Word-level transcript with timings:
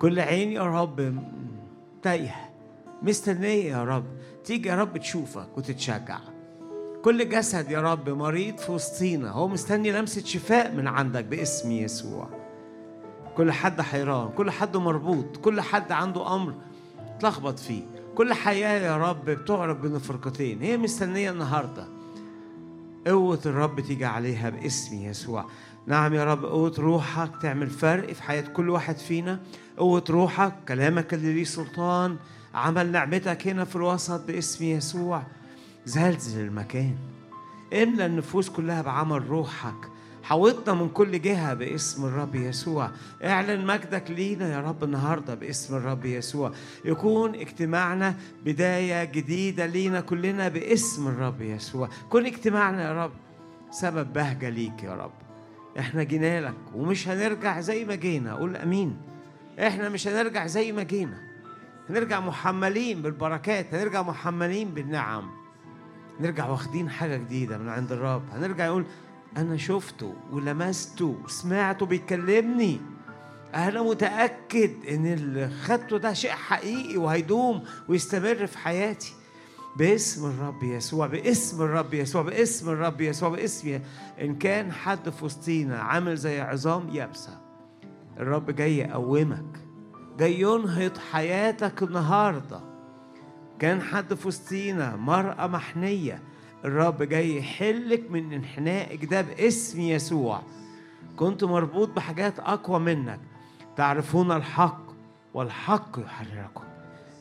كل 0.00 0.20
عين 0.20 0.52
يا 0.52 0.62
رب 0.62 1.14
تايهة. 2.02 2.50
مستنيه 3.02 3.64
يا 3.64 3.84
رب 3.84 4.04
تيجي 4.44 4.68
يا 4.68 4.74
رب 4.74 4.98
تشوفك 4.98 5.58
وتتشجع. 5.58 6.18
كل 7.04 7.28
جسد 7.28 7.70
يا 7.70 7.80
رب 7.80 8.08
مريض 8.10 8.58
في 8.58 8.72
وسطينا. 8.72 9.30
هو 9.30 9.48
مستني 9.48 9.92
لمسة 9.92 10.24
شفاء 10.24 10.72
من 10.72 10.88
عندك 10.88 11.24
باسم 11.24 11.70
يسوع. 11.72 12.28
كل 13.36 13.52
حد 13.52 13.80
حيران 13.80 14.28
كل 14.28 14.50
حد 14.50 14.76
مربوط 14.76 15.36
كل 15.36 15.60
حد 15.60 15.92
عنده 15.92 16.34
أمر 16.34 16.54
اتلخبط 16.98 17.58
فيه. 17.58 17.82
كل 18.14 18.32
حياة 18.32 18.80
يا 18.80 18.96
رب 18.96 19.24
بتعرف 19.24 19.78
بين 19.78 19.98
فرقتين. 19.98 20.62
هي 20.62 20.76
مستنية 20.76 21.30
النهارده. 21.30 21.88
قوة 23.06 23.40
الرب 23.46 23.80
تيجي 23.80 24.04
عليها 24.04 24.50
باسم 24.50 24.96
يسوع. 24.96 25.44
نعم 25.86 26.14
يا 26.14 26.24
رب 26.24 26.44
قوة 26.44 26.74
روحك 26.78 27.30
تعمل 27.42 27.70
فرق 27.70 28.12
في 28.12 28.22
حياة 28.22 28.40
كل 28.40 28.70
واحد 28.70 28.96
فينا. 28.96 29.40
قوة 29.76 30.04
روحك 30.10 30.52
كلامك 30.68 31.14
اللي 31.14 31.32
ليه 31.32 31.44
سلطان 31.44 32.16
عمل 32.54 32.92
نعمتك 32.92 33.48
هنا 33.48 33.64
في 33.64 33.76
الوسط 33.76 34.26
باسم 34.26 34.64
يسوع. 34.64 35.22
زلزل 35.84 36.40
المكان. 36.40 36.96
املى 37.72 38.06
النفوس 38.06 38.50
كلها 38.50 38.82
بعمل 38.82 39.28
روحك. 39.28 39.74
حوطنا 40.22 40.74
من 40.74 40.88
كل 40.88 41.22
جهة 41.22 41.54
باسم 41.54 42.04
الرب 42.04 42.34
يسوع. 42.34 42.90
اعلن 43.24 43.66
مجدك 43.66 44.10
لينا 44.10 44.52
يا 44.52 44.60
رب 44.60 44.84
النهاردة 44.84 45.34
باسم 45.34 45.76
الرب 45.76 46.04
يسوع. 46.04 46.52
يكون 46.84 47.34
اجتماعنا 47.34 48.14
بداية 48.44 49.04
جديدة 49.04 49.66
لينا 49.66 50.00
كلنا 50.00 50.48
باسم 50.48 51.08
الرب 51.08 51.42
يسوع. 51.42 51.88
كن 52.10 52.26
اجتماعنا 52.26 52.82
يا 52.82 53.04
رب 53.04 53.12
سبب 53.70 54.12
بهجة 54.12 54.48
ليك 54.48 54.82
يا 54.82 54.94
رب. 54.94 55.25
إحنا 55.78 56.02
جينا 56.02 56.40
لك 56.40 56.54
ومش 56.74 57.08
هنرجع 57.08 57.60
زي 57.60 57.84
ما 57.84 57.94
جينا. 57.94 58.34
قول 58.34 58.56
آمين. 58.56 58.96
إحنا 59.58 59.88
مش 59.88 60.08
هنرجع 60.08 60.46
زي 60.46 60.72
ما 60.72 60.82
جينا. 60.82 61.18
هنرجع 61.90 62.20
محملين 62.20 63.02
بالبركات 63.02 63.74
هنرجع 63.74 64.02
محملين 64.02 64.68
بالنعم. 64.68 65.30
نرجع 66.20 66.48
واخدين 66.48 66.90
حاجة 66.90 67.16
جديدة 67.16 67.58
من 67.58 67.68
عند 67.68 67.92
الرب. 67.92 68.22
هنرجع 68.32 68.64
يقول 68.64 68.86
أنا 69.36 69.56
شفته 69.56 70.14
ولمسته 70.30 71.20
وسمعته 71.24 71.86
بيكلمني. 71.86 72.80
أنا 73.54 73.82
متأكد 73.82 74.70
إن 74.88 75.06
اللي 75.06 75.50
خدته 75.50 75.98
ده 75.98 76.12
شيء 76.12 76.30
حقيقي 76.30 76.96
وهيدوم 76.96 77.64
ويستمر 77.88 78.46
في 78.46 78.58
حياتي. 78.58 79.12
باسم 79.78 80.26
الرب 80.26 80.62
يسوع 80.62 81.06
باسم 81.06 81.62
الرب 81.62 81.94
يسوع 81.94 82.22
باسم 82.22 82.70
الرب 82.70 83.00
يسوع 83.00 83.28
باسم 83.28 83.80
إن 84.20 84.34
كان 84.38 84.72
حد 84.72 85.10
في 85.10 85.24
وسطينا 85.24 85.78
عامل 85.78 86.16
زي 86.16 86.40
عظام 86.40 86.88
يابسة 86.88 87.40
الرب 88.18 88.50
جاي 88.50 88.78
يقومك 88.78 89.66
جاي 90.18 90.40
ينهض 90.40 90.98
حياتك 91.12 91.82
النهارده. 91.82 92.60
كان 93.58 93.82
حد 93.82 94.14
في 94.14 94.28
وسطينا 94.28 94.96
مرأة 94.96 95.46
محنية 95.46 96.22
الرب 96.64 97.02
جاي 97.02 97.36
يحلك 97.38 98.10
من 98.10 98.32
انحنائك 98.32 99.04
ده 99.04 99.20
باسم 99.22 99.80
يسوع. 99.80 100.42
كنت 101.16 101.44
مربوط 101.44 101.88
بحاجات 101.88 102.38
أقوى 102.38 102.78
منك. 102.78 103.20
تعرفون 103.76 104.32
الحق 104.32 104.82
والحق 105.34 105.98
يحرركم 105.98 106.65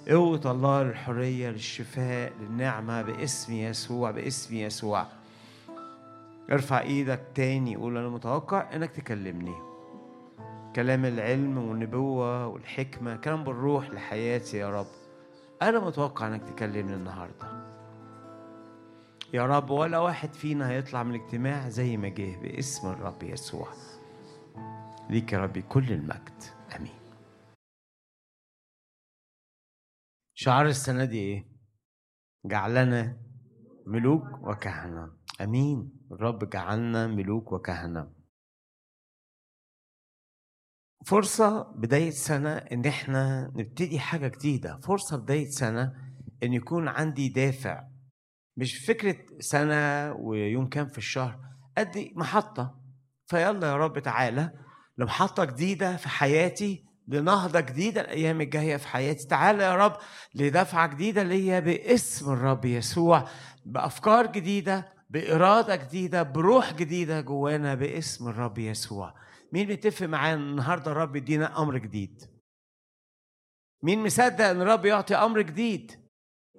قوة 0.10 0.42
الله 0.46 0.84
للحرية 0.84 1.50
للشفاء 1.50 2.34
للنعمة 2.42 3.02
باسم 3.02 3.54
يسوع 3.54 4.12
باسم 4.12 4.56
يسوع. 4.56 5.06
ارفع 6.52 6.82
إيدك 6.82 7.22
تاني 7.36 7.76
قول 7.76 7.98
أنا 7.98 8.10
متوقع 8.10 8.76
إنك 8.76 8.92
تكلمني. 8.92 9.56
كلام 10.76 11.06
العلم 11.06 11.58
والنبوة 11.58 12.48
والحكمة 12.48 13.16
كلام 13.16 13.44
بالروح 13.44 13.90
لحياتي 13.90 14.58
يا 14.58 14.70
رب. 14.80 14.88
أنا 15.62 15.80
متوقع 15.80 16.28
إنك 16.28 16.44
تكلمني 16.44 16.94
النهاردة. 16.94 17.66
يا 19.34 19.46
رب 19.46 19.70
ولا 19.70 20.00
واحد 20.00 20.34
فينا 20.34 20.70
هيطلع 20.70 21.04
من 21.04 21.16
الاجتماع 21.16 21.70
زي 21.70 21.98
ما 21.98 22.08
جه 22.08 22.38
باسم 22.42 22.90
الرب 22.90 23.24
يسوع. 23.24 23.68
ليك 25.10 25.34
يا 25.34 25.40
ربي 25.40 25.62
كل 25.62 25.92
المجد. 25.92 26.55
شعار 30.38 30.66
السنة 30.66 31.06
دي 31.06 31.18
إيه؟ 31.20 31.48
جعلنا 32.46 33.22
ملوك 33.88 34.24
وكهنة. 34.48 35.12
آمين. 35.42 35.92
الرب 36.12 36.50
جعلنا 36.50 37.08
ملوك 37.08 37.52
وكهنة. 37.52 38.12
فرصة 41.06 41.64
بداية 41.64 42.10
سنة 42.10 42.58
إن 42.58 42.86
إحنا 42.86 43.52
نبتدي 43.56 44.00
حاجة 44.00 44.28
جديدة، 44.28 44.80
فرصة 44.80 45.18
بداية 45.18 45.50
سنة 45.50 45.94
إن 46.44 46.54
يكون 46.54 46.88
عندي 46.88 47.30
دافع. 47.30 47.88
مش 48.58 48.86
فكرة 48.86 49.18
سنة 49.40 50.14
ويوم 50.14 50.70
كام 50.70 50.88
في 50.88 50.98
الشهر 50.98 51.40
قد 51.78 52.12
محطة. 52.16 52.82
فيلا 53.28 53.68
يا 53.68 53.76
رب 53.78 54.00
تعالى 54.00 54.52
لمحطة 54.98 55.46
جديدة 55.46 55.98
في 55.98 56.10
حياتي 56.10 56.86
لنهضة 57.08 57.60
جديدة 57.60 58.02
الأيام 58.02 58.42
الجاية 58.42 58.78
في 58.78 58.88
حياتي. 58.88 59.28
تعالى 59.28 59.64
يا 59.64 59.76
رب 59.76 59.98
لدفعة 60.36 60.88
جديدة 60.88 61.24
ليا 61.24 61.60
باسم 61.60 62.34
الرب 62.34 62.66
يسوع 62.66 63.28
بأفكار 63.66 64.26
جديدة 64.26 64.94
بإرادة 65.10 65.76
جديدة 65.76 66.24
بروح 66.24 66.74
جديدة 66.74 67.22
جوانا 67.22 67.76
باسم 67.76 68.28
الرب 68.28 68.58
يسوع. 68.58 69.14
مين 69.52 69.72
متفق 69.72 70.06
معانا 70.06 70.42
النهارده 70.42 70.92
الرب 70.92 71.16
يدينا 71.16 71.62
أمر 71.62 71.78
جديد؟ 71.78 72.24
مين 73.84 74.04
مصدق 74.04 74.46
إن 74.46 74.62
الرب 74.62 74.86
يعطي 74.86 75.16
أمر 75.16 75.42
جديد؟ 75.42 75.92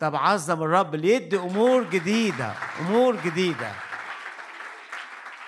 طب 0.01 0.17
عظم 0.17 0.63
الرب 0.63 0.95
اللي 0.95 1.15
يدي 1.15 1.37
أمور 1.37 1.91
جديدة 1.91 2.53
أمور 2.81 3.17
جديدة. 3.25 3.73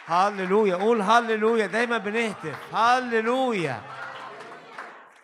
هللويا 0.06 0.76
قول 0.76 1.02
هللويا 1.02 1.66
دايما 1.66 1.98
بنهتف. 1.98 2.74
هللويا. 2.74 3.82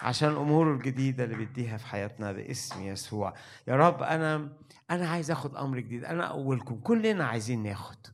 عشان 0.05 0.29
الأمور 0.29 0.75
الجديدة 0.75 1.25
اللي 1.25 1.37
بيديها 1.37 1.77
في 1.77 1.87
حياتنا 1.87 2.33
باسم 2.33 2.83
يسوع. 2.83 3.35
يا 3.69 3.77
رب 3.77 4.03
أنا 4.03 4.57
أنا 4.91 5.09
عايز 5.09 5.31
آخد 5.31 5.57
أمر 5.57 5.79
جديد. 5.81 6.05
أنا 6.05 6.25
أولكم 6.25 6.81
كلنا 6.81 7.25
عايزين 7.27 7.63
ناخد. 7.63 8.07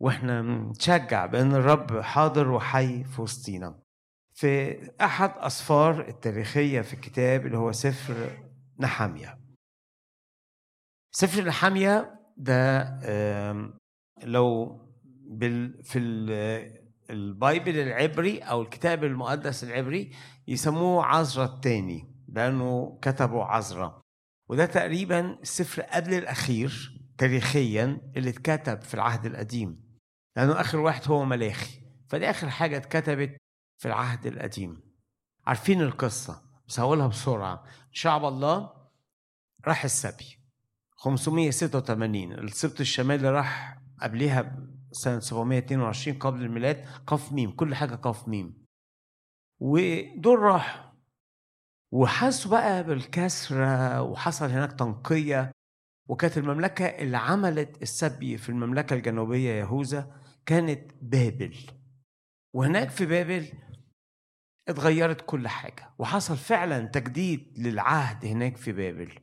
وإحنا 0.00 0.42
نتشجع 0.42 1.26
بأن 1.26 1.54
الرب 1.54 2.00
حاضر 2.00 2.50
وحي 2.50 3.04
في 3.04 3.22
وسطينا. 3.22 3.80
في 4.36 4.78
أحد 5.00 5.30
اسفار 5.36 6.08
التاريخية 6.08 6.80
في 6.80 6.94
الكتاب 6.94 7.46
اللي 7.46 7.58
هو 7.58 7.72
سفر 7.72 8.30
نحاميه 8.80 9.38
سفر 11.12 11.44
نحاميه 11.44 12.20
ده 12.36 12.82
لو 14.22 14.78
في 15.82 15.98
ال- 15.98 16.84
البايبل 17.10 17.78
العبري 17.78 18.38
أو 18.38 18.62
الكتاب 18.62 19.04
المقدس 19.04 19.64
العبري 19.64 20.10
يسموه 20.48 21.04
عزرا 21.04 21.44
الثاني 21.44 22.14
لأنه 22.28 22.98
كتبه 23.02 23.44
عزرا 23.44 24.00
وده 24.48 24.66
تقريبا 24.66 25.20
السفر 25.42 25.82
قبل 25.82 26.14
الأخير 26.14 27.00
تاريخيا 27.18 28.12
اللي 28.16 28.30
اتكتب 28.30 28.82
في 28.82 28.94
العهد 28.94 29.26
القديم 29.26 29.84
لأنه 30.36 30.60
آخر 30.60 30.78
واحد 30.78 31.08
هو 31.08 31.24
ملاخي. 31.24 31.80
فدي 32.08 32.30
آخر 32.30 32.50
حاجة 32.50 32.76
اتكتبت 32.76 33.36
في 33.78 33.88
العهد 33.88 34.26
القديم. 34.26 34.80
عارفين 35.46 35.80
القصة 35.80 36.42
بس 36.68 36.80
هقولها 36.80 37.06
بسرعة. 37.06 37.64
شعب 37.92 38.24
الله 38.24 38.70
راح 39.66 39.84
السبي 39.84 40.38
586 40.96 42.32
السبط 42.32 42.80
الشمالي 42.80 43.30
راح 43.30 43.78
قبلها 44.02 44.56
سنة 44.92 45.20
722 45.20 46.18
قبل 46.18 46.42
الميلاد 46.42 46.84
قاف 47.06 47.32
ميم 47.32 47.50
كل 47.50 47.74
حاجة 47.74 47.94
قاف 47.94 48.28
ميم. 48.28 48.63
ودول 49.60 50.38
راحوا. 50.38 50.84
وحسوا 51.92 52.50
بقى 52.50 52.84
بالكسرة 52.84 54.02
وحصل 54.02 54.50
هناك 54.50 54.72
تنقية. 54.72 55.50
وكانت 56.08 56.38
المملكة 56.38 56.84
اللي 56.84 57.16
عملت 57.16 57.82
السبي 57.82 58.38
في 58.38 58.48
المملكة 58.48 58.94
الجنوبية 58.94 59.50
يهوذا 59.50 60.20
كانت 60.46 60.92
بابل. 61.02 61.56
وهناك 62.54 62.90
في 62.90 63.06
بابل 63.06 63.46
اتغيرت 64.68 65.20
كل 65.20 65.48
حاجة. 65.48 65.90
وحصل 65.98 66.36
فعلا 66.36 66.86
تجديد 66.86 67.58
للعهد 67.58 68.24
هناك 68.24 68.56
في 68.56 68.72
بابل. 68.72 69.18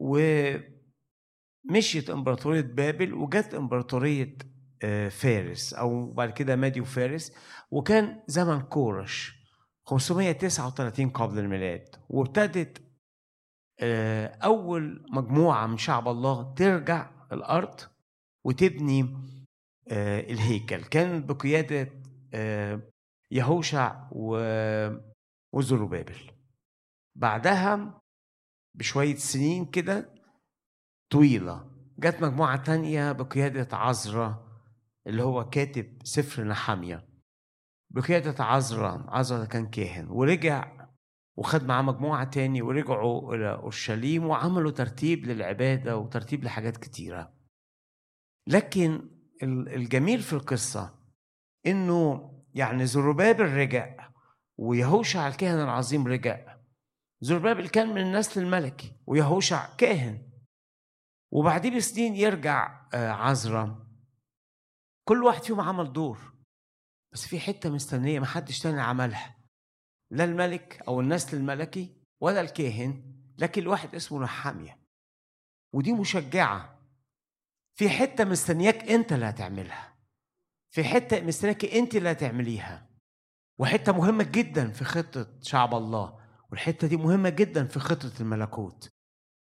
ومشيت 0.00 0.70
إمبراطورية 2.10 2.60
بابل 2.60 3.14
وجت 3.14 3.54
إمبراطورية 3.54 4.36
آه، 4.82 5.08
فارس 5.08 5.74
أو 5.74 6.12
بعد 6.12 6.30
كده 6.30 6.56
مادي 6.56 6.80
وفارس 6.80 7.32
وكان 7.74 8.22
زمن 8.26 8.60
كورش 8.60 9.34
539 9.84 11.10
قبل 11.10 11.38
الميلاد 11.38 11.88
وابتدت 12.08 12.82
آه، 13.80 14.26
أول 14.26 15.06
مجموعة 15.10 15.66
من 15.66 15.78
شعب 15.78 16.08
الله 16.08 16.54
ترجع 16.54 17.10
الأرض 17.32 17.80
وتبني 18.44 19.16
آه، 19.88 20.20
الهيكل. 20.20 20.84
كان 20.84 21.26
بقيادة 21.26 21.92
آه، 22.34 22.80
يهوشع 23.30 24.08
وزروبابل. 25.52 26.30
بعدها 27.14 28.00
بشوية 28.74 29.16
سنين 29.16 29.64
كده 29.64 30.14
طويلة 31.10 31.70
جت 31.98 32.22
مجموعة 32.22 32.56
تانية 32.56 33.12
بقيادة 33.12 33.76
عزرا 33.76 34.48
اللي 35.06 35.22
هو 35.22 35.48
كاتب 35.50 35.98
سفر 36.04 36.44
نحامية. 36.44 37.13
بقيادة 37.94 38.44
عزرا 38.44 39.06
عزرا 39.08 39.44
كان 39.44 39.66
كاهن 39.66 40.08
ورجع 40.10 40.88
وخد 41.36 41.64
معاه 41.64 41.82
مجموعة 41.82 42.24
تاني 42.24 42.62
ورجعوا 42.62 43.34
إلى 43.34 43.52
أورشليم 43.52 44.26
وعملوا 44.26 44.70
ترتيب 44.70 45.24
للعبادة 45.24 45.96
وترتيب 45.96 46.44
لحاجات 46.44 46.76
كتيرة. 46.76 47.34
لكن 48.46 49.10
الجميل 49.42 50.20
في 50.22 50.32
القصة 50.32 50.98
إنه 51.66 52.30
يعني 52.54 52.86
زروبابل 52.86 53.44
رجع 53.44 54.10
ويهوشع 54.58 55.28
الكاهن 55.28 55.60
العظيم 55.60 56.06
رجع. 56.06 56.56
زربابل 57.20 57.68
كان 57.68 57.88
من 57.88 58.00
النسل 58.00 58.42
الملكي 58.42 58.92
ويهوشع 59.06 59.74
كاهن. 59.76 60.30
وبعديه 61.32 61.76
بسنين 61.76 62.14
يرجع 62.14 62.86
آه، 62.94 63.10
عزرا. 63.10 63.86
كل 65.08 65.24
واحد 65.24 65.42
فيهم 65.42 65.60
عمل 65.60 65.92
دور. 65.92 66.33
بس 67.14 67.26
في 67.26 67.40
حتة 67.40 67.70
مستنية 67.70 68.20
محدش 68.20 68.58
تاني 68.58 68.80
عملها. 68.80 69.36
لا 70.10 70.24
الملك 70.24 70.82
أو 70.88 71.00
النسل 71.00 71.36
الملكي 71.36 71.96
ولا 72.20 72.40
الكاهن 72.40 73.14
لكن 73.38 73.62
الواحد 73.62 73.94
اسمه 73.94 74.22
نحاميه 74.22 74.78
ودي 75.74 75.92
مشجعة. 75.92 76.74
في 77.74 77.88
حتة 77.88 78.24
مستنياك 78.24 78.90
أنت 78.90 79.12
اللي 79.12 79.24
هتعملها 79.26 79.94
في 80.70 80.84
حتة 80.84 81.20
مستنياك 81.20 81.64
أنت 81.64 81.96
اللي 81.96 82.10
هتعمليها 82.10 82.90
وحتة 83.58 83.92
مهمة 83.92 84.24
جدا 84.24 84.70
في 84.70 84.84
خطة 84.84 85.38
شعب 85.42 85.74
الله. 85.74 86.20
والحتة 86.50 86.86
دي 86.86 86.96
مهمة 86.96 87.28
جدا 87.28 87.66
في 87.66 87.78
خطة 87.80 88.12
الملكوت. 88.20 88.88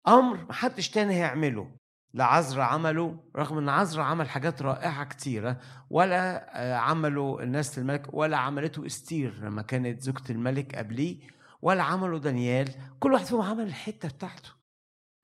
أمر 0.08 0.44
محدش 0.44 0.90
تاني 0.90 1.14
هيعمله. 1.14 1.76
لا 2.16 2.24
عزرا 2.24 2.62
عمله 2.62 3.18
رغم 3.36 3.58
إن 3.58 3.68
عزرا 3.68 4.02
عمل 4.02 4.28
حاجات 4.28 4.62
رائعة 4.62 5.04
كتيرة 5.04 5.60
ولا 5.90 6.50
آه، 6.62 6.76
عمله 6.76 7.42
الناس 7.42 7.78
الملك 7.78 8.14
ولا 8.14 8.36
عملته 8.36 8.86
إستير 8.86 9.44
لما 9.44 9.62
كانت 9.62 10.00
زوجة 10.02 10.32
الملك 10.32 10.74
قبليه 10.74 11.20
ولا 11.62 11.82
عمله 11.82 12.18
دانيال. 12.18 12.68
كل 13.00 13.12
واحد 13.12 13.24
فيهم 13.24 13.40
عمل 13.40 13.66
الحتة 13.66 14.08
بتاعته. 14.08 14.50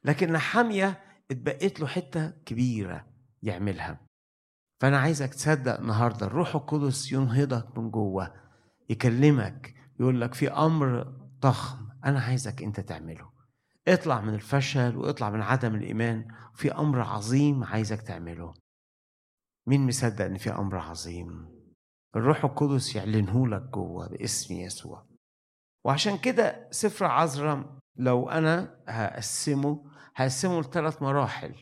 لكن 0.05 0.33
نحاميه 0.33 1.01
اتبقيت 1.31 1.81
له 1.81 1.87
حتة 1.87 2.31
كبيرة 2.31 3.07
يعملها. 3.43 4.01
فأنا 4.81 4.99
عايزك 4.99 5.35
تصدق 5.35 5.79
النهارده 5.79 6.27
الروح 6.27 6.55
القدس 6.55 7.13
ينهضك 7.13 7.79
من 7.79 7.91
جوه 7.91 8.35
يكلمك 8.91 9.75
يقول 10.01 10.21
لك 10.21 10.35
في 10.35 10.51
أمر 10.51 11.03
ضخم 11.41 11.89
أنا 12.05 12.21
عايزك 12.21 12.63
أنت 12.63 12.81
تعمله. 12.81 13.32
اطلع 13.89 14.21
من 14.21 14.35
الفشل 14.35 14.97
واطلع 14.97 15.31
من 15.31 15.43
عدم 15.43 15.75
الإيمان 15.75 16.29
في 16.55 16.73
أمر 16.73 17.01
عظيم 17.01 17.65
عايزك 17.65 18.03
تعمله. 18.03 18.55
مين 19.67 19.87
مصدق 19.87 20.25
إن 20.25 20.39
في 20.39 20.51
أمر 20.51 20.79
عظيم؟ 20.79 21.49
الروح 22.17 22.45
القدس 22.45 22.97
يعلنه 22.97 23.49
لك 23.49 23.63
جوه 23.63 24.09
باسم 24.09 24.55
يسوع. 24.55 25.07
وعشان 25.85 26.19
كده 26.19 26.69
سفر 26.71 27.05
عذراء 27.05 27.79
لو 27.97 28.31
أنا 28.31 28.83
هقسمه 28.89 29.91
هقسمه 30.17 30.61
لثلاث 30.61 31.03
مراحل. 31.03 31.61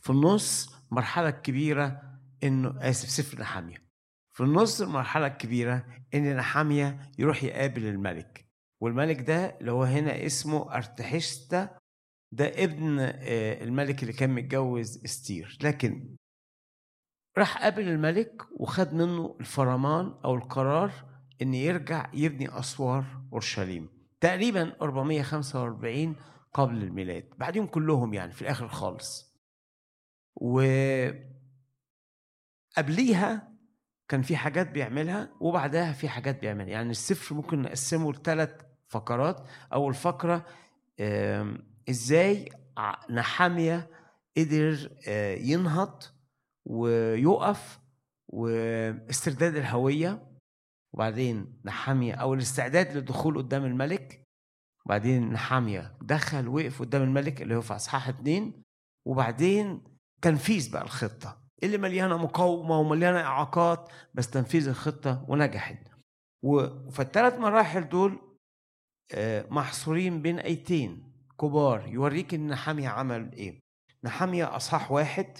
في 0.00 0.10
النص 0.10 0.74
مرحله 0.90 1.30
كبيره 1.30 2.02
إنه 2.42 2.88
آسف 2.90 3.08
سفر 3.10 3.40
نحامية. 3.40 3.84
في 4.32 4.42
النص 4.42 4.80
المرحلة 4.80 5.26
الكبيرة 5.26 5.86
إن 6.14 6.36
نحامية 6.36 7.10
يروح 7.18 7.44
يقابل 7.44 7.86
الملك. 7.86 8.43
والملك 8.80 9.20
ده 9.20 9.58
اللي 9.60 9.72
هو 9.72 9.82
هنا 9.84 10.26
اسمه 10.26 10.74
أرتحشتا 10.74 11.78
ده 12.32 12.46
ابن 12.64 12.98
آه، 13.00 13.64
الملك 13.64 14.02
اللي 14.02 14.12
كان 14.12 14.30
متجوز 14.30 15.04
إستير. 15.04 15.58
لكن 15.62 16.16
راح 17.38 17.62
قابل 17.62 17.88
الملك 17.88 18.42
وخد 18.60 18.94
منه 18.94 19.36
الفرمان 19.40 20.14
أو 20.24 20.34
القرار 20.34 20.92
إن 21.42 21.54
يرجع 21.54 22.10
يبني 22.14 22.58
أسوار 22.58 23.04
أورشليم 23.32 23.88
تقريبا 24.20 24.76
445 24.82 26.16
قبل 26.52 26.82
الميلاد 26.82 27.28
بعدهم 27.38 27.66
كلهم 27.66 28.14
يعني 28.14 28.32
في 28.32 28.42
الآخر 28.42 28.68
خالص. 28.68 29.34
و 30.36 30.60
قبليها 32.76 33.53
كان 34.14 34.22
في 34.22 34.36
حاجات 34.36 34.70
بيعملها 34.70 35.30
وبعدها 35.40 35.92
في 35.92 36.08
حاجات 36.08 36.40
بيعملها. 36.40 36.66
يعني 36.68 36.90
السفر 36.90 37.34
ممكن 37.34 37.62
نقسمه 37.62 38.12
لثلاث 38.12 38.50
فقرات. 38.88 39.48
أول 39.72 39.94
فقرة 39.94 40.46
إزاي 41.90 42.48
نحامية 43.10 43.90
قدر 44.36 44.90
آه، 45.08 45.34
ينهض 45.34 46.02
ويقف 46.64 47.80
واسترداد 48.28 49.56
الهوية. 49.56 50.26
وبعدين 50.92 51.60
نحامية 51.64 52.14
أو 52.14 52.34
الاستعداد 52.34 52.96
للدخول 52.96 53.38
قدام 53.38 53.64
الملك. 53.64 54.22
وبعدين 54.86 55.32
نحامية 55.32 55.96
دخل 56.02 56.48
وقف 56.48 56.80
قدام 56.80 57.02
الملك 57.02 57.42
اللي 57.42 57.56
هو 57.56 57.60
في 57.60 57.74
اصحاح 57.76 58.08
اتنين. 58.08 58.62
وبعدين 59.06 59.84
تنفيذ 60.22 60.72
بقى 60.72 60.82
الخطة. 60.82 61.43
اللي 61.62 61.78
مليانة 61.78 62.16
مقاومة 62.16 62.78
ومليانة 62.78 63.20
إعاقات 63.20 63.92
بس 64.14 64.30
تنفيذ 64.30 64.68
الخطة 64.68 65.24
ونجحت. 65.28 65.78
فالثلاث 66.92 67.38
مراحل 67.38 67.88
دول 67.88 68.18
آه، 69.14 69.46
محصورين 69.50 70.22
بين 70.22 70.38
أيتين 70.38 71.12
كبار. 71.40 71.88
يوريك 71.88 72.34
إن 72.34 72.46
نحامية 72.46 72.88
عمل 72.88 73.32
إيه. 73.32 73.60
نحامية 74.04 74.56
أصحاح 74.56 74.92
واحد. 74.92 75.38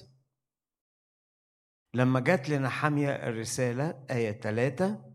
لما 1.95 2.21
جت 2.21 2.49
لنحامية 2.49 3.11
الرسالة 3.11 4.05
آية 4.11 4.41
ثلاثة 4.41 5.15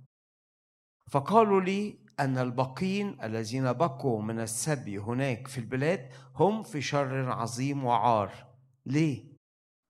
فقالوا 1.11 1.61
لي 1.61 1.99
أن 2.19 2.37
الباقين 2.37 3.23
الذين 3.23 3.73
بقوا 3.73 4.21
من 4.21 4.39
السبي 4.39 4.97
هناك 4.97 5.47
في 5.47 5.57
البلاد 5.57 6.13
هم 6.35 6.63
في 6.63 6.81
شر 6.81 7.31
عظيم 7.31 7.85
وعار. 7.85 8.47
ليه؟ 8.85 9.28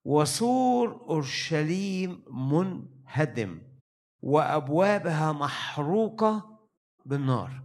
وسور 0.05 1.05
أورشليم 1.09 2.23
منهدم 2.27 3.61
وأبوابها 4.21 5.31
محروقة 5.31 6.59
بالنار. 7.05 7.63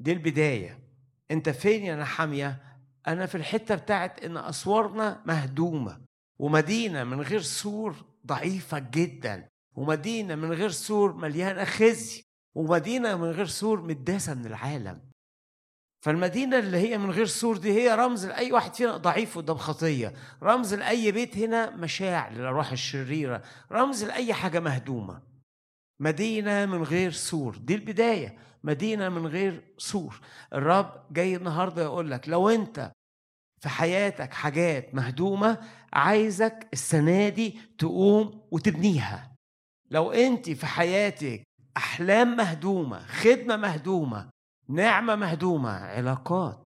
دي 0.00 0.12
البداية. 0.12 0.82
أنت 1.30 1.48
فين 1.48 1.84
يا 1.84 1.96
نحامية؟ 1.96 2.62
أنا 3.06 3.26
في 3.26 3.34
الحتة 3.34 3.74
بتاعت 3.74 4.24
إن 4.24 4.36
أسوارنا 4.36 5.22
مهدومة 5.26 6.00
ومدينة 6.38 7.04
من 7.04 7.20
غير 7.20 7.40
سور 7.40 8.04
ضعيفة 8.26 8.78
جدا 8.78 9.48
ومدينة 9.74 10.34
من 10.34 10.52
غير 10.52 10.70
سور 10.70 11.12
مليانة 11.12 11.64
خزي 11.64 12.22
ومدينة 12.54 13.16
من 13.16 13.30
غير 13.30 13.46
سور 13.46 13.82
متداسه 13.82 14.34
من 14.34 14.46
العالم. 14.46 15.05
فالمدينة 16.06 16.58
اللي 16.58 16.76
هي 16.78 16.98
من 16.98 17.10
غير 17.10 17.26
سور 17.26 17.56
دي 17.56 17.72
هي 17.72 17.94
رمز 17.94 18.26
لأي 18.26 18.52
واحد 18.52 18.74
فينا 18.74 18.96
ضعيف 18.96 19.38
قدام 19.38 19.56
خطية. 19.56 20.12
رمز 20.42 20.74
لأي 20.74 21.12
بيت 21.12 21.36
هنا 21.38 21.70
مشاع 21.70 22.28
للأرواح 22.28 22.72
الشريرة. 22.72 23.42
رمز 23.72 24.04
لأي 24.04 24.34
حاجة 24.34 24.60
مهدومة. 24.60 25.22
مدينة 26.00 26.66
من 26.66 26.82
غير 26.82 27.10
سور 27.10 27.56
دي 27.56 27.74
البداية. 27.74 28.38
مدينة 28.64 29.08
من 29.08 29.26
غير 29.26 29.64
سور. 29.78 30.20
الرب 30.52 31.04
جاي 31.10 31.36
النهاردة 31.36 31.82
يقول 31.82 32.10
لك 32.10 32.28
لو 32.28 32.48
أنت 32.48 32.92
في 33.62 33.68
حياتك 33.68 34.32
حاجات 34.32 34.94
مهدومة 34.94 35.58
عايزك 35.92 36.68
السنة 36.72 37.28
دي 37.28 37.58
تقوم 37.78 38.42
وتبنيها. 38.50 39.32
لو 39.90 40.12
أنت 40.12 40.50
في 40.50 40.66
حياتك 40.66 41.42
أحلام 41.76 42.36
مهدومة 42.36 43.06
خدمة 43.06 43.56
مهدومة 43.56 44.35
نعمة 44.68 45.14
مهدومة 45.16 45.70
علاقات 45.70 46.62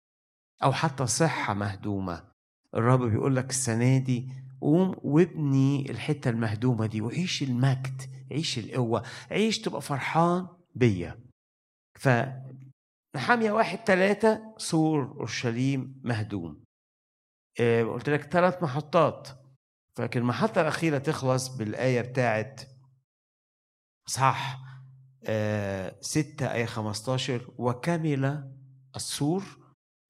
أو 0.63 0.71
حتى 0.73 1.07
صحة 1.07 1.53
مهدومة. 1.53 2.29
الرب 2.75 3.01
بيقول 3.01 3.35
لك 3.35 3.49
السنة 3.49 3.97
دي 3.97 4.33
قوم 4.61 4.95
وابني 5.03 5.91
الحتة 5.91 6.29
المهدومة 6.29 6.85
دي 6.85 7.01
وعيش 7.01 7.43
المجد 7.43 8.01
عيش 8.31 8.59
القوة 8.59 9.03
عيش 9.31 9.59
تبقى 9.59 9.81
فرحان 9.81 10.47
بيا. 10.75 11.19
ف 11.99 12.09
نحامية 13.15 13.51
واحد 13.51 13.77
تلاتة 13.83 14.53
سور 14.57 15.03
أورشليم 15.03 16.01
مهدوم. 16.03 16.63
آه، 17.59 17.83
قلت 17.83 18.09
لك 18.09 18.21
ثلاث 18.23 18.63
محطات. 18.63 19.27
فلكن 19.95 20.19
المحطة 20.19 20.61
الأخيرة 20.61 20.97
تخلص 20.97 21.47
بالآية 21.47 22.01
بتاعت 22.01 22.61
صح. 24.05 24.68
6 25.23 26.53
آية 26.53 26.65
15 26.65 27.53
وكمل 27.57 28.51
السور 28.95 29.43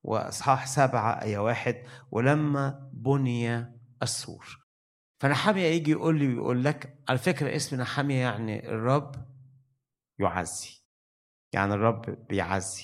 وأصحاح 0.06 0.68
7 0.68 1.22
آية 1.22 1.38
1 1.40 1.84
ولما 2.12 2.90
بني 2.94 3.66
السور. 4.04 4.60
فنحمية 5.22 5.66
يجي 5.66 5.92
يقول 5.92 6.20
لي 6.20 6.28
ويقول 6.28 6.64
لك 6.64 7.04
على 7.10 7.18
فكرة 7.18 7.56
اسم 7.56 7.82
نحمية 7.82 8.22
يعني 8.22 8.68
الرب 8.70 9.16
يعزي. 10.20 10.70
يعني 11.54 11.74
الرب 11.74 12.28
بيعزي. 12.30 12.84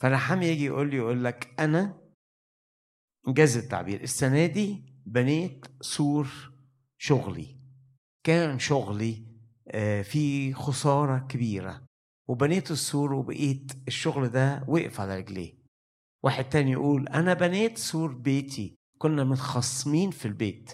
فنحمية 0.00 0.46
يجي 0.46 0.64
يقول 0.64 0.90
لي 0.90 0.96
يقول 0.96 1.24
لك 1.24 1.60
أنا 1.60 2.00
إنجاز 3.28 3.56
التعبير. 3.56 4.02
السنة 4.02 4.46
دي 4.46 4.94
بنيت 5.06 5.66
سور 5.80 6.52
شغلي. 6.98 7.60
كان 8.24 8.58
شغلي 8.58 9.29
في 10.02 10.54
خسارة 10.54 11.18
كبيرة. 11.18 11.82
وبنيت 12.28 12.70
السور 12.70 13.12
وبقيت 13.12 13.72
الشغل 13.88 14.28
ده 14.28 14.64
وقف 14.68 15.00
على 15.00 15.16
رجليه. 15.16 15.54
واحد 16.24 16.44
تاني 16.44 16.72
يقول 16.72 17.08
أنا 17.08 17.34
بنيت 17.34 17.78
سور 17.78 18.12
بيتي. 18.12 18.76
كنا 18.98 19.24
متخاصمين 19.24 20.10
في 20.10 20.26
البيت. 20.26 20.72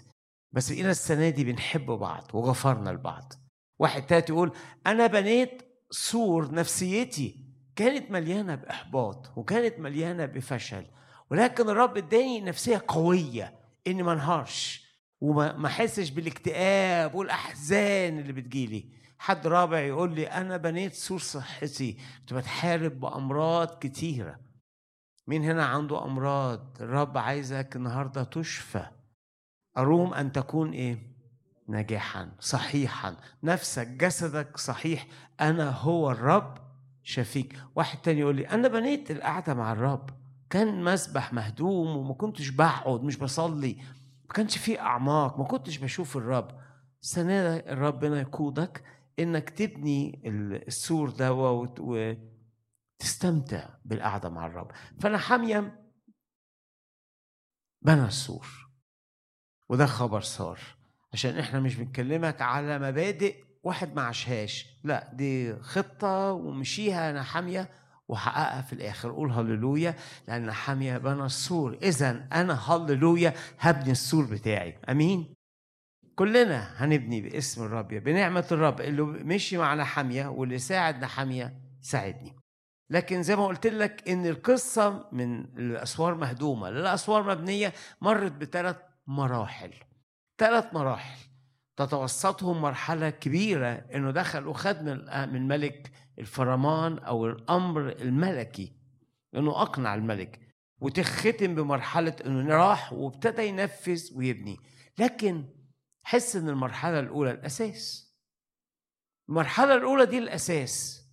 بس 0.53 0.73
بقينا 0.73 0.91
السنة 0.91 1.29
دي 1.29 1.45
بنحب 1.45 1.87
بعض 1.87 2.31
وغفرنا 2.35 2.91
لبعض. 2.91 3.33
واحد 3.79 4.07
تالت 4.07 4.31
يقول 4.31 4.53
أنا 4.87 5.07
بنيت 5.07 5.63
سور 5.91 6.55
نفسيتي. 6.55 7.47
كانت 7.77 8.11
مليانة 8.11 8.55
بإحباط 8.55 9.33
وكانت 9.39 9.79
مليانة 9.79 10.27
بفشل. 10.27 10.87
ولكن 11.31 11.69
الرب 11.69 11.97
اداني 11.97 12.41
نفسية 12.41 12.85
قوية 12.89 13.59
إني 13.87 14.03
ما 14.03 14.13
انهارش. 14.13 14.86
وما 15.21 15.67
احسش 15.67 16.11
بالاكتئاب 16.11 17.15
والأحزان 17.15 18.19
اللي 18.19 18.33
بتجيلي 18.33 18.85
حد 19.19 19.47
رابع 19.47 19.79
يقول 19.79 20.15
لي 20.15 20.27
أنا 20.27 20.57
بنيت 20.57 20.93
سور 20.93 21.19
صحتي 21.19 21.97
كنت 22.19 22.35
بتحارب 22.35 23.01
بأمراض 23.01 23.79
كتيرة. 23.79 24.41
مين 25.27 25.45
هنا 25.45 25.65
عنده 25.65 26.05
أمراض؟ 26.05 26.77
الرب 26.81 27.19
عايزك 27.19 27.77
النهارده 27.77 28.25
تشفى. 28.25 28.87
أروم 29.79 30.15
أن 30.15 30.33
تكون 30.33 30.73
إيه؟ 30.73 30.99
ناجحا 31.69 32.31
صحيحا. 32.41 33.17
نفسك 33.43 33.87
جسدك 33.87 34.57
صحيح. 34.57 35.07
أنا 35.41 35.71
هو 35.71 36.11
الرب 36.11 36.59
شفيك. 37.03 37.59
واحد 37.75 37.99
تاني 37.99 38.21
يقول 38.21 38.37
لي 38.37 38.49
أنا 38.49 38.69
بنيت 38.69 39.11
القعدة 39.11 39.55
مع 39.55 39.73
الرب. 39.73 40.11
كان 40.51 40.85
مسبح 40.85 41.33
مهدوم 41.33 41.97
وما 41.97 42.15
كنتش 42.15 42.49
بقعد 42.49 43.03
مش 43.03 43.17
بصلي. 43.17 43.77
ما 44.27 44.33
كانش 44.35 44.59
فيه 44.59 44.81
أعماق 44.81 45.39
ما 45.39 45.45
كنتش 45.45 45.79
بشوف 45.79 46.17
الرب. 46.17 46.61
السنة 47.03 47.57
ربنا 47.69 48.21
يقودك 48.21 48.85
إنك 49.19 49.51
تبني 49.51 50.23
السور 50.69 51.11
ده 51.11 51.33
وتستمتع 53.01 53.69
بالقعدة 53.85 54.29
مع 54.29 54.47
الرب. 54.47 54.71
فأنا 55.01 55.19
حامية 55.19 55.87
بنى 57.83 58.05
السور 58.05 58.47
وده 59.69 59.87
خبر 59.87 60.21
صار. 60.21 60.61
عشان 61.13 61.39
إحنا 61.39 61.61
مش 61.61 61.77
بنكلمك 61.77 62.43
على 62.43 62.79
مبادئ 62.79 63.45
واحد 63.63 63.95
ما 63.95 64.03
عاشهاش. 64.03 64.67
لا 64.85 65.11
دي 65.15 65.57
خطة 65.57 66.33
ومشيها 66.33 67.11
أنا 67.11 67.23
حامية. 67.23 67.86
وحققها 68.09 68.63
في 68.63 68.73
الآخر. 68.73 69.13
قول 69.13 69.33
هللويا 69.33 69.95
لأن 70.29 70.53
حامية 70.53 70.99
بنى 70.99 71.25
السور. 71.25 71.79
إذا 71.83 72.29
أنا 72.33 72.55
هللويا 72.55 73.35
هبني 73.59 73.91
السور 73.91 74.25
بتاعي. 74.25 74.79
أمين؟ 74.89 75.35
كلنا 76.17 76.85
هنبني 76.85 77.21
باسم 77.21 77.65
الرب 77.65 77.89
بنعمة 77.89 78.47
الرب. 78.53 78.81
اللي 78.81 79.03
مشي 79.03 79.59
معنا 79.59 79.85
حامية 79.85 80.27
واللي 80.27 80.59
ساعد 80.59 81.05
نحامية 81.05 81.61
ساعدني. 81.81 82.37
لكن 82.91 83.23
زي 83.23 83.37
ما 83.37 83.47
قلت 83.47 83.67
لك 83.67 84.09
إن 84.09 84.27
القصة 84.27 85.09
من 85.13 85.41
الأسوار 85.45 86.15
مهدومة. 86.15 86.71
للأسوار 86.71 87.23
مبنية 87.23 87.73
مرت 88.01 88.33
بثلاث 88.33 88.77
مراحل. 89.07 89.75
ثلاث 90.39 90.75
مراحل. 90.75 91.19
تتوسطهم 91.77 92.63
مرحلة 92.63 93.11
كبيرة 93.11 93.69
إنه 93.69 94.11
دخل 94.11 94.47
وخد 94.47 94.83
من 94.83 95.33
من 95.33 95.49
ملك 95.49 95.91
الفرمان 96.19 96.99
أو 96.99 97.27
الأمر 97.27 97.89
الملكي 97.89 98.73
إنه 99.35 99.63
أقنع 99.63 99.95
الملك 99.95 100.41
وتختم 100.81 101.55
بمرحلة 101.55 102.17
إنه 102.27 102.55
راح 102.55 102.93
وابتدى 102.93 103.43
ينفذ 103.43 104.19
ويبني. 104.19 104.57
لكن 104.99 105.45
حس 106.03 106.37
إن 106.37 106.49
المرحلة 106.49 107.01
الأولى 107.01 107.31
الأساس. 107.31 108.13
المرحلة 109.29 109.75
الأولى 109.75 110.07
دي 110.07 110.19
الأساس. 110.19 111.05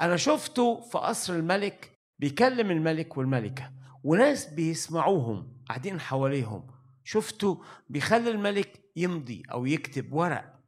أنا 0.00 0.16
شفته 0.16 0.80
في 0.80 0.98
قصر 0.98 1.34
الملك 1.34 1.98
بيكلم 2.18 2.70
الملك 2.70 3.16
والملكة 3.16 3.72
وناس 4.04 4.46
بيسمعوهم 4.46 5.62
قاعدين 5.68 6.00
حواليهم. 6.00 6.66
شفته 7.04 7.62
بيخلي 7.88 8.30
الملك 8.30 8.81
يمضي 8.96 9.42
أو 9.52 9.66
يكتب 9.66 10.12
ورق. 10.12 10.58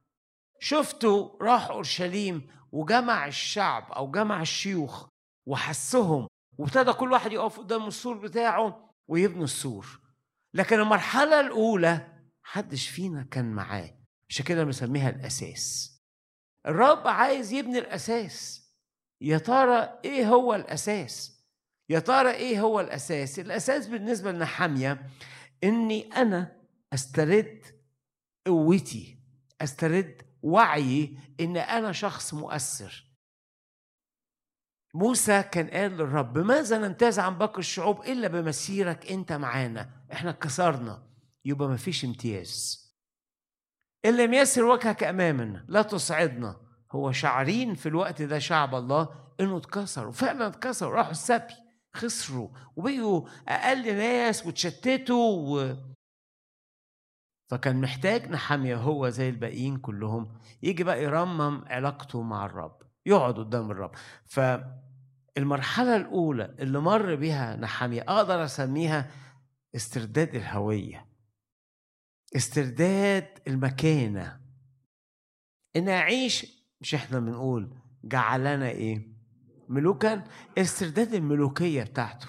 شفته 0.61 1.39
راح 1.41 1.71
أورشليم 1.71 2.51
وجمع 2.73 3.27
الشعب 3.27 3.93
أو 3.93 4.11
جمع 4.11 4.43
الشيوخ 4.43 5.09
وحسهم 5.47 6.29
وابتدى 6.59 6.93
كل 6.93 7.13
واحد 7.13 7.33
يقف 7.33 7.59
قدام 7.59 7.87
السور 7.87 8.19
بتاعه 8.19 8.95
ويبني 9.09 9.45
السور. 9.45 10.01
لكن 10.55 10.81
المرحلة 10.81 11.41
الأولى 11.41 12.09
حدش 12.43 12.89
فينا 12.89 13.23
كان 13.31 13.53
معاه 13.53 13.99
عشان 14.29 14.45
كده 14.45 14.65
بنسميها 14.65 15.11
الأساس. 15.11 15.95
الرب 16.67 17.09
عايز 17.09 17.53
يبني 17.53 17.79
الأساس. 17.79 18.65
يا 19.21 19.39
ترى 19.39 20.01
إيه 20.05 20.29
هو 20.29 20.55
الأساس؟ 20.55 21.45
يا 21.91 21.99
ترى 21.99 22.31
إيه 22.31 22.61
هو 22.61 22.81
الأساس؟ 22.81 23.39
الأساس 23.39 23.87
بالنسبة 23.87 24.33
لنا 24.33 24.47
حامية 24.47 25.11
إني 25.65 26.13
أنا 26.13 26.57
أسترد 26.93 27.74
قوتي 28.47 29.19
استرد 29.61 30.23
وعيي 30.43 31.19
إن 31.41 31.57
أنا 31.57 31.93
شخص 31.93 32.35
مؤثر. 32.35 33.05
موسى 34.95 35.43
كان 35.43 35.71
قال 35.71 35.93
للرب 35.93 36.39
ماذا 36.39 36.79
نمتاز 36.79 37.19
عن 37.19 37.39
باقي 37.39 37.59
الشعوب 37.59 38.01
إلا 38.01 38.29
بمسيرك 38.29 39.13
أنت 39.13 39.33
معانا؟ 39.33 39.91
إحنا 40.13 40.31
اتكسرنا. 40.31 41.07
يبقى 41.45 41.69
ما 41.69 41.77
فيش 41.77 42.05
امتياز. 42.05 42.85
إن 44.05 44.17
لم 44.17 44.35
يسر 44.35 44.65
وجهك 44.65 45.03
أمامنا 45.05 45.65
لا 45.69 45.83
تصعدنا. 45.83 46.61
هو 46.93 47.13
شعرين 47.13 47.75
في 47.75 47.89
الوقت 47.89 48.23
ده 48.23 48.39
شعب 48.39 48.75
الله 48.75 49.09
إنه 49.41 49.57
اتكسروا. 49.57 50.13
فعلا 50.13 50.47
اتكسروا 50.47 50.95
راحوا 50.95 51.11
السبي 51.11 51.55
خسروا 51.97 52.49
وبقوا 52.77 53.29
أقل 53.49 53.97
ناس 53.97 54.47
وتشتتوا 54.47 55.33
و... 55.37 55.77
فكان 57.47 57.81
محتاج 57.81 58.31
نحمية 58.31 58.77
هو 58.77 59.09
زي 59.09 59.29
الباقيين 59.29 59.77
كلهم. 59.77 60.39
يجي 60.63 60.85
بقى 60.85 61.03
يرمم 61.03 61.65
علاقته 61.67 62.23
مع 62.23 62.47
الرب 62.47 62.79
يقعد 63.07 63.35
قدام 63.39 63.71
الرب. 63.71 63.93
فالمرحلة 64.25 65.97
الأولى 65.97 66.57
اللي 66.59 66.79
مر 66.81 67.15
بها 67.15 67.57
نحمية 67.57 68.03
أقدر 68.09 68.45
أسميها 68.45 69.11
استرداد 69.77 70.35
الهوية. 70.35 71.07
استرداد 72.37 73.29
المكانة. 73.49 74.41
إن 75.77 75.89
أعيش 75.89 76.47
مش 76.81 76.95
إحنا 76.95 77.19
بنقول 77.19 77.75
جعلنا 78.05 78.69
إيه؟ 78.69 79.15
ملوكا 79.69 80.25
استرداد 80.59 81.15
الملوكية 81.15 81.83
بتاعته. 81.83 82.29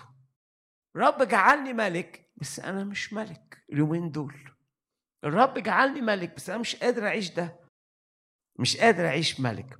رب 0.95 1.27
جعلني 1.27 1.73
ملك 1.73 2.31
بس 2.37 2.59
أنا 2.59 2.83
مش 2.83 3.13
ملك 3.13 3.63
اليومين 3.73 4.11
دول. 4.11 4.54
الرب 5.23 5.57
جعلني 5.57 6.01
ملك 6.01 6.35
بس 6.35 6.49
أنا 6.49 6.59
مش 6.59 6.75
قادر 6.75 7.07
أعيش 7.07 7.33
ده. 7.33 7.59
مش 8.59 8.77
قادر 8.77 9.07
أعيش 9.07 9.39
ملك. 9.39 9.79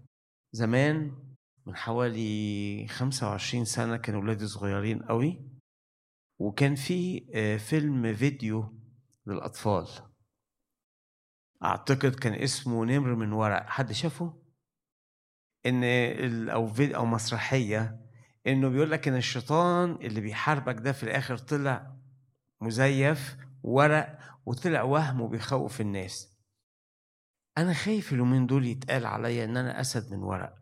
زمان 0.51 1.17
من 1.65 1.75
حوالي 1.75 2.87
25 2.89 3.65
سنة 3.65 3.97
كانوا 3.97 4.21
ولادي 4.21 4.47
صغيرين 4.47 5.03
قوي 5.03 5.49
وكان 6.39 6.75
في 6.75 7.27
آه، 7.35 7.57
فيلم 7.57 8.13
فيديو 8.13 8.79
للأطفال. 9.27 9.87
أعتقد 11.63 12.15
كان 12.15 12.33
اسمه 12.33 12.85
نمر 12.85 13.15
من 13.15 13.31
ورق. 13.31 13.65
حد 13.67 13.91
شافه؟ 13.91 14.41
إن 15.65 15.83
أو 16.49 16.67
فيديو 16.67 16.95
أو 16.95 17.05
مسرحية 17.05 18.05
إنه 18.47 18.69
بيقول 18.69 18.91
لك 18.91 19.07
إن 19.07 19.15
الشيطان 19.15 19.91
اللي 19.91 20.21
بيحاربك 20.21 20.75
ده 20.79 20.91
في 20.91 21.03
الآخر 21.03 21.37
طلع 21.37 21.95
مزيف 22.61 23.37
ورق 23.63 24.19
وطلع 24.45 24.81
وهم 24.81 25.21
وبيخوف 25.21 25.81
الناس. 25.81 26.35
أنا 27.57 27.73
خايف 27.73 28.13
اليومين 28.13 28.45
دول 28.47 28.65
يتقال 28.65 29.05
عليا 29.05 29.45
إن 29.45 29.57
أنا 29.57 29.81
أسد 29.81 30.11
من 30.13 30.23
ورق. 30.23 30.55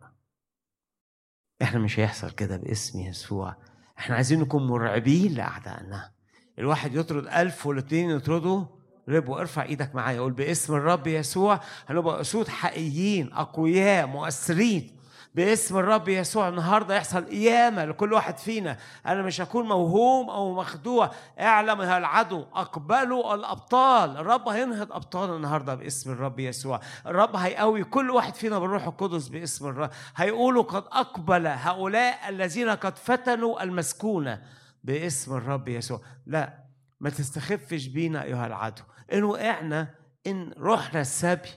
إحنا 1.62 1.78
مش 1.78 1.98
هيحصل 1.98 2.30
كده 2.30 2.56
باسم 2.56 3.00
يسوع. 3.00 3.56
إحنا 3.98 4.16
عايزين 4.16 4.40
نكون 4.40 4.66
مرعبين 4.66 5.34
لأعدائنا. 5.34 6.12
الواحد 6.58 6.94
يطرد 6.94 7.26
ألف 7.26 7.66
والاثنين 7.66 8.10
يطردوا. 8.10 8.64
ربوا 9.08 9.40
ارفع 9.40 9.62
إيدك 9.62 9.94
معايا. 9.94 10.20
قول 10.20 10.32
باسم 10.32 10.74
الرب 10.74 11.06
يسوع. 11.06 11.60
هنبقى 11.86 12.20
أسود 12.20 12.48
حقيقيين 12.48 13.32
أقوياء 13.32 14.06
مؤثرين. 14.06 14.96
باسم 15.34 15.78
الرب 15.78 16.08
يسوع. 16.08 16.48
النهارده 16.48 16.96
يحصل 16.96 17.24
قيامة 17.24 17.84
لكل 17.84 18.12
واحد 18.12 18.38
فينا. 18.38 18.76
أنا 19.06 19.22
مش 19.22 19.40
هكون 19.40 19.68
موهوم 19.68 20.30
أو 20.30 20.54
مخدوع. 20.54 21.10
اعلم 21.40 21.82
يا 21.82 21.98
العدو 21.98 22.44
اقبلوا 22.54 23.34
الأبطال. 23.34 24.16
الرب 24.16 24.48
هينهض 24.48 24.92
أبطال 24.92 25.36
النهارده 25.36 25.74
باسم 25.74 26.12
الرب 26.12 26.40
يسوع. 26.40 26.80
الرب 27.06 27.36
هيقوي 27.36 27.84
كل 27.84 28.10
واحد 28.10 28.34
فينا 28.34 28.58
بالروح 28.58 28.86
القدس 28.86 29.28
باسم 29.28 29.68
الرب. 29.68 29.90
هيقولوا 30.16 30.62
قد 30.62 30.84
أقبل 30.92 31.46
هؤلاء 31.46 32.28
الذين 32.28 32.70
قد 32.70 32.98
فتنوا 32.98 33.62
المسكونة 33.62 34.42
باسم 34.84 35.36
الرب 35.36 35.68
يسوع. 35.68 36.00
لا 36.26 36.64
ما 37.00 37.10
تستخفش 37.10 37.86
بينا 37.86 38.22
أيها 38.22 38.46
العدو. 38.46 38.82
ان 39.12 39.24
وقعنا 39.24 39.94
إن 40.26 40.52
رحنا 40.58 41.00
السبي 41.00 41.48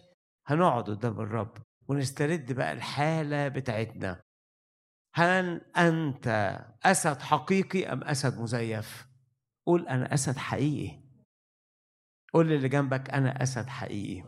هنقعد 0.48 0.84
قدام 0.84 1.20
الرب. 1.20 1.58
ونسترد 1.88 2.52
بقى 2.54 2.74
الحالة 2.74 3.48
بتاعتنا. 3.48 4.22
هل 5.16 5.62
أنت 5.78 6.60
أسد 6.86 7.22
حقيقي 7.22 7.86
أم 7.94 8.04
أسد 8.04 8.40
مزيف؟ 8.40 9.08
قول 9.68 9.88
أنا 9.88 10.14
أسد 10.14 10.38
حقيقي. 10.38 11.00
قول 12.34 12.52
اللي 12.52 12.70
جنبك 12.70 13.10
أنا 13.10 13.44
أسد 13.44 13.68
حقيقي. 13.68 14.24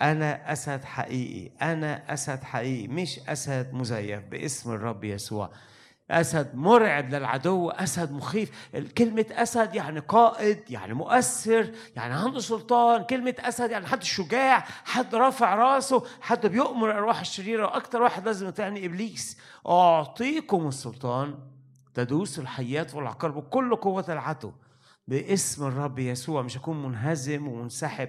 أنا 0.00 0.52
أسد 0.52 0.84
حقيقي. 0.84 1.56
أنا 1.72 2.12
أسد 2.12 2.44
حقيقي. 2.44 2.88
مش 2.88 3.18
أسد 3.18 3.72
مزيف 3.72 4.24
باسم 4.24 4.72
الرب 4.72 5.04
يسوع. 5.04 5.52
أسد 6.10 6.54
مرعب 6.54 7.14
للعدو 7.14 7.70
أسد 7.70 8.12
مخيف. 8.12 8.68
كلمة 8.98 9.26
أسد 9.30 9.74
يعني 9.74 10.00
قائد 10.00 10.70
يعني 10.70 10.94
مؤثر 10.94 11.70
يعني 11.96 12.14
عنده 12.14 12.40
سلطان. 12.40 13.04
كلمة 13.04 13.34
أسد 13.38 13.70
يعني 13.70 13.86
حد 13.86 14.02
شجاع 14.02 14.64
حد 14.84 15.14
رافع 15.14 15.54
راسه 15.54 16.04
حد 16.20 16.46
بيؤمر 16.46 16.90
الأرواح 16.90 17.20
الشريرة. 17.20 17.64
وأكتر 17.66 18.02
واحد 18.02 18.26
لازم 18.26 18.48
يطيعني 18.48 18.86
إبليس. 18.86 19.38
أعطيكم 19.68 20.68
السلطان 20.68 21.34
تدوس 21.94 22.38
الحيات 22.38 22.94
والعقارب 22.94 23.30
كل 23.30 23.76
قوة 23.76 24.04
العدو 24.08 24.52
باسم 25.08 25.66
الرب 25.66 25.98
يسوع. 25.98 26.42
مش 26.42 26.58
هكون 26.58 26.82
منهزم 26.82 27.48
ومنسحب. 27.48 28.08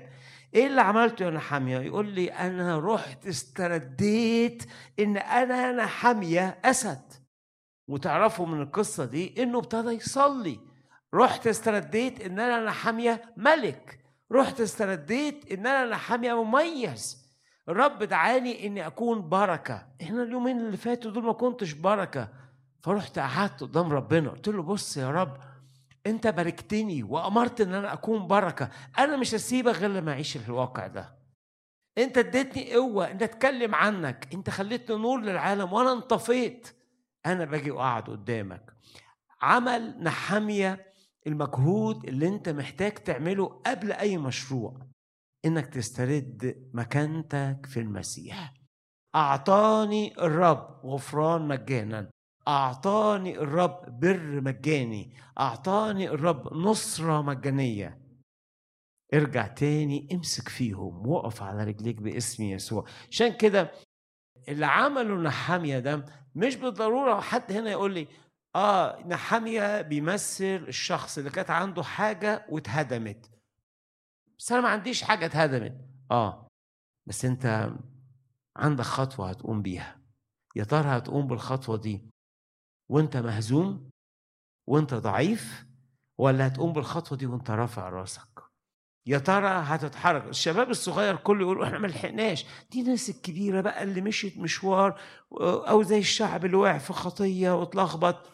إيه 0.56 0.68
اللي 0.68 0.82
عملته 0.82 1.26
يا 1.26 1.30
نحامية؟ 1.30 1.80
يقول 1.80 2.08
لي 2.08 2.28
أنا 2.28 2.80
رحت 2.80 3.28
استرديت 3.28 4.64
إن 5.00 5.18
أنا 5.18 5.72
نحامية 5.72 6.58
أسد. 6.66 7.02
وتعرفوا 7.88 8.46
من 8.46 8.62
القصة 8.62 9.06
دي 9.06 9.44
إنه 9.44 9.60
ابتدى 9.60 9.90
يصلي. 9.90 10.60
رحت 11.14 11.48
استرديت 11.48 12.22
إن 12.22 12.40
أنا 12.40 12.66
نحامية 12.66 13.34
ملك. 13.38 14.00
رحت 14.32 14.62
استرديت 14.62 15.52
إن 15.52 15.68
أنا 15.68 15.90
نحامية 15.90 16.44
مميز. 16.44 17.24
الرب 17.70 18.04
دعاني 18.04 18.68
إني 18.68 18.88
أكون 18.88 19.30
بركة. 19.30 19.88
إحنا 20.02 20.24
اليومين 20.24 20.60
اللي 20.60 20.78
فاتوا 20.78 21.12
دول 21.12 21.24
ما 21.24 21.34
كنتش 21.34 21.74
بركة. 21.74 22.30
فرحت 22.82 23.20
قعدت 23.20 23.62
قدام 23.62 23.94
ربنا. 23.94 24.30
قلت 24.30 24.48
له 24.48 24.64
بص 24.64 24.98
يا 24.98 25.12
رب 25.12 25.38
أنت 26.08 26.28
باركتني 26.28 27.04
وأمرت 27.04 27.62
إن 27.62 27.74
أنا 27.74 27.94
أكون 27.94 28.28
بركة. 28.28 28.70
أنا 29.00 29.18
مش 29.18 29.36
هسيبك 29.36 29.76
غير 29.76 29.90
لما 29.90 30.12
أعيش 30.12 30.38
الواقع 30.38 30.88
ده. 30.88 31.16
أنت 31.98 32.18
اديتني 32.18 32.74
قوة 32.74 33.12
إن 33.12 33.24
أتكلم 33.24 33.76
عنك. 33.76 34.28
أنت 34.34 34.50
خليتني 34.50 34.98
نور 34.98 35.22
للعالم 35.22 35.74
وأنا 35.74 35.92
انطفيت. 35.92 36.68
أنا 37.26 37.46
باجي 37.46 37.72
وأقعد 37.72 38.10
قدامك. 38.10 38.74
عمل 39.42 40.04
نحامية 40.04 40.94
المجهود 41.28 42.06
اللي 42.06 42.28
أنت 42.28 42.50
محتاج 42.50 42.94
تعمله 42.94 43.46
قبل 43.46 43.92
أي 43.92 44.18
مشروع. 44.18 44.80
إنك 45.46 45.66
تسترد 45.66 46.70
مكانتك 46.74 47.66
في 47.66 47.80
المسيح. 47.80 48.54
أعطاني 49.16 50.18
الرب 50.18 50.82
غفران 50.86 51.48
مجانا. 51.48 52.10
أعطاني 52.48 53.38
الرب 53.40 54.00
بر 54.00 54.42
مجاني. 54.42 55.14
أعطاني 55.40 56.10
الرب 56.10 56.54
نصرة 56.54 57.22
مجانية. 57.22 58.02
ارجع 59.14 59.48
تاني 59.48 60.08
امسك 60.14 60.50
فيهم. 60.50 61.08
وقف 61.08 61.44
على 61.44 61.64
رجليك 61.64 62.02
باسم 62.02 62.44
يسوع. 62.44 62.86
عشان 63.12 63.34
كده 63.38 63.72
اللي 64.48 64.66
عمله 64.66 65.16
نحامية 65.22 65.80
ده 65.80 66.06
مش 66.36 66.56
بالضرورة 66.56 67.20
حد 67.22 67.52
هنا 67.52 67.72
يقول 67.72 67.94
لي 67.94 68.08
آه 68.56 69.04
نحامية 69.08 69.82
بيمثل 69.82 70.66
الشخص 70.68 71.18
اللي 71.18 71.30
كانت 71.30 71.50
عنده 71.50 71.84
حاجة 71.84 72.46
واتهدمت. 72.50 73.30
بس 74.40 74.52
أنا 74.52 74.62
ما 74.62 74.70
عنديش 74.70 75.04
حاجة 75.04 75.26
اتهدمت. 75.26 75.86
آه 76.12 76.48
بس 77.06 77.26
أنت 77.26 77.72
عندك 78.58 78.84
خطوة 78.84 79.30
هتقوم 79.30 79.62
بيها. 79.62 80.00
يا 80.56 80.64
ترى 80.64 80.98
هتقوم 80.98 81.28
بالخطوة 81.28 81.78
دي 81.78 82.10
وأنت 82.90 83.18
مهزوم 83.18 83.90
وأنت 84.68 84.94
ضعيف 84.94 85.66
ولا 86.18 86.48
هتقوم 86.48 86.74
بالخطوة 86.74 87.18
دي 87.18 87.26
وأنت 87.26 87.52
رافع 87.52 87.90
راسك؟ 87.90 88.33
يا 89.06 89.18
ترى 89.18 89.48
هتتحرك؟ 89.48 90.24
الشباب 90.28 90.70
الصغير 90.70 91.16
كله 91.16 91.42
يقول 91.42 91.64
إحنا 91.64 91.80
ما 91.80 91.88
لحقناش. 91.88 92.46
دي 92.72 92.84
ناس 92.84 93.10
الكبيرة 93.10 93.62
بقى 93.62 93.84
اللي 93.84 94.02
مشيت 94.02 94.38
مشوار 94.38 95.00
أو 95.42 95.84
زي 95.84 96.00
الشعب 96.00 96.46
اللي 96.46 96.58
وقع 96.58 96.78
في 96.78 96.94
خطية 96.94 97.52
واتلخبط. 97.60 98.30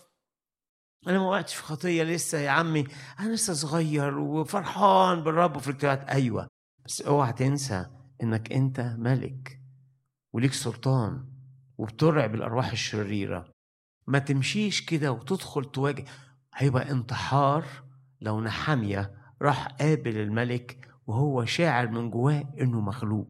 أنا 1.07 1.19
ما 1.19 1.25
وقعتش 1.29 1.55
في 1.55 1.63
خطية 1.63 2.03
لسه 2.03 2.37
يا 2.37 2.49
عمي. 2.49 2.87
أنا 3.19 3.33
لسه 3.33 3.53
صغير 3.53 4.17
وفرحان 4.17 5.23
بالرب 5.23 5.55
وفي 5.55 5.67
الاجتماعات 5.67 6.09
أيوه 6.09 6.47
بس 6.85 7.01
اوعى 7.01 7.33
تنسى 7.33 7.85
إنك 8.23 8.51
أنت 8.53 8.79
ملك 8.97 9.61
وليك 10.33 10.53
سلطان 10.53 11.25
وبترعب 11.77 12.35
الارواح 12.35 12.71
الشريرة. 12.71 13.51
ما 14.07 14.19
تمشيش 14.19 14.85
كده 14.85 15.11
وتدخل 15.11 15.65
تواجه. 15.65 16.05
هيبقى 16.55 16.91
انتحار 16.91 17.65
لو 18.21 18.41
نحامية 18.41 19.18
راح 19.41 19.67
قابل 19.67 20.17
الملك 20.17 20.89
وهو 21.07 21.45
شاعر 21.45 21.87
من 21.87 22.09
جواه 22.09 22.43
إنه 22.61 22.79
مغلوب 22.81 23.29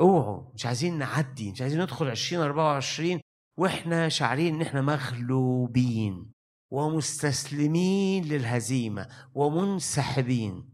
اوعوا 0.00 0.52
مش 0.54 0.66
عايزين 0.66 0.98
نعدي 0.98 1.52
مش 1.52 1.62
عايزين 1.62 1.82
ندخل 1.82 2.08
2024 2.08 3.20
وإحنا 3.58 4.08
شاعرين 4.08 4.54
إن 4.54 4.62
إحنا 4.62 4.80
مغلوبين 4.80 6.32
ومستسلمين 6.72 8.24
للهزيمة 8.24 9.08
ومنسحبين. 9.34 10.70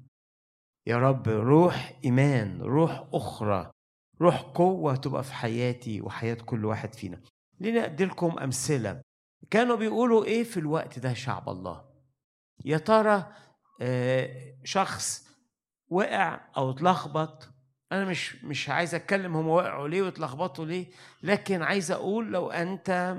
يا 0.87 0.97
رب 0.97 1.29
روح 1.29 2.01
إيمان 2.05 2.61
روح 2.63 3.09
أخرى 3.13 3.71
روح 4.21 4.41
قوة 4.41 4.97
تبقى 4.97 5.25
في 5.25 5.35
حياتي 5.35 6.01
وحياة 6.01 6.35
كل 6.35 6.65
واحد 6.65 6.95
فينا. 6.95 7.21
لنا 7.61 7.85
ادي 7.85 8.05
لكم 8.05 8.39
أمثلة. 8.39 9.03
كانوا 9.51 9.77
بيقولوا 9.77 10.25
إيه 10.25 10.45
في 10.45 10.57
الوقت 10.61 10.99
ده 10.99 11.15
شعب 11.15 11.49
الله؟ 11.49 11.85
يا 12.65 12.79
ترى 12.79 13.33
شخص 14.65 15.25
وقع 15.89 16.41
أو 16.57 16.71
اتلخبط. 16.71 17.49
أنا 17.93 18.05
مش 18.05 18.45
مش 18.45 18.69
عايز 18.69 18.95
أتكلم 18.95 19.37
هم 19.37 19.49
وقعوا 19.49 19.89
ليه 19.89 20.03
واتلخبطوا 20.03 20.65
ليه 20.65 20.87
لكن 21.23 21.63
عايز 21.63 21.91
أقول 21.91 22.33
لو 22.33 22.51
أنت 22.51 23.17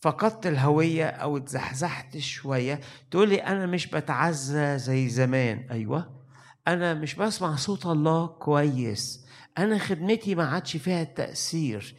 فقدت 0.00 0.46
الهوية 0.46 1.06
أو 1.06 1.36
اتزحزحت 1.36 2.18
شوية 2.18 2.80
تقول 3.10 3.28
لي 3.28 3.36
أنا 3.36 3.66
مش 3.66 3.86
بتعزى 3.86 4.78
زي 4.78 5.08
زمان. 5.08 5.66
أيوة. 5.70 6.26
أنا 6.68 6.94
مش 6.94 7.14
بسمع 7.14 7.56
صوت 7.56 7.86
الله 7.86 8.26
كويس. 8.26 9.26
أنا 9.58 9.78
خدمتي 9.78 10.34
ما 10.34 10.44
عادش 10.48 10.76
فيها 10.76 11.02
التأثير. 11.02 11.94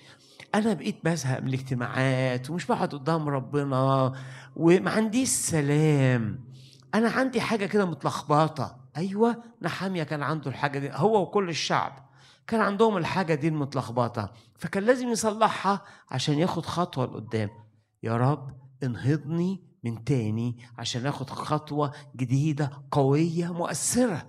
أنا 0.56 0.74
بقيت 0.74 0.96
بزهق 1.04 1.40
من 1.40 1.48
الاجتماعات 1.48 2.50
ومش 2.50 2.66
بقعد 2.66 2.94
قدام 2.94 3.30
ربنا 3.30 4.14
وما 4.56 4.92
عنديش 4.92 5.30
سلام. 5.30 6.47
أنا 6.96 7.10
عندي 7.10 7.42
حاجة 7.42 7.66
كده 7.66 7.86
متلخبطة. 7.86 8.78
أيوه 8.98 9.44
نحامية 9.62 10.04
كان 10.04 10.24
عنده 10.24 10.52
الحاجة 10.52 10.80
دي 10.80 10.90
هو 10.94 11.22
وكل 11.22 11.50
الشعب. 11.50 12.08
كان 12.48 12.62
عندهم 12.62 12.98
الحاجة 12.98 13.36
دي 13.36 13.48
المتلخبطة. 13.48 14.32
فكان 14.56 14.84
لازم 14.84 15.10
يصلحها 15.10 15.82
عشان 16.12 16.40
ياخد 16.40 16.66
خطوة 16.66 17.06
لقدام. 17.06 17.50
يا 18.04 18.18
رب 18.18 18.52
انهضني 18.84 19.64
من 19.84 20.04
تاني 20.04 20.58
عشان 20.78 21.06
آخد 21.06 21.30
خطوة 21.30 21.92
جديدة 22.16 22.72
قوية 22.92 23.54
مؤثرة. 23.54 24.28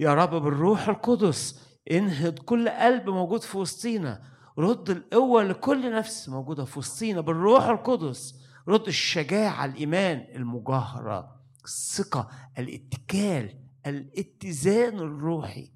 يا 0.00 0.14
رب 0.14 0.30
بالروح 0.30 0.88
القدس 0.88 1.60
انهض 1.90 2.38
كل 2.38 2.68
قلب 2.68 3.10
موجود 3.10 3.42
في 3.42 3.58
وسطينا. 3.58 4.22
رد 4.58 4.90
القوة 4.90 5.42
لكل 5.42 5.92
نفس 5.96 6.28
موجودة 6.28 6.64
في 6.64 6.78
وسطينا 6.78 7.20
بالروح 7.20 7.64
القدس. 7.64 8.34
رد 8.68 8.86
الشجاعة 8.86 9.64
الإيمان 9.64 10.26
المجاهرة 10.34 11.35
الثقة 11.66 12.30
الاتكال 12.58 13.62
الاتزان 13.86 14.98
الروحي. 14.98 15.72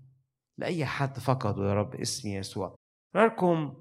لأي 0.59 0.87
حد 0.87 1.19
فقده 1.19 1.69
يا 1.69 1.75
رب 1.75 1.95
اسم 1.95 2.29
يسوع. 2.29 2.77
رأيكم؟ 3.17 3.75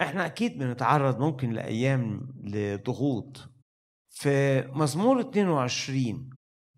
إحنا 0.00 0.26
أكيد 0.26 0.58
بنتعرض 0.58 1.18
ممكن 1.20 1.50
لأيام 1.50 2.32
لضغوط. 2.44 3.50
في 4.10 4.62
مزمور 4.72 5.20
22 5.20 6.30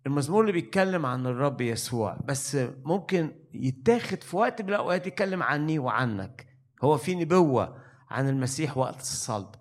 المزمور 0.05 0.41
اللي 0.41 0.51
بيتكلم 0.51 1.05
عن 1.05 1.25
الرب 1.25 1.61
يسوع 1.61 2.17
بس 2.25 2.57
ممكن 2.85 3.45
يتاخد 3.53 4.23
في 4.23 4.35
وقت 4.35 4.61
من 4.61 4.69
الأوقات 4.69 5.07
يتكلم 5.07 5.43
عني 5.43 5.79
وعنك. 5.79 6.47
هو 6.83 6.97
في 6.97 7.15
نبوة 7.15 7.83
عن 8.09 8.29
المسيح 8.29 8.77
وقت 8.77 8.99
الصلب. 8.99 9.55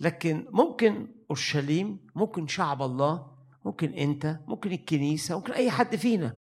لكن 0.00 0.46
ممكن 0.50 1.14
أورشليم 1.30 2.06
ممكن 2.14 2.46
شعب 2.46 2.82
الله 2.82 3.31
ممكن 3.64 3.92
أنت 3.92 4.38
ممكن 4.46 4.72
الكنيسة 4.72 5.36
ممكن 5.36 5.52
أي 5.52 5.70
حد 5.70 5.96
فينا. 5.96 6.34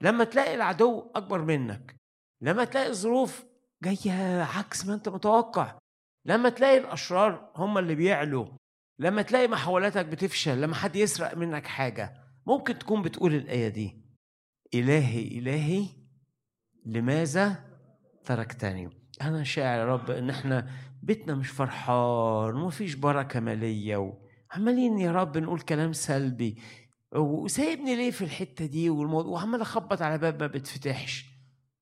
لما 0.00 0.24
تلاقي 0.24 0.54
العدو 0.54 1.10
أكبر 1.14 1.42
منك 1.42 1.96
لما 2.40 2.64
تلاقي 2.64 2.88
الظروف 2.88 3.44
جاية 3.82 4.42
عكس 4.42 4.86
ما 4.86 4.94
أنت 4.94 5.08
متوقع 5.08 5.78
لما 6.24 6.48
تلاقي 6.48 6.78
الأشرار 6.78 7.52
هم 7.56 7.78
اللي 7.78 7.94
بيعلوا 7.94 8.46
لما 8.98 9.22
تلاقي 9.22 9.48
محاولاتك 9.48 10.06
بتفشل 10.06 10.60
لما 10.60 10.74
حد 10.74 10.96
يسرق 10.96 11.36
منك 11.36 11.66
حاجة 11.66 12.14
ممكن 12.46 12.78
تكون 12.78 13.02
بتقول 13.02 13.34
الآية 13.34 13.68
دي 13.68 14.00
إلهي 14.74 15.38
إلهي 15.38 15.86
لماذا 16.86 17.64
تركتني؟ 18.24 18.90
أنا 19.22 19.44
شاعر 19.44 19.78
يا 19.78 19.84
رب 19.84 20.10
إن 20.10 20.30
إحنا 20.30 20.70
بيتنا 21.02 21.34
مش 21.34 21.48
فرحان 21.50 22.54
ومفيش 22.54 22.94
بركة 22.94 23.40
مالية 23.40 24.25
وعمالين 24.56 24.98
يا 24.98 25.12
رب 25.12 25.38
نقول 25.38 25.60
كلام 25.60 25.92
سلبي. 25.92 26.58
وسايبني 27.14 27.96
ليه 27.96 28.10
في 28.10 28.24
الحتة 28.24 28.66
دي؟ 28.66 28.90
والموضوع 28.90 29.32
وعمال 29.32 29.60
أخبط 29.60 30.02
على 30.02 30.18
باب 30.18 30.42
ما 30.42 30.46
بتفتحش. 30.46 31.24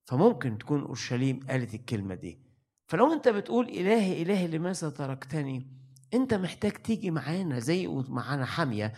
فممكن 0.05 0.59
تكون 0.59 0.81
أورشليم 0.81 1.41
قالت 1.51 1.75
الكلمة 1.75 2.15
دي. 2.15 2.39
فلو 2.87 3.13
أنت 3.13 3.29
بتقول 3.29 3.69
الهي 3.69 4.23
الهي 4.23 4.47
لماذا 4.47 4.91
تركتني؟ 4.91 5.67
أنت 6.15 6.35
محتاج 6.35 6.73
تيجي 6.73 7.11
معانا 7.11 7.59
زي 7.59 7.87
معانا 8.09 8.45
حامية. 8.45 8.93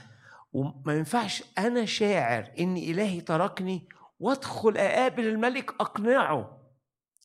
وما 0.52 0.94
ينفعش 0.94 1.42
أنا 1.58 1.84
شاعر 1.84 2.50
إن 2.58 2.76
إلهي 2.76 3.20
تركني 3.20 3.88
وأدخل 4.20 4.76
أقابل 4.76 5.26
الملك 5.26 5.70
أقنعه. 5.80 6.58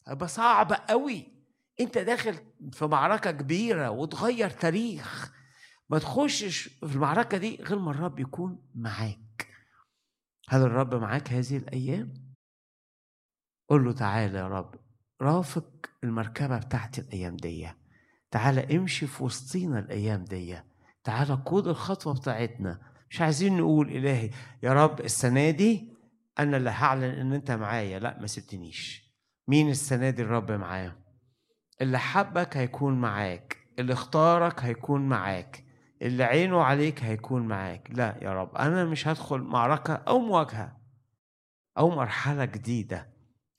هيبقى 0.07 0.27
صعب 0.27 0.73
قوي. 0.73 1.27
أنت 1.79 1.97
داخل 1.97 2.35
في 2.71 2.85
معركة 2.85 3.31
كبيرة 3.31 3.89
وتغير 3.89 4.49
تاريخ. 4.49 5.40
ما 5.91 5.99
تخشش 5.99 6.67
في 6.67 6.95
المعركة 6.95 7.37
دي 7.37 7.55
غير 7.61 7.79
ما 7.79 7.91
الرب 7.91 8.19
يكون 8.19 8.69
معاك. 8.75 9.47
هل 10.49 10.61
الرب 10.61 10.95
معاك 10.95 11.33
هذه 11.33 11.57
الأيام؟ 11.57 12.13
قول 13.69 13.85
له 13.85 13.91
تعالى 13.91 14.37
يا 14.37 14.47
رب 14.47 14.75
رافق 15.21 15.65
المركبة 16.03 16.57
بتاعتي 16.57 17.01
الأيام 17.01 17.35
دي. 17.37 17.69
تعالى 18.31 18.77
امشي 18.77 19.07
في 19.07 19.23
وسطينا 19.23 19.79
الأيام 19.79 20.23
دي. 20.23 20.57
تعالى 21.03 21.33
قود 21.33 21.67
الخطوة 21.67 22.13
بتاعتنا. 22.13 22.81
مش 23.09 23.21
عايزين 23.21 23.57
نقول 23.57 23.89
إلهي 23.89 24.29
يا 24.63 24.73
رب 24.73 24.99
السنة 24.99 25.49
دي 25.49 25.93
أنا 26.39 26.57
اللي 26.57 26.69
هعلن 26.69 27.03
إن 27.03 27.33
أنت 27.33 27.51
معايا. 27.51 27.99
لا 27.99 28.19
ما 28.19 28.27
سبتنيش. 28.27 29.11
مين 29.47 29.69
السنة 29.69 30.09
دي 30.09 30.21
الرب 30.21 30.51
معاه؟ 30.51 30.95
اللي 31.81 31.99
حبك 31.99 32.57
هيكون 32.57 33.01
معاك 33.01 33.57
اللي 33.79 33.93
اختارك 33.93 34.59
هيكون 34.59 35.09
معاك. 35.09 35.70
اللي 36.01 36.23
عينه 36.23 36.61
عليك 36.61 37.03
هيكون 37.03 37.47
معاك. 37.47 37.89
لا 37.93 38.17
يا 38.21 38.33
رب 38.33 38.55
أنا 38.55 38.85
مش 38.85 39.07
هدخل 39.07 39.41
معركة 39.41 39.93
أو 39.93 40.19
مواجهة 40.19 40.77
أو 41.77 41.89
مرحلة 41.89 42.45
جديدة 42.45 43.09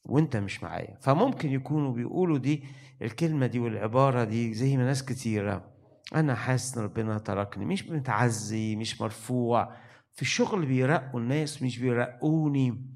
وأنت 0.04 0.36
مش 0.36 0.62
معايا. 0.62 0.98
فممكن 1.00 1.50
يكونوا 1.52 1.92
بيقولوا 1.92 2.38
دي 2.38 2.64
الكلمة 3.02 3.46
دي 3.46 3.58
والعبارة 3.58 4.24
دي 4.24 4.54
زي 4.54 4.76
ما 4.76 4.84
ناس 4.84 5.04
كتيرة. 5.04 5.72
أنا 6.14 6.34
حاسس 6.34 6.76
إن 6.78 6.84
ربنا 6.84 7.18
تركني 7.18 7.64
مش 7.64 7.88
متعزي 7.88 8.76
مش 8.76 9.00
مرفوع. 9.00 9.76
في 10.12 10.22
الشغل 10.22 10.66
بيرقوا 10.66 11.20
الناس 11.20 11.62
مش 11.62 11.78
بيرقوني 11.78 12.86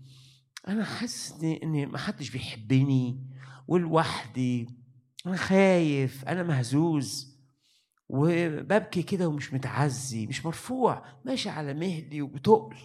أنا 0.68 0.84
حاسس 0.84 1.44
ان 1.62 1.86
ما 1.86 1.98
حدش 1.98 2.30
بيحبني 2.30 3.26
ولوحدي 3.68 4.68
أنا 5.26 5.36
خايف 5.36 6.24
أنا 6.24 6.42
مهزوز. 6.42 7.35
وببكي 8.08 9.02
كده 9.02 9.28
ومش 9.28 9.54
متعزي 9.54 10.26
مش 10.26 10.46
مرفوع 10.46 11.04
ماشي 11.24 11.48
على 11.48 11.74
مهلي 11.74 12.22
وبتقل. 12.22 12.76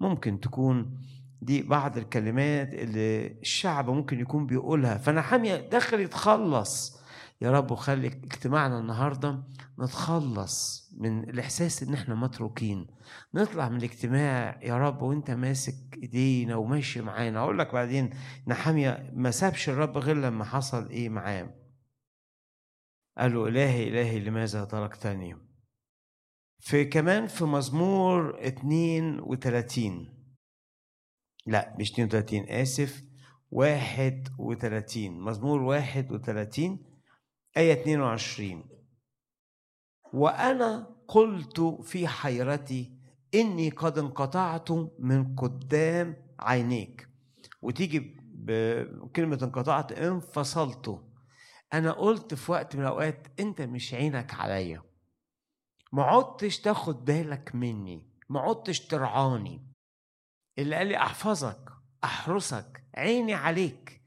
ممكن 0.00 0.40
تكون 0.40 1.00
دي 1.42 1.62
بعض 1.62 1.98
الكلمات 1.98 2.74
اللي 2.74 3.26
الشعب 3.26 3.90
ممكن 3.90 4.20
يكون 4.20 4.46
بيقولها. 4.46 4.98
فأنا 4.98 5.22
حامية 5.22 5.56
داخل 5.56 6.00
يتخلص. 6.00 6.98
يا 7.40 7.50
رب 7.50 7.70
وخلي 7.70 8.06
اجتماعنا 8.06 8.78
النهاردة 8.78 9.42
نتخلص 9.80 10.88
من 10.98 11.24
الإحساس 11.30 11.82
إن 11.82 11.94
إحنا 11.94 12.14
متروكين. 12.14 12.86
نطلع 13.34 13.68
من 13.68 13.76
الاجتماع 13.76 14.60
يا 14.62 14.78
رب 14.78 15.02
وإنت 15.02 15.30
ماسك 15.30 15.98
إيدينا 16.02 16.56
وماشي 16.56 17.00
معانا. 17.00 17.40
أقول 17.40 17.58
لك 17.58 17.72
بعدين 17.72 18.10
نحامية 18.46 19.10
ما 19.14 19.30
سابش 19.30 19.68
الرب 19.68 19.98
غير 19.98 20.16
لما 20.16 20.44
حصل 20.44 20.88
إيه 20.88 21.08
معاه. 21.08 21.50
قال 23.18 23.34
له 23.34 23.48
إلهي 23.48 23.88
إلهي 23.88 24.20
لماذا 24.20 24.64
تركتني؟ 24.64 25.36
في 26.60 26.84
كمان 26.84 27.26
في 27.26 27.44
مزمور 27.44 28.46
32 28.46 30.14
لا 31.46 31.76
مش 31.78 31.92
32 31.92 32.48
آسف 32.48 33.02
31 33.50 35.20
مزمور 35.20 35.60
31 35.62 36.78
آية 37.56 37.72
22 37.72 38.64
وأنا 40.12 40.96
قلت 41.08 41.60
في 41.60 42.08
حيرتي 42.08 42.98
إني 43.34 43.70
قد 43.70 43.98
انقطعت 43.98 44.70
من 44.98 45.36
قدام 45.36 46.16
عينيك. 46.38 47.08
وتيجي 47.62 48.16
بكلمة 48.22 49.38
انقطعت 49.42 49.92
انفصلت. 49.92 51.07
أنا 51.72 51.92
قلت 51.92 52.34
في 52.34 52.52
وقت 52.52 52.76
من 52.76 52.82
الأوقات 52.82 53.26
أنت 53.40 53.60
مش 53.62 53.94
عينك 53.94 54.34
عليا. 54.34 54.82
ما 55.92 56.02
عدتش 56.02 56.60
تاخد 56.60 57.04
بالك 57.04 57.54
مني 57.54 58.06
ما 58.28 58.40
عدتش 58.40 58.80
ترعاني. 58.80 59.62
اللي 60.58 60.76
قال 60.76 60.86
لي 60.86 60.96
أحفظك 60.96 61.72
أحرسك 62.04 62.84
عيني 62.94 63.34
عليك 63.34 64.02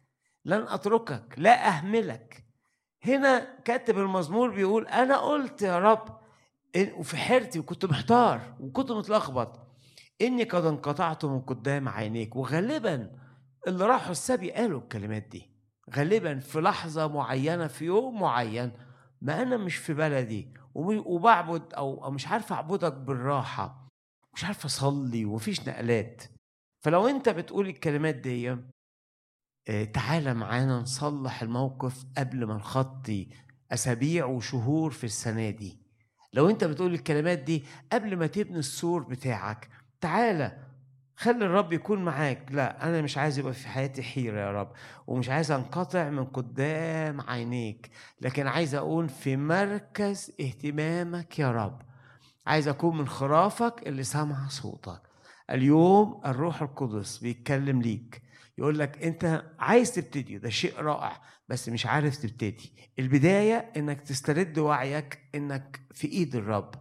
لن 0.45 0.61
أتركك 0.67 1.35
لا 1.37 1.67
أهملك. 1.67 2.45
هنا 3.03 3.59
كاتب 3.65 3.97
المزمور 3.99 4.49
بيقول 4.49 4.87
أنا 4.87 5.17
قلت 5.17 5.61
يا 5.61 5.79
رب 5.79 6.21
وفي 6.77 7.17
حيرتي 7.17 7.59
وكنت 7.59 7.85
محتار 7.85 8.55
وكنت 8.59 8.91
متلخبط 8.91 9.59
إني 10.21 10.43
قد 10.43 10.65
انقطعت 10.65 11.25
من 11.25 11.41
قدام 11.41 11.89
عينيك. 11.89 12.35
وغالبا 12.35 13.19
اللي 13.67 13.85
راحوا 13.85 14.11
السبي 14.11 14.51
قالوا 14.51 14.79
الكلمات 14.79 15.23
دي. 15.23 15.50
غالبا 15.95 16.39
في 16.39 16.61
لحظة 16.61 17.07
معينة 17.07 17.67
في 17.67 17.85
يوم 17.85 18.19
معين 18.19 18.71
ما 19.21 19.41
أنا 19.41 19.57
مش 19.57 19.75
في 19.75 19.93
بلدي 19.93 20.53
وبعبد 20.75 21.73
أو 21.73 22.11
مش 22.11 22.27
عارف 22.27 22.53
أعبدك 22.53 22.93
بالراحة 22.93 23.87
مش 24.33 24.45
عارف 24.45 24.65
أصلي 24.65 25.25
ومفيش 25.25 25.67
نقلات. 25.67 26.23
فلو 26.83 27.07
أنت 27.07 27.29
بتقول 27.29 27.67
الكلمات 27.67 28.15
دي 28.15 28.57
آه، 29.69 29.83
تعالى 29.83 30.33
معانا 30.33 30.79
نصلح 30.79 31.41
الموقف 31.41 32.05
قبل 32.17 32.45
ما 32.45 32.53
نخطي 32.53 33.27
أسابيع 33.71 34.25
وشهور 34.25 34.91
في 34.91 35.03
السنة 35.03 35.49
دي. 35.49 35.79
لو 36.33 36.49
أنت 36.49 36.63
بتقول 36.63 36.93
الكلمات 36.93 37.39
دي 37.39 37.63
قبل 37.91 38.17
ما 38.17 38.27
تبني 38.27 38.59
السور 38.59 39.03
بتاعك 39.03 39.69
تعالى 40.01 40.57
خلي 41.21 41.45
الرب 41.45 41.73
يكون 41.73 42.05
معاك. 42.05 42.51
لا 42.51 42.89
أنا 42.89 43.01
مش 43.01 43.17
عايز 43.17 43.39
يبقى 43.39 43.53
في 43.53 43.67
حياتي 43.67 44.03
حيرة 44.03 44.39
يا 44.39 44.51
رب 44.51 44.71
ومش 45.07 45.29
عايز 45.29 45.51
أنقطع 45.51 46.09
من 46.09 46.25
قدام 46.25 47.21
عينيك 47.21 47.89
لكن 48.21 48.47
عايز 48.47 48.75
أكون 48.75 49.07
في 49.07 49.37
مركز 49.37 50.31
اهتمامك 50.41 51.39
يا 51.39 51.51
رب. 51.51 51.81
عايز 52.47 52.67
أكون 52.67 52.97
من 52.97 53.07
خرافك 53.07 53.87
اللي 53.87 54.03
سامع 54.03 54.47
صوتك. 54.47 55.01
اليوم 55.49 56.21
الروح 56.25 56.61
القدس 56.61 57.17
بيتكلم 57.17 57.81
ليك. 57.81 58.21
يقول 58.57 58.79
لك 58.79 59.03
أنت 59.03 59.43
عايز 59.59 59.91
تبتدي 59.91 60.37
ده 60.37 60.49
شيء 60.49 60.79
رائع 60.79 61.21
بس 61.49 61.69
مش 61.69 61.85
عارف 61.85 62.17
تبتدي. 62.17 62.73
البداية 62.99 63.71
إنك 63.77 64.01
تسترد 64.01 64.59
وعيك 64.59 65.19
إنك 65.35 65.79
في 65.93 66.07
إيد 66.07 66.35
الرب. 66.35 66.71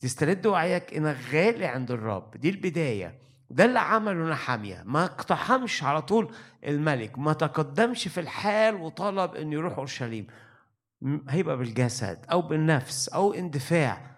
تسترد 0.00 0.46
وعيك 0.46 0.94
إنك 0.94 1.16
غالي 1.32 1.66
عند 1.66 1.90
الرب. 1.90 2.36
دي 2.36 2.50
البداية. 2.50 3.25
ده 3.50 3.64
اللي 3.64 3.78
عمله 3.78 4.30
نحامية. 4.30 4.82
ما 4.86 5.04
اقتحمش 5.04 5.82
على 5.82 6.02
طول 6.02 6.32
الملك 6.66 7.18
ما 7.18 7.32
تقدمش 7.32 8.08
في 8.08 8.20
الحال 8.20 8.74
وطلب 8.74 9.34
انه 9.34 9.52
يروح 9.54 9.78
أورشليم. 9.78 10.26
هيبقى 11.28 11.56
بالجسد 11.56 12.26
أو 12.32 12.42
بالنفس 12.42 13.08
أو 13.08 13.32
اندفاع. 13.32 14.16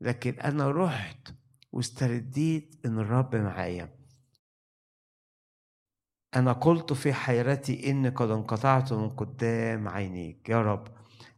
لكن 0.00 0.40
أنا 0.40 0.70
رحت 0.70 1.28
واسترديت 1.72 2.74
إن 2.86 2.98
الرب 2.98 3.36
معايا. 3.36 3.96
أنا 6.36 6.52
قلت 6.52 6.92
في 6.92 7.12
حيرتي 7.12 7.90
إني 7.90 8.08
قد 8.08 8.30
انقطعت 8.30 8.92
من 8.92 9.08
قدام 9.08 9.88
عينيك. 9.88 10.48
يا 10.48 10.62
رب 10.62 10.88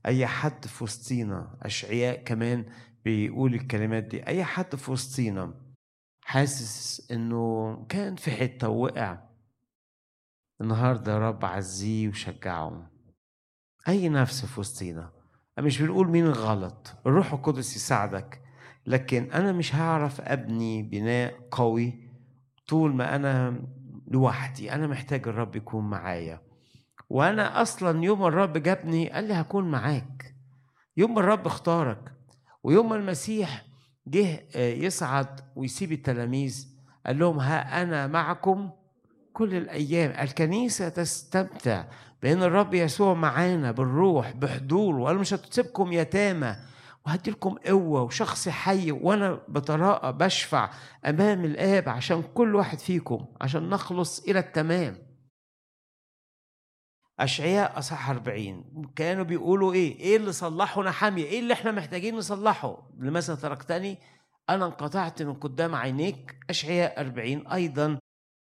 أي 0.06 0.26
حد 0.26 0.66
في 0.66 0.84
وسطينا 0.84 1.56
أشعياء 1.62 2.24
كمان 2.24 2.64
بيقول 3.04 3.54
الكلمات 3.54 4.04
دي 4.04 4.26
أي 4.26 4.44
حد 4.44 4.76
في 4.76 4.90
وسطينا 4.90 5.54
حاسس 6.28 7.10
إنه 7.10 7.76
كان 7.88 8.16
في 8.16 8.30
حتة 8.30 8.68
ووقع 8.68 9.18
النهاردة 10.60 11.12
يا 11.12 11.18
رب 11.18 11.44
عزيه 11.44 12.08
وشجعه 12.08 12.90
أي 13.88 14.08
نفس 14.08 14.44
في 14.46 14.60
وسطينا. 14.60 15.10
مش 15.58 15.82
بنقول 15.82 16.08
مين 16.08 16.26
الغلط 16.26 16.94
الروح 17.06 17.32
القدس 17.32 17.76
يساعدك. 17.76 18.42
لكن 18.86 19.32
أنا 19.32 19.52
مش 19.52 19.74
هعرف 19.74 20.20
أبني 20.20 20.82
بناء 20.82 21.48
قوي 21.50 22.08
طول 22.66 22.94
ما 22.94 23.14
أنا 23.16 23.62
لوحدي. 24.06 24.72
أنا 24.72 24.86
محتاج 24.86 25.28
الرب 25.28 25.56
يكون 25.56 25.90
معايا. 25.90 26.40
وأنا 27.10 27.62
أصلا 27.62 28.04
يوم 28.04 28.26
الرب 28.26 28.58
جابني 28.58 29.10
قال 29.10 29.24
لي 29.24 29.34
هكون 29.34 29.70
معاك. 29.70 30.34
يوم 30.96 31.18
الرب 31.18 31.46
اختارك. 31.46 32.12
ويوم 32.62 32.92
المسيح 32.92 33.67
جه 34.10 34.44
يصعد 34.58 35.40
ويسيب 35.56 35.92
التلاميذ 35.92 36.68
قال 37.06 37.18
لهم 37.18 37.38
ها 37.38 37.82
أنا 37.82 38.06
معكم 38.06 38.70
كل 39.32 39.54
الأيام 39.54 40.10
الكنيسة 40.10 40.88
تستمتع 40.88 41.84
بأن 42.22 42.42
الرب 42.42 42.74
يسوع 42.74 43.14
معانا 43.14 43.72
بالروح 43.72 44.32
بحضور 44.32 44.96
وقال 44.96 45.18
مش 45.18 45.34
هتسيبكم 45.34 45.92
يتامى 45.92 46.56
وهدي 47.06 47.30
لكم 47.30 47.54
قوة 47.66 48.02
وشخص 48.02 48.48
حي 48.48 48.92
وأنا 48.92 49.38
بتراءى 49.48 50.12
بشفع 50.12 50.70
أمام 51.06 51.44
الآب 51.44 51.88
عشان 51.88 52.22
كل 52.34 52.54
واحد 52.54 52.78
فيكم 52.78 53.24
عشان 53.40 53.70
نخلص 53.70 54.20
إلى 54.28 54.38
التمام. 54.38 54.96
أشعياء 57.20 57.78
أصح 57.78 58.10
40 58.10 58.64
كانوا 58.96 59.24
بيقولوا 59.24 59.72
إيه؟ 59.72 59.98
إيه 59.98 60.16
اللي 60.16 60.32
صلحه 60.32 60.82
نحامية؟ 60.82 61.24
إيه 61.24 61.40
اللي 61.40 61.52
إحنا 61.52 61.72
محتاجين 61.72 62.16
نصلحه؟ 62.16 62.88
لماذا 62.98 63.34
تركتني؟ 63.34 63.98
أنا 64.50 64.66
انقطعت 64.66 65.22
من 65.22 65.34
قدام 65.34 65.74
عينيك 65.74 66.36
أشعياء 66.50 67.00
40 67.00 67.46
أيضا 67.46 67.98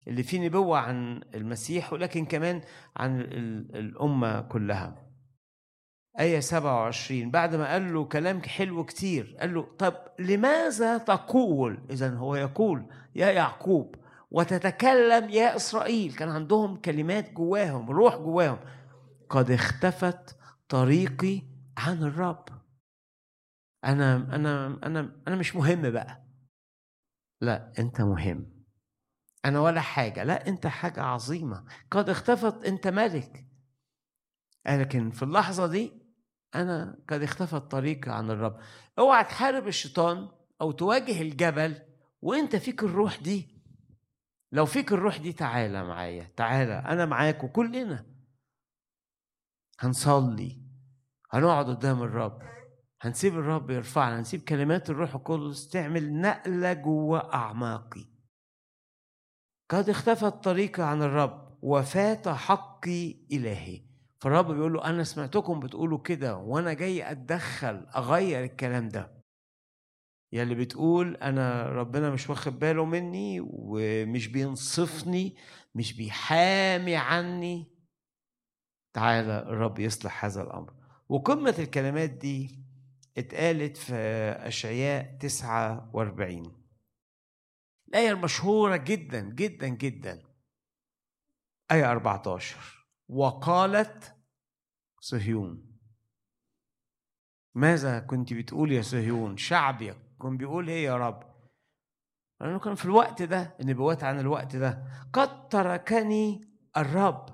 اللي 0.08 0.22
فيه 0.22 0.40
نبوة 0.46 0.78
عن 0.78 1.20
المسيح 1.34 1.92
ولكن 1.92 2.24
كمان 2.24 2.60
عن 2.96 3.20
الأمة 3.74 4.40
كلها 4.40 5.08
آية 6.20 6.40
27 6.40 7.30
بعد 7.30 7.54
ما 7.54 7.72
قال 7.72 7.94
له 7.94 8.04
كلام 8.04 8.42
حلو 8.42 8.84
كتير 8.84 9.36
قال 9.40 9.54
له 9.54 9.62
طب 9.78 9.94
لماذا 10.18 10.98
تقول 10.98 11.78
إذا 11.90 12.10
هو 12.14 12.36
يقول 12.36 12.86
يا 13.14 13.30
يعقوب 13.30 13.94
وتتكلم 14.30 15.30
يا 15.30 15.56
إسرائيل. 15.56 16.14
كان 16.14 16.28
عندهم 16.28 16.76
كلمات 16.76 17.32
جواهم 17.32 17.90
روح 17.90 18.16
جواهم. 18.16 18.58
قد 19.30 19.50
اختفت 19.50 20.36
طريقي 20.68 21.42
عن 21.78 22.02
الرب. 22.02 22.44
أنا 23.84 24.16
أنا 24.16 24.66
أنا 24.84 25.22
أنا 25.28 25.36
مش 25.36 25.56
مهم 25.56 25.90
بقى. 25.90 26.24
لا 27.40 27.72
أنت 27.78 28.00
مهم. 28.00 28.64
أنا 29.44 29.60
ولا 29.60 29.80
حاجة. 29.80 30.24
لا 30.24 30.48
أنت 30.48 30.66
حاجة 30.66 31.02
عظيمة. 31.02 31.64
قد 31.90 32.08
اختفت 32.08 32.64
أنت 32.64 32.86
ملك. 32.88 33.44
لكن 34.66 35.10
في 35.10 35.22
اللحظة 35.22 35.66
دي 35.66 35.92
أنا 36.54 36.98
قد 37.08 37.22
اختفت 37.22 37.62
طريقي 37.62 38.10
عن 38.10 38.30
الرب. 38.30 38.58
اوعى 38.98 39.24
تحارب 39.24 39.68
الشيطان 39.68 40.28
أو 40.60 40.72
تواجه 40.72 41.22
الجبل 41.22 41.82
وأنت 42.22 42.56
فيك 42.56 42.82
الروح 42.82 43.16
دي. 43.16 43.57
لو 44.52 44.66
فيك 44.66 44.92
الروح 44.92 45.16
دي 45.16 45.32
تعالى 45.32 45.84
معايا 45.84 46.32
تعالى 46.36 46.72
أنا 46.74 47.06
معاك 47.06 47.44
وكلنا. 47.44 48.06
هنصلي 49.80 50.62
هنقعد 51.32 51.66
قدام 51.66 52.02
الرب 52.02 52.42
هنسيب 53.02 53.34
الرب 53.34 53.70
يرفعنا 53.70 54.18
هنسيب 54.18 54.40
كلمات 54.42 54.90
الروح 54.90 55.14
القدس 55.14 55.68
تعمل 55.68 56.20
نقلة 56.20 56.72
جوه 56.72 57.34
أعماقي. 57.34 58.04
قد 59.70 59.88
اختفت 59.88 60.44
طريقي 60.44 60.82
عن 60.90 61.02
الرب 61.02 61.58
وفات 61.62 62.28
حقي 62.28 63.26
إلهي. 63.32 63.88
فالرب 64.20 64.52
بيقول 64.52 64.72
له 64.72 64.84
أنا 64.84 65.04
سمعتكم 65.04 65.60
بتقولوا 65.60 65.98
كده 65.98 66.36
وأنا 66.36 66.72
جاي 66.72 67.10
أتدخل 67.12 67.86
أغير 67.96 68.44
الكلام 68.44 68.88
ده. 68.88 69.17
يا 70.32 70.42
اللي 70.42 70.54
بتقول 70.54 71.16
أنا 71.16 71.68
ربنا 71.68 72.10
مش 72.10 72.30
واخد 72.30 72.58
باله 72.58 72.84
مني 72.84 73.40
ومش 73.40 74.26
بينصفني 74.26 75.36
مش 75.74 75.92
بيحامي 75.96 76.96
عني. 76.96 77.78
تعالى 78.94 79.38
الرب 79.38 79.78
يصلح 79.78 80.24
هذا 80.24 80.42
الأمر. 80.42 80.74
وقمة 81.08 81.54
الكلمات 81.58 82.10
دي 82.10 82.64
اتقالت 83.18 83.76
في 83.76 83.94
أشعياء 84.46 85.18
49 85.20 86.64
الآية 87.88 88.10
المشهورة 88.10 88.76
جدا 88.76 89.20
جدا 89.20 89.68
جدا. 89.68 90.22
آية 91.70 91.90
14 91.90 92.86
وقالت 93.08 94.14
صهيون. 95.00 95.78
ماذا 97.54 98.00
كنت 98.00 98.32
بتقول 98.32 98.72
يا 98.72 98.82
صهيون؟ 98.82 99.36
شعبي 99.36 99.94
كان 100.22 100.36
بيقول 100.36 100.68
إيه 100.68 100.84
يا 100.84 100.96
رب؟ 100.96 101.22
لأنه 102.40 102.58
كان 102.58 102.74
في 102.74 102.84
الوقت 102.84 103.22
ده 103.22 103.56
النبوات 103.60 104.04
عن 104.04 104.20
الوقت 104.20 104.56
ده 104.56 104.84
قد 105.12 105.48
تركني 105.48 106.48
الرب 106.76 107.26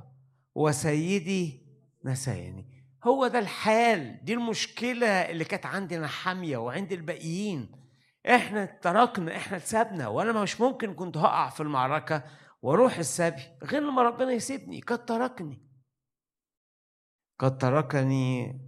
وسيدي 0.55 1.67
نساني. 2.05 2.75
هو 3.05 3.27
ده 3.27 3.39
الحال 3.39 4.25
دي 4.25 4.35
المشكلة 4.35 5.07
اللي 5.07 5.45
كانت 5.45 5.67
عندنا 5.67 6.07
حامية 6.07 6.57
وعند 6.57 6.93
الباقيين. 6.93 7.73
إحنا 8.27 8.65
تركنا 8.65 9.37
إحنا 9.37 9.57
اتسابنا 9.57 10.09
وأنا 10.09 10.43
مش 10.43 10.61
ممكن 10.61 10.95
كنت 10.95 11.17
هقع 11.17 11.49
في 11.49 11.61
المعركة 11.61 12.23
وأروح 12.63 12.99
السبي 12.99 13.43
غير 13.63 13.83
لما 13.83 14.03
ربنا 14.03 14.33
يسيبني. 14.33 14.81
قد 14.81 15.05
تركني. 15.05 15.63
قد 17.39 17.59
تركني 17.59 18.61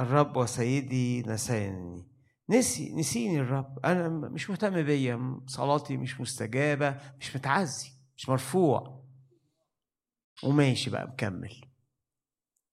الرب 0.00 0.36
وسيدي 0.36 1.22
نساني. 1.22 2.08
نسي 2.50 2.92
نسيني 2.94 3.40
الرب. 3.40 3.78
أنا 3.84 4.08
مش 4.08 4.50
مهتم 4.50 4.82
بيا 4.82 5.40
صلاتي 5.46 5.96
مش 5.96 6.20
مستجابة 6.20 6.96
مش 7.20 7.36
متعزي 7.36 7.90
مش 8.16 8.28
مرفوع. 8.28 9.04
وماشي 10.44 10.90
بقى 10.90 11.08
مكمل. 11.08 11.54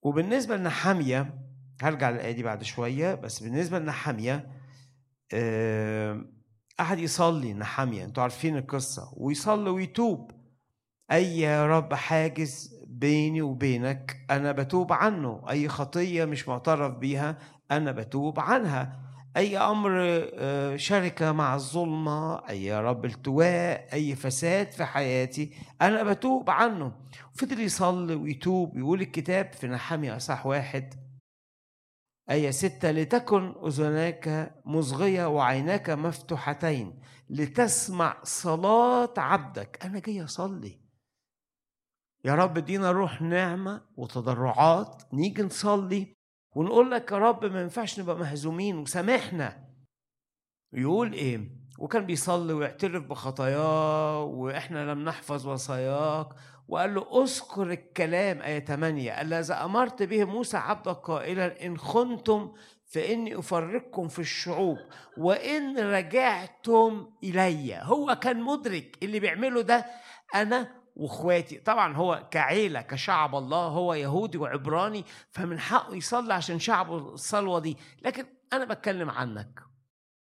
وبالنسبة 0.02 0.56
لنحامية 0.56 1.38
هرجع 1.82 2.10
للآية 2.10 2.32
دي 2.32 2.42
بعد 2.42 2.62
شوية 2.62 3.14
بس 3.14 3.42
بالنسبة 3.42 3.78
لنحامية 3.78 4.52
قعد 6.78 6.98
يصلي 6.98 7.54
نحامية. 7.54 8.04
أنتوا 8.04 8.22
عارفين 8.22 8.56
القصة. 8.56 9.12
ويصلي 9.16 9.70
ويتوب. 9.70 10.30
أي 11.12 11.38
يا 11.40 11.66
رب 11.66 11.94
حاجز 11.94 12.80
بيني 12.86 13.42
وبينك؟ 13.42 14.26
أنا 14.30 14.52
بتوب 14.52 14.92
عنه. 14.92 15.44
أي 15.50 15.68
خطية 15.68 16.24
مش 16.24 16.48
معترف 16.48 16.94
بيها 16.94 17.38
أنا 17.70 17.92
بتوب 17.92 18.40
عنها. 18.40 19.05
أي 19.36 19.58
أمر 19.58 19.90
شركه 20.76 21.32
مع 21.32 21.54
الظلمة 21.54 22.48
أي 22.48 22.64
يا 22.64 22.80
رب 22.80 23.04
التواء 23.04 23.88
أي 23.92 24.14
فساد 24.14 24.72
في 24.72 24.84
حياتي 24.84 25.54
أنا 25.82 26.02
بتوب 26.02 26.50
عنه. 26.50 26.92
فضل 27.34 27.60
يصلي 27.60 28.14
ويتوب 28.14 28.78
يقول 28.78 29.00
الكتاب 29.00 29.52
في 29.52 29.66
نحمي 29.66 30.16
اصح 30.16 30.46
واحد 30.46 30.94
آية 32.30 32.50
ستة 32.50 32.90
لتكن 32.90 33.54
أذناك 33.66 34.54
مصغية 34.64 35.26
وعيناك 35.26 35.90
مفتوحتين 35.90 37.00
لتسمع 37.30 38.22
صلاة 38.22 39.14
عبدك. 39.16 39.84
أنا 39.84 39.98
جاي 39.98 40.24
أصلي. 40.24 40.80
يا 42.24 42.34
رب 42.34 42.58
ادينا 42.58 42.90
روح 42.90 43.22
نعمة 43.22 43.82
وتضرعات 43.96 45.02
نيجي 45.12 45.42
نصلي. 45.42 46.15
ونقول 46.56 46.90
لك 46.90 47.12
يا 47.12 47.18
رب 47.18 47.44
ما 47.44 47.60
ينفعش 47.60 48.00
نبقى 48.00 48.16
مهزومين 48.16 48.78
وسامحنا. 48.78 49.66
يقول 50.72 51.12
إيه؟ 51.12 51.40
وكان 51.78 52.06
بيصلي 52.06 52.52
ويعترف 52.52 53.02
بخطاياه 53.04 54.22
وإحنا 54.22 54.92
لم 54.92 55.04
نحفظ 55.04 55.46
وصاياك. 55.46 56.28
وقال 56.68 56.94
له 56.94 57.22
أذكر 57.22 57.70
الكلام 57.70 58.42
آية 58.42 58.64
8 58.64 59.20
الذي 59.20 59.52
أمرت 59.52 60.02
به 60.02 60.24
موسى 60.24 60.56
عبدك 60.56 60.96
قائلا 60.96 61.66
إن 61.66 61.78
خنتم 61.78 62.52
فإني 62.86 63.38
أفرقكم 63.38 64.08
في 64.08 64.18
الشعوب 64.18 64.78
وإن 65.18 65.78
رجعتم 65.78 67.10
إلي. 67.24 67.80
هو 67.82 68.14
كان 68.14 68.42
مدرك 68.42 68.98
اللي 69.02 69.20
بيعمله 69.20 69.60
ده. 69.60 69.86
أنا 70.34 70.85
واخواتي. 70.96 71.58
طبعا 71.58 71.96
هو 71.96 72.28
كعيلة 72.30 72.80
كشعب 72.80 73.34
الله 73.36 73.66
هو 73.66 73.94
يهودي 73.94 74.38
وعبراني 74.38 75.04
فمن 75.30 75.58
حقه 75.60 75.94
يصلي 75.96 76.34
عشان 76.34 76.58
شعبه 76.58 76.96
الصلوة 76.96 77.58
دي. 77.60 77.76
لكن 78.02 78.26
أنا 78.52 78.64
بتكلم 78.64 79.10
عنك. 79.10 79.60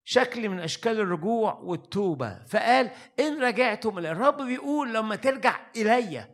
شكل 0.05 0.49
من 0.49 0.61
أشكال 0.61 1.01
الرجوع 1.01 1.55
والتوبة. 1.55 2.45
فقال 2.45 2.91
إن 3.21 3.43
رجعتم 3.43 3.99
الرب 3.99 4.43
بيقول 4.43 4.95
لما 4.95 5.17
ترجع 5.17 5.57
إلي. 5.77 6.29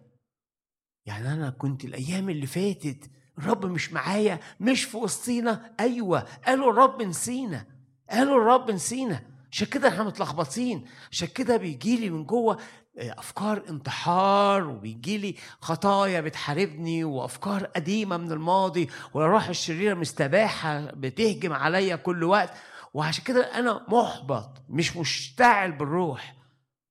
يعني 1.07 1.33
أنا 1.33 1.51
كنت 1.51 1.85
الأيام 1.85 2.31
اللي 2.31 2.47
فاتت 2.47 3.11
الرب 3.39 3.67
مش 3.67 3.93
معايا 3.93 4.41
مش 4.61 4.85
في 4.85 4.97
وسطينا 4.97 5.75
أيوه 5.81 6.21
قالوا 6.47 6.73
الرب 6.73 7.03
نسينا 7.03 7.67
قالوا 8.11 8.37
الرب 8.37 8.71
نسينا 8.71 9.23
عشان 9.53 9.67
كده 9.67 9.89
إحنا 9.89 10.05
متلخبطين. 10.05 10.85
عشان 11.11 11.29
كده 11.29 11.57
بيجي 11.57 11.97
لي 11.97 12.11
من 12.11 12.25
جوه 12.25 12.59
أفكار 12.99 13.63
انتحار 13.69 14.67
وبيجي 14.67 15.19
لي 15.19 15.35
خطايا 15.61 16.21
بتحاربني 16.21 17.05
وأفكار 17.05 17.65
قديمة 17.65 18.17
من 18.17 18.33
الماضي 18.33 18.89
والروح 19.15 19.49
الشريرة 19.49 19.95
مستباحة 19.95 20.81
بتهجم 20.81 21.53
عليا 21.53 21.97
كل 21.97 22.25
وقت. 22.25 22.51
وعشان 22.95 23.25
كده 23.25 23.59
أنا 23.59 23.87
محبط 23.89 24.63
مش 24.69 24.97
مشتعل 24.97 25.73
بالروح. 25.73 26.35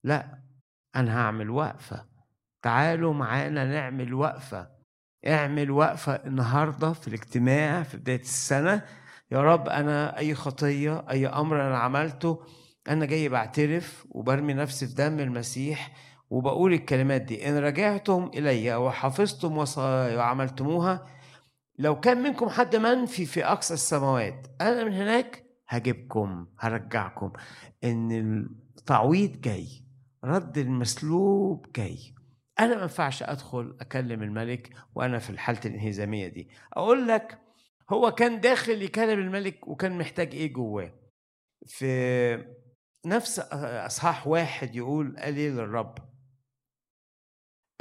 لا 0.03 0.39
أنا 0.95 1.19
هعمل 1.19 1.49
وقفة. 1.49 2.05
تعالوا 2.61 3.13
معانا 3.13 3.65
نعمل 3.65 4.13
وقفة. 4.13 4.67
اعمل 5.27 5.71
وقفة 5.71 6.13
النهارده 6.15 6.93
في 6.93 7.07
الاجتماع 7.07 7.83
في 7.83 7.97
بداية 7.97 8.21
السنة. 8.21 8.85
يا 9.31 9.41
رب 9.41 9.69
أنا 9.69 10.17
أي 10.17 10.35
خطية 10.35 11.05
أي 11.09 11.27
أمر 11.27 11.67
أنا 11.67 11.77
عملته 11.77 12.43
أنا 12.89 13.05
جاي 13.05 13.29
بعترف 13.29 14.05
وبرمي 14.09 14.53
نفسي 14.53 14.87
في 14.87 14.93
دم 14.93 15.19
المسيح 15.19 15.93
وبقول 16.29 16.73
الكلمات 16.73 17.21
دي 17.21 17.49
إن 17.49 17.57
رجعتم 17.57 18.31
الي 18.33 18.75
وحفظتم 18.75 19.57
وصايا 19.57 20.17
وعملتموها 20.17 21.05
لو 21.79 21.99
كان 21.99 22.23
منكم 22.23 22.49
حد 22.49 22.75
منفي 22.75 23.25
في 23.25 23.45
أقصى 23.45 23.73
السماوات 23.73 24.47
أنا 24.61 24.83
من 24.83 24.93
هناك 24.93 25.43
هجيبكم 25.67 26.47
هرجعكم. 26.59 27.31
إن 27.83 28.11
التعويض 28.77 29.41
جاي 29.41 29.67
رد 30.23 30.57
المسلوب 30.57 31.65
جاي. 31.75 31.97
أنا 32.59 32.75
ما 32.75 32.81
ينفعش 32.81 33.23
أدخل 33.23 33.77
أكلم 33.81 34.23
الملك 34.23 34.69
وأنا 34.95 35.19
في 35.19 35.29
الحالة 35.29 35.59
الإنهزامية 35.65 36.27
دي. 36.27 36.49
أقول 36.73 37.07
لك 37.07 37.39
هو 37.89 38.11
كان 38.11 38.39
داخل 38.39 38.81
يكلم 38.81 39.19
الملك 39.19 39.67
وكان 39.67 39.97
محتاج 39.97 40.33
إيه 40.35 40.53
جواه؟ 40.53 40.93
في 41.67 42.62
نفس 43.05 43.39
إصحاح 43.39 44.27
واحد 44.27 44.75
يقول 44.75 45.17
قال 45.19 45.35
إيه 45.35 45.49
للرب؟ 45.49 45.95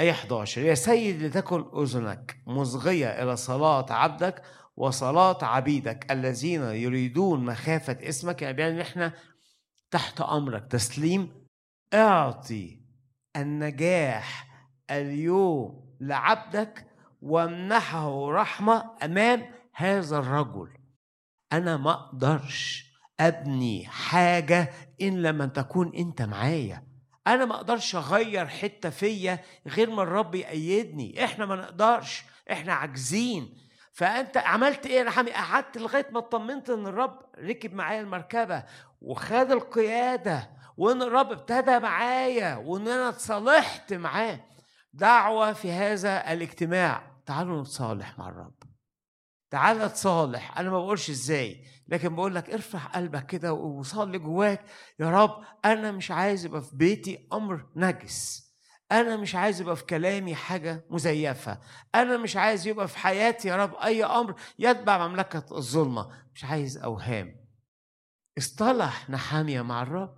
آية 0.00 0.10
11 0.10 0.62
يا 0.62 0.74
سيد 0.74 1.22
لتكن 1.22 1.64
أذنك 1.82 2.42
مصغية 2.46 3.22
إلى 3.22 3.36
صلاة 3.36 3.92
عبدك 3.92 4.42
وصلاة 4.76 5.44
عبيدك 5.44 6.12
الذين 6.12 6.62
يريدون 6.62 7.44
مخافة 7.44 7.98
اسمك 8.02 8.42
يعني 8.42 8.56
بيعني 8.56 8.82
إحنا 8.82 9.12
تحت 9.90 10.20
أمرك. 10.20 10.66
تسليم 10.70 11.46
أعطي 11.94 12.82
النجاح 13.36 14.48
اليوم 14.90 15.96
لعبدك 16.00 16.86
وامنحه 17.20 18.30
رحمة 18.30 18.90
أمام 19.04 19.54
هذا 19.74 20.18
الرجل. 20.18 20.68
أنا 21.52 21.76
ما 21.76 21.90
أقدرش 21.90 22.91
أبني 23.28 23.86
حاجة 23.86 24.70
إن 25.02 25.22
لما 25.22 25.46
تكون 25.46 25.94
أنت 25.94 26.22
معايا. 26.22 26.86
أنا 27.26 27.44
ما 27.44 27.54
أقدرش 27.54 27.96
أغير 27.96 28.46
حتة 28.46 28.90
فيا 28.90 29.38
غير 29.66 29.90
ما 29.90 30.02
الرب 30.02 30.34
يأيدني. 30.34 31.24
إحنا 31.24 31.46
ما 31.46 31.56
نقدرش. 31.56 32.24
إحنا 32.52 32.72
عاجزين. 32.72 33.58
فأنت 33.92 34.36
عملت 34.36 34.86
إيه 34.86 35.00
يا 35.00 35.10
حامي 35.10 35.30
قعدت 35.30 35.78
لغاية 35.78 36.06
ما 36.12 36.18
اطمنت 36.18 36.70
إن 36.70 36.86
الرب 36.86 37.20
ركب 37.38 37.74
معايا 37.74 38.00
المركبة 38.00 38.64
وخد 39.00 39.50
القيادة 39.50 40.50
وإن 40.76 41.02
الرب 41.02 41.32
ابتدى 41.32 41.78
معايا 41.78 42.56
وإن 42.56 42.88
أنا 42.88 43.08
اتصالحت 43.08 43.92
معاه. 43.92 44.40
دعوة 44.92 45.52
في 45.52 45.72
هذا 45.72 46.32
الاجتماع. 46.32 47.02
تعالوا 47.26 47.62
نتصالح 47.62 48.18
مع 48.18 48.28
الرب. 48.28 48.54
تعالى 49.50 49.88
تصالح 49.88 50.58
أنا 50.58 50.70
ما 50.70 50.78
بقولش 50.78 51.10
إزاي. 51.10 51.64
لكن 51.92 52.14
بقول 52.14 52.34
لك 52.34 52.50
ارفع 52.50 52.78
قلبك 52.78 53.26
كده 53.26 53.52
وصلي 53.52 54.18
جواك 54.18 54.64
يا 55.00 55.10
رب 55.10 55.44
أنا 55.64 55.92
مش 55.92 56.10
عايز 56.10 56.44
يبقى 56.44 56.62
في 56.62 56.76
بيتي 56.76 57.28
أمر 57.32 57.66
نجس. 57.76 58.52
أنا 58.92 59.16
مش 59.16 59.34
عايز 59.34 59.60
يبقى 59.60 59.76
في 59.76 59.84
كلامي 59.84 60.34
حاجة 60.34 60.84
مزيفة. 60.90 61.58
أنا 61.94 62.16
مش 62.16 62.36
عايز 62.36 62.66
يبقى 62.66 62.88
في 62.88 62.98
حياتي 62.98 63.48
يا 63.48 63.56
رب 63.56 63.74
أي 63.74 64.04
أمر 64.04 64.34
يتبع 64.58 65.08
مملكة 65.08 65.56
الظلمة. 65.56 66.08
مش 66.34 66.44
عايز 66.44 66.78
أوهام. 66.78 67.36
اصطلح 68.38 69.10
نحامية 69.10 69.62
مع 69.62 69.82
الرب 69.82 70.16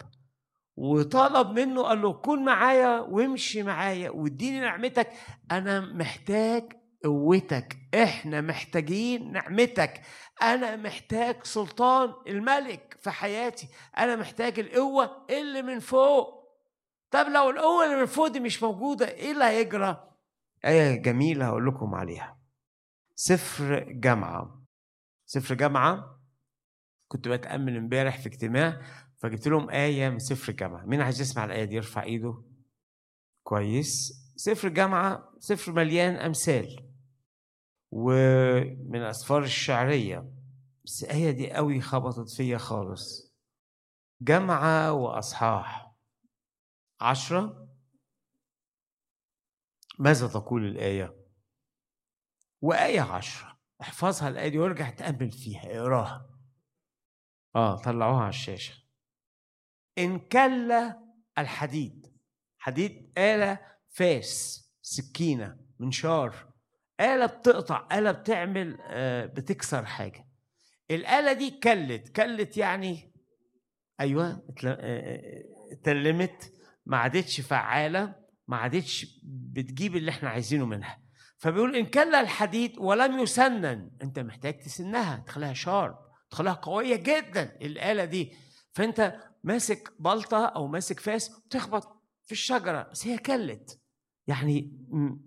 وطلب 0.77 1.59
منه 1.59 1.83
قال 1.83 2.03
له 2.03 2.13
كن 2.13 2.45
معايا 2.45 3.01
وامشي 3.01 3.63
معايا 3.63 4.11
واديني 4.11 4.61
نعمتك. 4.61 5.11
أنا 5.51 5.81
محتاج 5.81 6.73
قوتك. 7.05 7.77
إحنا 7.95 8.41
محتاجين 8.41 9.33
نعمتك. 9.33 10.01
أنا 10.43 10.77
محتاج 10.77 11.45
سلطان 11.45 12.15
الملك 12.27 12.97
في 13.01 13.11
حياتي. 13.11 13.69
أنا 13.99 14.17
محتاج 14.17 14.59
القوة 14.59 15.27
اللي 15.31 15.63
من 15.63 15.79
فوق. 15.79 16.45
طب 17.11 17.27
لو 17.27 17.51
القوة 17.51 17.85
اللي 17.85 17.97
من 17.97 18.07
فوق 18.07 18.27
دي 18.27 18.41
مش 18.41 18.63
موجودة 18.63 19.09
إيه 19.09 19.33
اللي 19.33 19.45
هيجرى؟ 19.45 20.11
آية 20.65 20.95
جميلة 21.03 21.47
هقول 21.47 21.67
لكم 21.67 21.95
عليها. 21.95 22.39
سفر 23.15 23.79
جامعة. 23.93 24.65
سفر 25.27 25.55
جامعة 25.55 26.21
كنت 27.09 27.29
بتأمل 27.29 27.77
امبارح 27.77 28.19
في 28.19 28.27
اجتماع 28.27 28.81
فجبت 29.17 29.49
لهم 29.49 29.71
آية 29.71 30.09
من 30.09 30.19
سفر 30.19 30.53
جامعة. 30.53 30.85
مين 30.85 31.01
عايز 31.01 31.21
يسمع 31.21 31.45
الآية 31.45 31.65
دي؟ 31.65 31.75
يرفع 31.75 32.03
إيده. 32.03 32.43
كويس. 33.43 34.13
سفر 34.37 34.69
جامعة 34.69 35.33
سفر 35.39 35.73
مليان 35.73 36.17
أمثال. 36.17 36.94
ومن 37.97 38.97
الأسفار 38.97 39.43
الشعرية 39.43 40.33
بس 40.85 41.05
الآية 41.05 41.31
دي 41.31 41.53
قوي 41.53 41.81
خبطت 41.81 42.31
فيا 42.31 42.59
خالص. 42.59 43.35
جمعة 44.21 44.93
وأصحاح. 44.93 45.95
عشرة. 47.01 47.69
ماذا 49.99 50.29
تقول 50.29 50.67
الآية؟ 50.67 51.17
وآية 52.63 53.01
عشرة. 53.01 53.59
احفظها 53.81 54.29
الآية 54.29 54.49
دي 54.49 54.59
وارجع 54.59 54.91
تأمل 54.91 55.31
فيها 55.31 55.81
اقراها. 55.81 56.31
آه 57.57 57.77
طلعوها 57.77 58.21
على 58.21 58.29
الشاشة. 58.29 58.85
إن 59.99 60.19
كل 60.19 60.73
الحديد. 61.39 62.17
حديد 62.59 63.19
آلة 63.19 63.61
فاس 63.89 64.65
سكينة 64.83 65.67
منشار. 65.79 66.54
آلة 67.01 67.27
بتقطع 67.27 67.89
آلة 67.93 68.13
بتعمل 68.13 68.79
آه، 68.81 69.27
بتكسر 69.27 69.85
حاجة. 69.85 70.29
الآلة 70.91 71.33
دي 71.33 71.51
كلت 71.51 72.09
كلت 72.09 72.57
يعني 72.57 73.13
أيوة 74.01 74.43
اتلمت 75.73 76.45
آه، 76.45 76.51
ما 76.87 76.97
عادتش 76.97 77.41
فعالة 77.41 78.15
ما 78.49 78.57
عادتش 78.57 79.07
بتجيب 79.25 79.97
اللي 79.97 80.11
إحنا 80.11 80.29
عايزينه 80.31 80.67
منها. 80.67 81.01
فبيقول 81.39 81.77
إن 81.77 81.87
كل 81.87 82.15
الحديد 82.15 82.79
ولم 82.79 83.19
يسنن. 83.19 83.91
أنت 84.03 84.19
محتاج 84.19 84.59
تسنها 84.59 85.25
تخليها 85.27 85.53
شارب 85.53 85.99
تخليها 86.31 86.53
قوية 86.53 86.97
جدا 86.97 87.57
الآلة 87.63 88.05
دي. 88.05 88.33
فأنت 88.73 89.17
ماسك 89.45 89.93
بلطة 89.99 90.47
أو 90.47 90.67
ماسك 90.67 91.01
فاس 91.01 91.41
تخبط 91.51 92.03
في 92.27 92.33
الشجرة 92.33 92.83
بس 92.83 93.07
هي 93.07 93.19
كلت. 93.19 93.81
يعني 94.27 94.73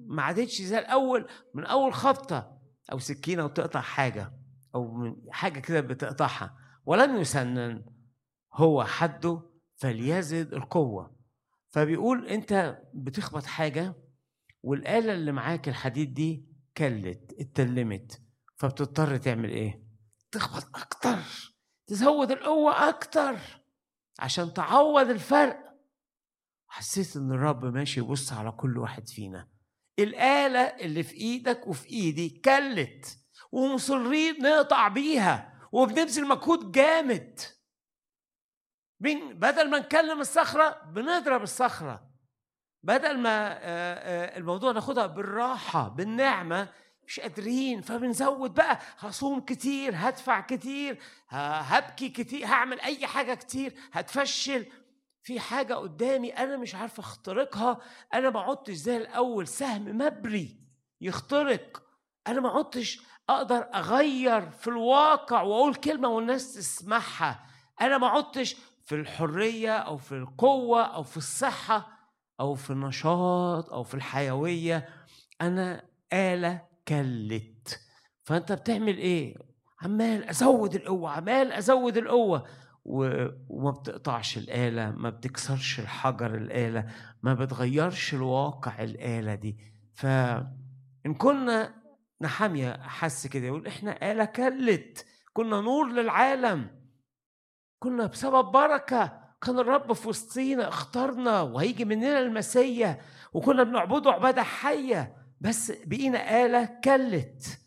ما 0.07 0.21
عادتش 0.23 0.61
زي 0.61 0.79
الأول 0.79 1.27
من 1.53 1.65
أول 1.65 1.93
خبطة 1.93 2.57
أو 2.91 2.99
سكينة 2.99 3.45
وتقطع 3.45 3.81
حاجة 3.81 4.33
أو 4.75 4.91
من 4.93 5.15
حاجة 5.31 5.59
كده 5.59 5.81
بتقطعها 5.81 6.57
ولم 6.85 7.15
يسنن 7.15 7.85
هو 8.53 8.83
حده 8.83 9.41
فليزد 9.75 10.53
القوة. 10.53 11.17
فبيقول 11.69 12.27
أنت 12.27 12.81
بتخبط 12.93 13.45
حاجة 13.45 13.95
والآلة 14.63 15.13
اللي 15.13 15.31
معاك 15.31 15.69
الحديد 15.69 16.13
دي 16.13 16.45
كلت 16.77 17.33
اتلمت 17.39 18.21
فبتضطر 18.55 19.17
تعمل 19.17 19.49
إيه؟ 19.49 19.83
تخبط 20.31 20.75
أكتر 20.75 21.17
تزود 21.87 22.31
القوة 22.31 22.89
أكتر 22.89 23.35
عشان 24.19 24.53
تعوض 24.53 25.09
الفرق. 25.09 25.66
حسيت 26.67 27.15
إن 27.15 27.31
الرب 27.31 27.65
ماشي 27.65 27.99
يبص 27.99 28.33
على 28.33 28.51
كل 28.51 28.77
واحد 28.77 29.07
فينا. 29.09 29.47
الآلة 29.99 30.59
اللي 30.59 31.03
في 31.03 31.13
إيدك 31.15 31.67
وفي 31.67 31.89
إيدي 31.89 32.29
كلت 32.29 33.17
ومصرين 33.51 34.39
نقطع 34.43 34.87
بيها 34.87 35.53
وبنبذل 35.71 36.27
مجهود 36.27 36.71
جامد. 36.71 37.39
بدل 38.99 39.69
ما 39.69 39.79
نكلم 39.79 40.21
الصخرة 40.21 40.81
بنضرب 40.93 41.43
الصخرة. 41.43 42.09
بدل 42.83 43.17
ما 43.17 43.57
الموضوع 44.37 44.71
ناخدها 44.71 45.05
بالراحة 45.05 45.87
بالنعمة 45.89 46.69
مش 47.07 47.19
قادرين 47.19 47.81
فبنزود 47.81 48.53
بقى. 48.53 48.79
هصوم 48.99 49.39
كتير 49.39 49.91
هدفع 49.95 50.41
كتير 50.41 50.99
هبكي 51.29 52.09
كتير 52.09 52.45
هعمل 52.45 52.79
أي 52.79 53.07
حاجة 53.07 53.33
كتير 53.33 53.75
هتفشل. 53.91 54.65
في 55.27 55.39
حاجة 55.39 55.73
قدامي 55.73 56.29
أنا 56.29 56.57
مش 56.57 56.75
عارف 56.75 56.99
أخترقها 56.99 57.77
أنا 58.13 58.29
ما 58.29 58.39
عدتش 58.39 58.73
زي 58.73 58.97
الأول. 58.97 59.47
سهم 59.47 59.97
مبري 59.97 60.57
يخترق. 61.01 61.83
أنا 62.27 62.41
ما 62.41 62.49
عدتش 62.49 63.01
أقدر 63.29 63.69
أغير 63.73 64.49
في 64.49 64.67
الواقع 64.67 65.41
وأقول 65.41 65.75
كلمة 65.75 66.07
والناس 66.07 66.53
تسمعها. 66.53 67.45
أنا 67.81 67.97
ما 67.97 68.07
عدتش 68.07 68.55
في 68.85 68.95
الحرية 68.95 69.77
أو 69.77 69.97
في 69.97 70.11
القوة 70.11 70.81
أو 70.81 71.03
في 71.03 71.17
الصحة 71.17 71.87
أو 72.39 72.55
في 72.55 72.69
النشاط 72.69 73.73
أو 73.73 73.83
في 73.83 73.93
الحيوية. 73.93 74.89
أنا 75.41 75.83
آلة 76.13 76.61
كلت. 76.87 77.79
فأنت 78.23 78.51
بتعمل 78.51 78.97
إيه؟ 78.97 79.35
عمال 79.81 80.23
أزود 80.23 80.75
القوة 80.75 81.09
عمال 81.09 81.51
أزود 81.51 81.97
القوة. 81.97 82.47
وما 82.87 83.71
بتقطعش 83.71 84.37
الآلة 84.37 84.91
ما 84.91 85.09
بتكسرش 85.09 85.79
الحجر 85.79 86.35
الآلة 86.35 86.85
ما 87.23 87.33
بتغيرش 87.33 88.13
الواقع 88.13 88.83
الآلة 88.83 89.35
دي. 89.35 89.57
فإن 89.93 91.13
كنا 91.17 91.73
نحامية 92.21 92.77
حس 92.81 93.27
كده 93.27 93.45
يقول 93.45 93.67
إحنا 93.67 94.11
آلة 94.11 94.25
كلت 94.25 95.05
كنا 95.33 95.61
نور 95.61 95.87
للعالم. 95.91 96.67
كنا 97.79 98.05
بسبب 98.05 98.45
بركة. 98.51 99.27
كان 99.41 99.59
الرب 99.59 99.93
في 99.93 100.09
وسطينا 100.09 100.67
اختارنا 100.67 101.41
وهيجي 101.41 101.85
مننا 101.85 102.19
المسيا 102.19 103.01
وكنا 103.33 103.63
بنعبده 103.63 104.11
عبادة 104.11 104.43
حية. 104.43 105.15
بس 105.41 105.71
بقينا 105.85 106.45
آلة 106.45 106.79
كلت. 106.83 107.59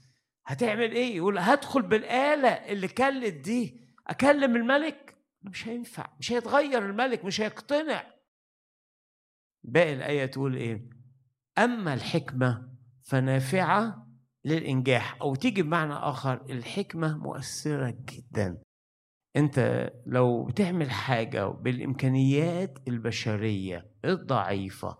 هتعمل 0.46 0.92
إيه؟ 0.92 1.16
يقول 1.16 1.38
هدخل 1.38 1.82
بالآلة 1.82 2.48
اللي 2.48 2.88
كلت 2.88 3.34
دي 3.34 3.80
أكلم 4.08 4.56
الملك. 4.56 5.09
مش 5.42 5.68
هينفع 5.68 6.06
مش 6.20 6.32
هيتغير 6.32 6.86
الملك 6.86 7.24
مش 7.24 7.40
هيقتنع 7.40 8.04
باقي 9.64 9.92
الآية 9.94 10.26
تقول 10.26 10.56
إيه؟ 10.56 10.88
أما 11.58 11.94
الحكمة 11.94 12.68
فنافعة 13.02 14.06
للإنجاح 14.44 15.16
أو 15.20 15.34
تيجي 15.34 15.62
بمعنى 15.62 15.92
آخر 15.94 16.44
الحكمة 16.50 17.18
مؤثرة 17.18 17.96
جدا 18.08 18.62
أنت 19.36 19.90
لو 20.06 20.44
بتعمل 20.44 20.90
حاجة 20.90 21.46
بالإمكانيات 21.46 22.78
البشرية 22.88 23.90
الضعيفة 24.04 24.98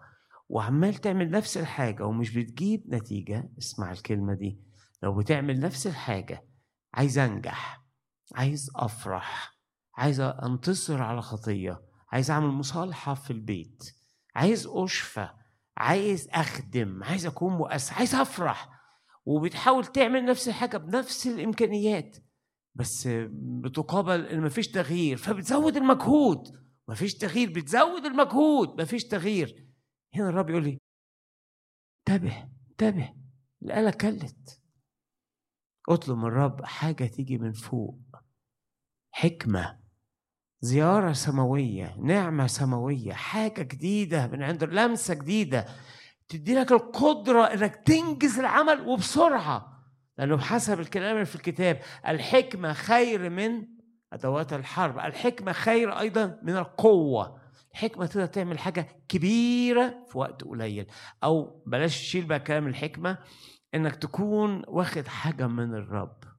وعمال 0.48 0.94
تعمل 0.94 1.30
نفس 1.30 1.56
الحاجة 1.56 2.04
ومش 2.04 2.36
بتجيب 2.36 2.94
نتيجة 2.94 3.50
اسمع 3.58 3.92
الكلمة 3.92 4.34
دي 4.34 4.60
لو 5.02 5.14
بتعمل 5.18 5.60
نفس 5.60 5.86
الحاجة 5.86 6.46
عايز 6.94 7.18
أنجح 7.18 7.84
عايز 8.34 8.70
أفرح 8.76 9.59
عايز 10.00 10.20
أنتصر 10.20 11.02
على 11.02 11.22
خطية 11.22 11.82
عايز 12.08 12.30
أعمل 12.30 12.48
مصالحة 12.48 13.14
في 13.14 13.30
البيت 13.30 13.96
عايز 14.34 14.66
أشفى 14.66 15.28
عايز 15.76 16.28
أخدم 16.28 17.04
عايز 17.04 17.26
أكون 17.26 17.52
مؤثر 17.52 17.94
عايز 17.94 18.14
أفرح. 18.14 18.80
وبتحاول 19.24 19.86
تعمل 19.86 20.24
نفس 20.24 20.48
الحاجة 20.48 20.76
بنفس 20.76 21.26
الإمكانيات 21.26 22.16
بس 22.74 23.08
بتقابل 23.32 24.26
إن 24.26 24.40
مفيش 24.40 24.68
تغيير 24.68 25.16
فبتزود 25.16 25.76
المجهود. 25.76 26.48
مفيش 26.88 27.14
تغيير 27.14 27.52
بتزود 27.52 28.04
المجهود 28.04 28.80
مفيش 28.80 29.04
تغيير. 29.04 29.68
هنا 30.14 30.28
الرب 30.28 30.50
يقول 30.50 30.64
لي 30.64 30.78
انتبه 32.08 32.48
انتبه 32.70 33.14
الآلة 33.62 33.90
كلت 33.90 34.62
اطلب 35.88 36.18
من 36.18 36.24
الرب 36.26 36.64
حاجة 36.64 37.04
تيجي 37.04 37.38
من 37.38 37.52
فوق. 37.52 37.98
حكمة. 39.10 39.79
زيارة 40.62 41.12
سماوية 41.12 41.96
نعمة 41.98 42.46
سماوية 42.46 43.12
حاجة 43.12 43.62
جديدة 43.62 44.26
من 44.26 44.42
عند 44.42 44.64
لمسة 44.64 45.14
جديدة. 45.14 45.66
تدي 46.28 46.54
لك 46.54 46.72
القدرة 46.72 47.44
إنك 47.44 47.76
تنجز 47.76 48.38
العمل 48.38 48.88
وبسرعة 48.88 49.80
لأنه 50.18 50.36
بحسب 50.36 50.80
الكلام 50.80 51.14
اللي 51.14 51.24
في 51.26 51.34
الكتاب 51.36 51.80
الحكمة 52.08 52.72
خير 52.72 53.30
من 53.30 53.66
أدوات 54.12 54.52
الحرب 54.52 54.98
الحكمة 54.98 55.52
خير 55.52 55.98
أيضا 56.00 56.38
من 56.42 56.56
القوة. 56.56 57.40
الحكمة 57.72 58.06
تقدر 58.06 58.26
تعمل 58.26 58.58
حاجة 58.58 58.86
كبيرة 59.08 59.94
في 60.08 60.18
وقت 60.18 60.44
قليل. 60.44 60.86
أو 61.24 61.62
بلاش 61.66 61.98
تشيل 61.98 62.24
بقى 62.24 62.40
كلام 62.40 62.66
الحكمة 62.66 63.18
إنك 63.74 63.96
تكون 63.96 64.62
واخد 64.68 65.06
حاجة 65.06 65.46
من 65.46 65.74
الرب. 65.74 66.29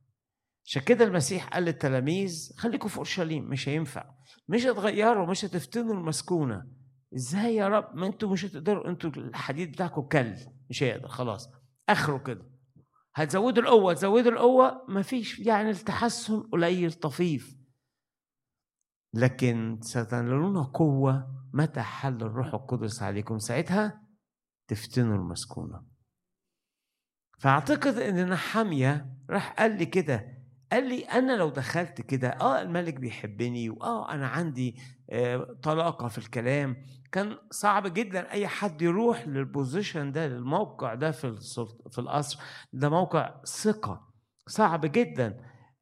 عشان 0.66 0.82
كده 0.82 1.06
المسيح 1.06 1.48
قال 1.48 1.64
للتلاميذ 1.64 2.54
خليكم 2.58 2.88
في 2.88 2.98
أورشليم 2.98 3.50
مش 3.50 3.70
هينفع 3.70 4.06
مش 4.48 4.66
هتغيروا 4.66 5.28
مش 5.28 5.46
هتفتنوا 5.46 5.94
المسكونة 5.94 6.68
إزاي 7.16 7.56
يا 7.56 7.68
رب؟ 7.68 7.96
ما 7.96 8.08
أنتوا 8.08 8.30
مش 8.30 8.46
هتقدروا 8.46 8.90
أنتوا 8.90 9.10
الحديد 9.10 9.72
بتاعكم 9.72 10.02
كل 10.02 10.36
مش 10.70 10.84
هيقدر 10.84 11.08
خلاص 11.08 11.50
آخره 11.90 12.18
كده. 12.18 12.52
هتزودوا 13.16 13.64
القوة 13.64 13.94
تزودوا 13.94 14.32
القوة 14.32 14.86
مفيش 14.90 15.40
يعني 15.40 15.70
التحسن 15.70 16.40
قليل 16.42 16.94
طفيف. 16.94 17.58
لكن 19.14 19.80
ستنالون 19.82 20.64
قوة 20.64 21.46
متى 21.54 21.82
حل 21.82 22.16
الروح 22.22 22.54
القدس 22.54 23.04
عليكم؟ 23.04 23.40
ساعتها 23.40 24.02
تفتنوا 24.68 25.16
المسكونة. 25.16 25.86
فأعتقد 27.40 27.98
إن 27.98 28.30
نحامية 28.30 29.14
راح 29.30 29.54
قال 29.54 29.78
لي 29.78 29.86
كده 29.86 30.41
قال 30.72 30.90
لي 30.90 31.04
أنا 31.04 31.32
لو 31.38 31.50
دخلت 31.50 32.02
كده 32.02 32.30
آه 32.30 32.62
الملك 32.62 32.94
بيحبني 32.94 33.70
وآه 33.70 34.12
أنا 34.14 34.28
عندي 34.28 34.76
آه 35.10 35.58
طلاقة 35.64 36.08
في 36.08 36.18
الكلام. 36.18 36.78
كان 37.12 37.38
صعب 37.52 37.94
جدا 37.94 38.32
أي 38.32 38.48
حد 38.48 38.82
يروح 38.82 39.28
لل 39.28 39.45
position 39.45 40.12
ده 40.12 40.28
للموقع 40.28 40.94
ده 40.94 41.12
في 41.12 41.36
في 41.92 42.00
القصر. 42.00 42.40
ده 42.74 42.90
موقع 42.90 43.34
ثقة. 43.46 44.08
صعب 44.48 44.82
جدا. 44.86 45.38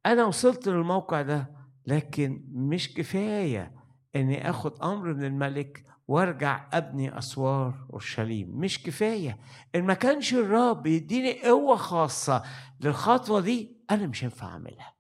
أنا 0.06 0.26
وصلت 0.26 0.68
للموقع 0.70 1.22
ده 1.22 1.52
لكن 1.88 2.44
مش 2.52 2.94
كفاية 2.94 3.72
إني 4.16 4.50
آخد 4.50 4.84
أمر 4.84 5.14
من 5.14 5.24
الملك 5.24 5.86
وأرجع 6.08 6.70
أبني 6.74 7.18
أسوار 7.18 7.88
أورشليم. 7.94 8.50
مش 8.60 8.84
كفاية. 8.84 9.40
إن 9.76 9.84
ما 9.84 9.94
كانش 9.94 10.34
الرب 10.34 10.88
يديني 10.88 11.42
قوة 11.42 11.76
خاصة 11.76 12.44
للخطوة 12.82 13.40
دي 13.42 13.79
أنا 13.92 14.08
مش 14.08 14.24
هينفع 14.24 14.48
أعملها. 14.48 14.94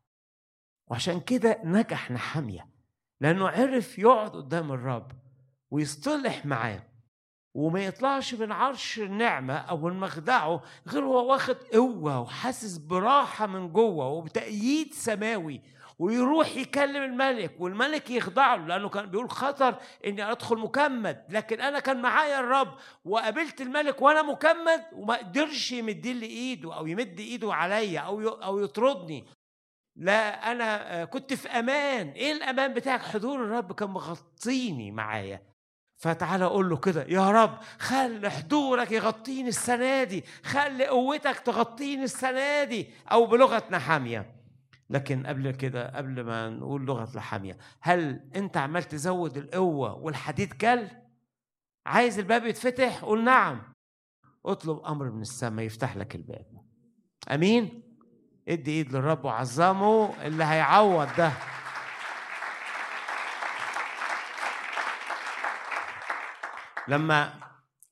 وعشان 0.87 1.19
كده 1.19 1.61
نجح 1.63 2.11
نحامية 2.11 2.69
لأنه 3.21 3.49
عرف 3.49 3.99
يقعد 3.99 4.31
قدام 4.31 4.71
الرب 4.71 5.11
ويصطلح 5.71 6.45
معاه. 6.45 6.83
وما 7.53 7.79
يطلعش 7.85 8.33
من 8.33 8.51
عرش 8.51 8.99
النعمة 8.99 9.53
أو 9.53 9.77
من 9.77 9.99
مخدعه 9.99 10.63
غير 10.87 11.03
هو 11.03 11.31
واخد 11.31 11.55
قوة 11.55 12.19
وحاسس 12.19 12.77
براحة 12.77 13.47
من 13.47 13.73
جوه 13.73 14.07
وبتأييد 14.07 14.93
سماوي. 14.93 15.61
ويروح 15.99 16.55
يكلم 16.55 17.03
الملك 17.03 17.55
والملك 17.59 18.09
يخضع 18.09 18.55
له 18.55 18.65
لأنه 18.67 18.89
كان 18.89 19.05
بيقول 19.05 19.29
خطر 19.29 19.75
إني 20.05 20.31
أدخل 20.31 20.57
مكمد 20.57 21.25
لكن 21.29 21.61
أنا 21.61 21.79
كان 21.79 22.01
معايا 22.01 22.39
الرب 22.39 22.73
وقابلت 23.05 23.61
الملك 23.61 24.01
وأنا 24.01 24.21
مكمد 24.21 24.83
وما 24.93 25.15
قدرش 25.15 25.71
يمد 25.71 26.07
لي 26.07 26.25
ايده 26.25 26.75
أو 26.77 26.87
يمد 26.87 27.19
إيده 27.19 27.53
عليا 27.53 27.99
أو 27.99 28.29
أو 28.29 28.59
يطردني. 28.59 29.25
لا 29.95 30.51
أنا 30.51 31.05
كنت 31.05 31.33
في 31.33 31.49
أمان. 31.49 32.09
إيه 32.09 32.31
الأمان 32.31 32.73
بتاعك؟ 32.73 33.01
حضور 33.01 33.43
الرب 33.43 33.73
كان 33.73 33.89
مغطيني 33.89 34.91
معايا. 34.91 35.41
فتعالى 35.97 36.45
أقول 36.45 36.69
له 36.69 36.77
كده 36.77 37.05
يا 37.09 37.31
رب 37.31 37.59
خلي 37.79 38.29
حضورك 38.29 38.91
يغطيني 38.91 39.49
السنة 39.49 40.03
دي 40.03 40.23
خلي 40.43 40.87
قوتك 40.87 41.39
تغطيني 41.39 42.03
السنة 42.03 42.63
دي. 42.63 42.87
أو 43.11 43.25
بلغة 43.25 43.63
نحاميه 43.71 44.38
لكن 44.89 45.27
قبل 45.27 45.51
كده 45.51 45.97
قبل 45.97 46.23
ما 46.23 46.49
نقول 46.49 46.85
لغة 46.85 47.17
لحامية 47.17 47.57
هل 47.81 48.29
أنت 48.35 48.57
عمال 48.57 48.83
تزود 48.83 49.37
القوة 49.37 49.93
والحديد 49.93 50.53
كل؟ 50.53 50.87
عايز 51.85 52.19
الباب 52.19 52.45
يتفتح؟ 52.45 53.03
قول 53.03 53.23
نعم 53.23 53.73
اطلب 54.45 54.79
أمر 54.79 55.11
من 55.11 55.21
السماء 55.21 55.65
يفتح 55.65 55.97
لك 55.97 56.15
الباب 56.15 56.45
أمين؟ 57.31 57.83
ادي 58.47 58.71
إيد 58.71 58.91
للرب 58.95 59.25
وعظمه 59.25 60.25
اللي 60.25 60.43
هيعوض 60.43 61.07
ده 61.17 61.31
لما 66.87 67.33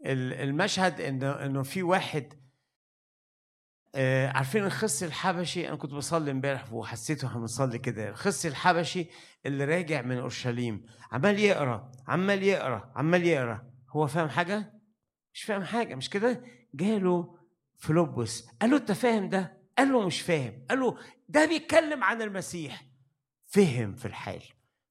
المشهد 0.06 1.02
إنه 1.02 1.32
إنه 1.32 1.64
في 1.64 1.84
واحد 1.84 2.34
آه، 3.96 4.28
عارفين 4.28 4.66
الخص 4.66 5.04
الحبشي؟ 5.04 5.68
أنا 5.68 5.76
كنت 5.76 5.94
بصلي 5.94 6.32
امبارح 6.32 6.74
وحسيت 6.74 7.24
وإحنا 7.24 7.40
بنصلي 7.40 7.80
كده. 7.80 8.10
الخص 8.10 8.46
الحبشي 8.46 9.08
اللي 9.46 9.66
راجع 9.66 10.02
من 10.02 10.18
أورشليم. 10.18 10.86
عمال 11.12 11.40
يقرأ 11.40 11.92
عمال 12.08 12.44
يقرأ 12.44 12.92
عمال 12.96 13.26
يقرأ. 13.26 13.64
هو 13.90 14.08
فاهم 14.08 14.30
حاجة؟ 14.30 14.74
مش 15.34 15.44
فاهم 15.44 15.64
حاجة. 15.64 15.96
مش 15.96 16.10
كده؟ 16.10 16.44
جاله 16.74 17.38
فيلبس 17.78 18.48
قال 18.62 18.70
له 18.72 18.78
أنت 18.78 18.92
فاهم 18.92 19.30
ده؟ 19.30 19.58
قال 19.78 19.92
له 19.92 20.06
مش 20.06 20.22
فاهم. 20.22 20.66
قال 20.70 20.80
له 20.80 20.98
ده 21.30 21.46
بيتكلم 21.46 22.04
عن 22.04 22.22
المسيح. 22.22 22.86
فهم 23.46 23.96
في 23.96 24.06
الحال. 24.06 24.42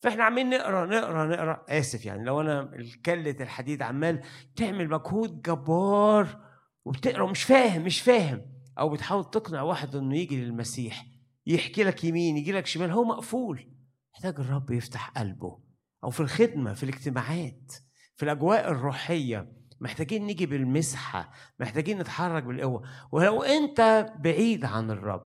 فإحنا 0.03 0.25
عمالين 0.25 0.51
نقرأ 0.51 0.87
نقرأ 0.87 1.27
نقرأ. 1.27 1.65
آسف 1.69 2.07
يعني 2.07 2.25
لو 2.25 2.41
أنا 2.41 2.71
كلة 3.07 3.37
الحديد 3.41 3.83
عمال 3.83 4.23
تعمل 4.57 4.89
مجهود 4.89 5.43
جبار 5.43 6.41
وبتقرأ 6.85 7.27
مش 7.31 7.43
فاهم 7.43 7.83
مش 7.83 8.01
فاهم. 8.01 8.56
أو 8.79 8.89
بتحاول 8.89 9.31
تقنع 9.31 9.63
واحد 9.63 9.97
إنه 9.97 10.17
يجي 10.17 10.45
للمسيح 10.45 11.07
يحكي 11.47 11.85
لك 11.85 12.05
يمين 12.05 12.37
يجي 12.37 12.53
لك 12.53 12.67
شمال 12.67 12.91
هو 12.91 13.05
مقفول. 13.05 13.73
محتاج 14.15 14.35
الرب 14.41 14.71
يفتح 14.71 15.11
قلبه. 15.11 15.59
أو 16.05 16.11
في 16.11 16.21
الخدمة 16.21 16.75
في 16.75 16.83
الاجتماعات 16.83 17.73
في 18.17 18.23
الأجواء 18.23 18.71
الروحية. 18.71 19.53
محتاجين 19.81 20.27
نيجي 20.27 20.47
بالمسحة 20.47 21.33
محتاجين 21.61 21.99
نتحرك 21.99 22.43
بالقوة. 22.43 22.83
ولو 23.13 23.43
أنت 23.43 24.13
بعيد 24.19 24.65
عن 24.65 24.91
الرب 24.91 25.23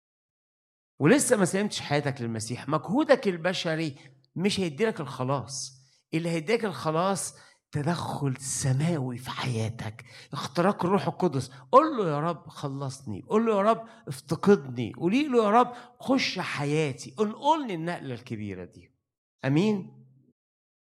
ولسه 1.00 1.38
ما 1.38 1.46
سلمتش 1.46 1.82
حياتك 1.82 2.22
للمسيح 2.22 2.70
مجهودك 2.70 3.28
البشري 3.28 3.96
مش 4.36 4.60
هيديلك 4.60 5.00
الخلاص. 5.00 5.78
اللي 6.14 6.30
هيديك 6.30 6.66
الخلاص 6.66 7.36
تدخل 7.72 8.38
سماوي 8.38 9.18
في 9.18 9.30
حياتك. 9.30 10.06
اختراق 10.34 10.86
الروح 10.86 11.08
القدس. 11.08 11.52
قول 11.72 11.98
له 11.98 12.10
يا 12.10 12.20
رب 12.20 12.48
خلصني. 12.48 13.22
قول 13.28 13.46
له 13.46 13.58
يا 13.58 13.62
رب 13.62 13.84
افتقدني. 14.08 14.94
قولي 14.94 15.28
له 15.28 15.44
يا 15.44 15.50
رب 15.50 15.74
خش 16.00 16.40
حياتي. 16.40 17.16
انقلني 17.20 17.74
النقلة 17.74 18.14
الكبيرة 18.14 18.66
دي. 18.66 18.94
آمين. 19.46 20.06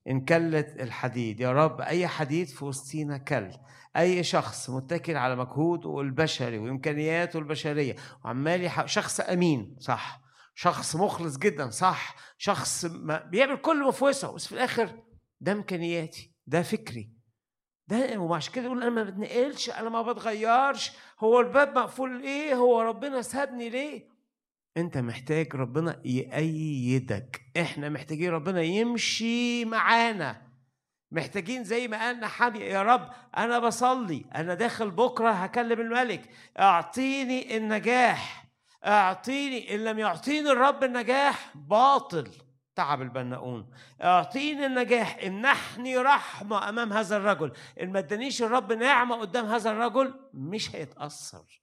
إن 0.08 0.24
كلت 0.24 0.80
الحديد. 0.80 1.40
يا 1.40 1.52
رب 1.52 1.80
أي 1.80 2.08
حديد 2.08 2.46
في 2.46 2.64
وسطينا 2.64 3.18
كل 3.18 3.50
أي 3.96 4.24
شخص 4.24 4.70
متكل 4.70 5.16
على 5.16 5.36
مجهوده 5.36 6.00
البشري 6.00 6.58
وإمكانياته 6.58 7.38
البشرية 7.38 7.96
وعمال. 8.24 8.90
شخص 8.90 9.20
أمين. 9.20 9.76
صح. 9.80 10.20
شخص 10.54 10.96
مخلص 10.96 11.38
جدا. 11.38 11.70
صح. 11.70 12.16
شخص 12.38 12.84
ما 12.84 13.24
بيعمل 13.24 13.56
كل 13.56 13.84
ما 13.84 13.90
في 13.90 14.04
وسعه 14.04 14.32
بس 14.32 14.46
في 14.46 14.52
الآخر 14.52 15.02
ده 15.40 15.52
إمكانياتي. 15.52 16.35
ده 16.46 16.62
فكري. 16.62 17.10
ده 17.88 18.18
وعشان 18.18 18.52
كده 18.52 18.64
يقول 18.64 18.82
أنا 18.82 18.90
ما 18.90 19.02
بتنقلش 19.02 19.70
أنا 19.70 19.88
ما 19.88 20.02
بتغيرش. 20.02 20.92
هو 21.20 21.40
الباب 21.40 21.78
مقفول 21.78 22.22
ليه 22.22 22.54
هو 22.54 22.80
ربنا 22.80 23.22
سابني 23.22 23.68
ليه؟ 23.68 24.08
أنت 24.76 24.98
محتاج 24.98 25.56
ربنا 25.56 26.00
يأيدك. 26.04 27.40
إحنا 27.60 27.88
محتاجين 27.88 28.30
ربنا 28.30 28.62
يمشي 28.62 29.64
معانا. 29.64 30.42
محتاجين 31.12 31.64
زي 31.64 31.88
ما 31.88 32.00
قالنا 32.00 32.28
حامي 32.28 32.58
يا 32.58 32.82
رب 32.82 33.10
أنا 33.36 33.58
بصلي 33.58 34.24
أنا 34.34 34.54
داخل 34.54 34.90
بكرة 34.90 35.30
هكلم 35.30 35.80
الملك. 35.80 36.30
أعطيني 36.58 37.56
النجاح. 37.56 38.46
أعطيني 38.86 39.74
إن 39.74 39.84
لم 39.84 39.98
يعطيني 39.98 40.50
الرب 40.50 40.84
النجاح 40.84 41.52
باطل. 41.54 42.30
تعب 42.76 43.02
البناؤون. 43.02 43.70
اعطيني 44.02 44.66
النجاح. 44.66 45.18
امنحني 45.26 45.96
رحمة 45.96 46.68
أمام 46.68 46.92
هذا 46.92 47.16
الرجل. 47.16 47.52
إن 47.82 47.92
ما 47.92 47.98
ادانيش 47.98 48.42
الرب 48.42 48.72
نعمة 48.72 49.16
قدام 49.16 49.46
هذا 49.46 49.70
الرجل 49.70 50.14
مش 50.34 50.76
هيتأثر. 50.76 51.62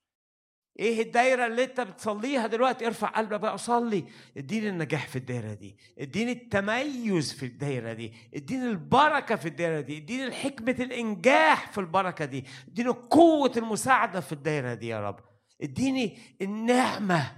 إيه 0.79 1.01
الدايرة 1.01 1.45
اللي 1.45 1.63
أنت 1.63 1.81
بتصليها 1.81 2.47
دلوقتي؟ 2.47 2.87
ارفع 2.87 3.07
قلبك 3.07 3.39
بقى 3.39 3.57
صلي 3.57 4.05
اديني 4.37 4.69
النجاح 4.69 5.07
في 5.07 5.15
الدايرة 5.15 5.53
دي. 5.53 5.77
اديني 5.99 6.31
التميز 6.31 7.33
في 7.33 7.45
الدايرة 7.45 7.93
دي. 7.93 8.13
اديني 8.35 8.65
البركة 8.65 9.35
في 9.35 9.47
الدايرة 9.47 9.81
دي. 9.81 9.97
اديني 9.97 10.31
حكمة 10.31 10.75
الإنجاح 10.79 11.71
في 11.71 11.77
البركة 11.77 12.25
دي. 12.25 12.45
اديني 12.67 12.89
قوة 12.89 13.51
المساعدة 13.57 14.19
في 14.19 14.31
الدايرة 14.31 14.73
دي 14.73 14.87
يا 14.87 15.07
رب. 15.07 15.19
اديني 15.61 16.17
النعمة 16.41 17.31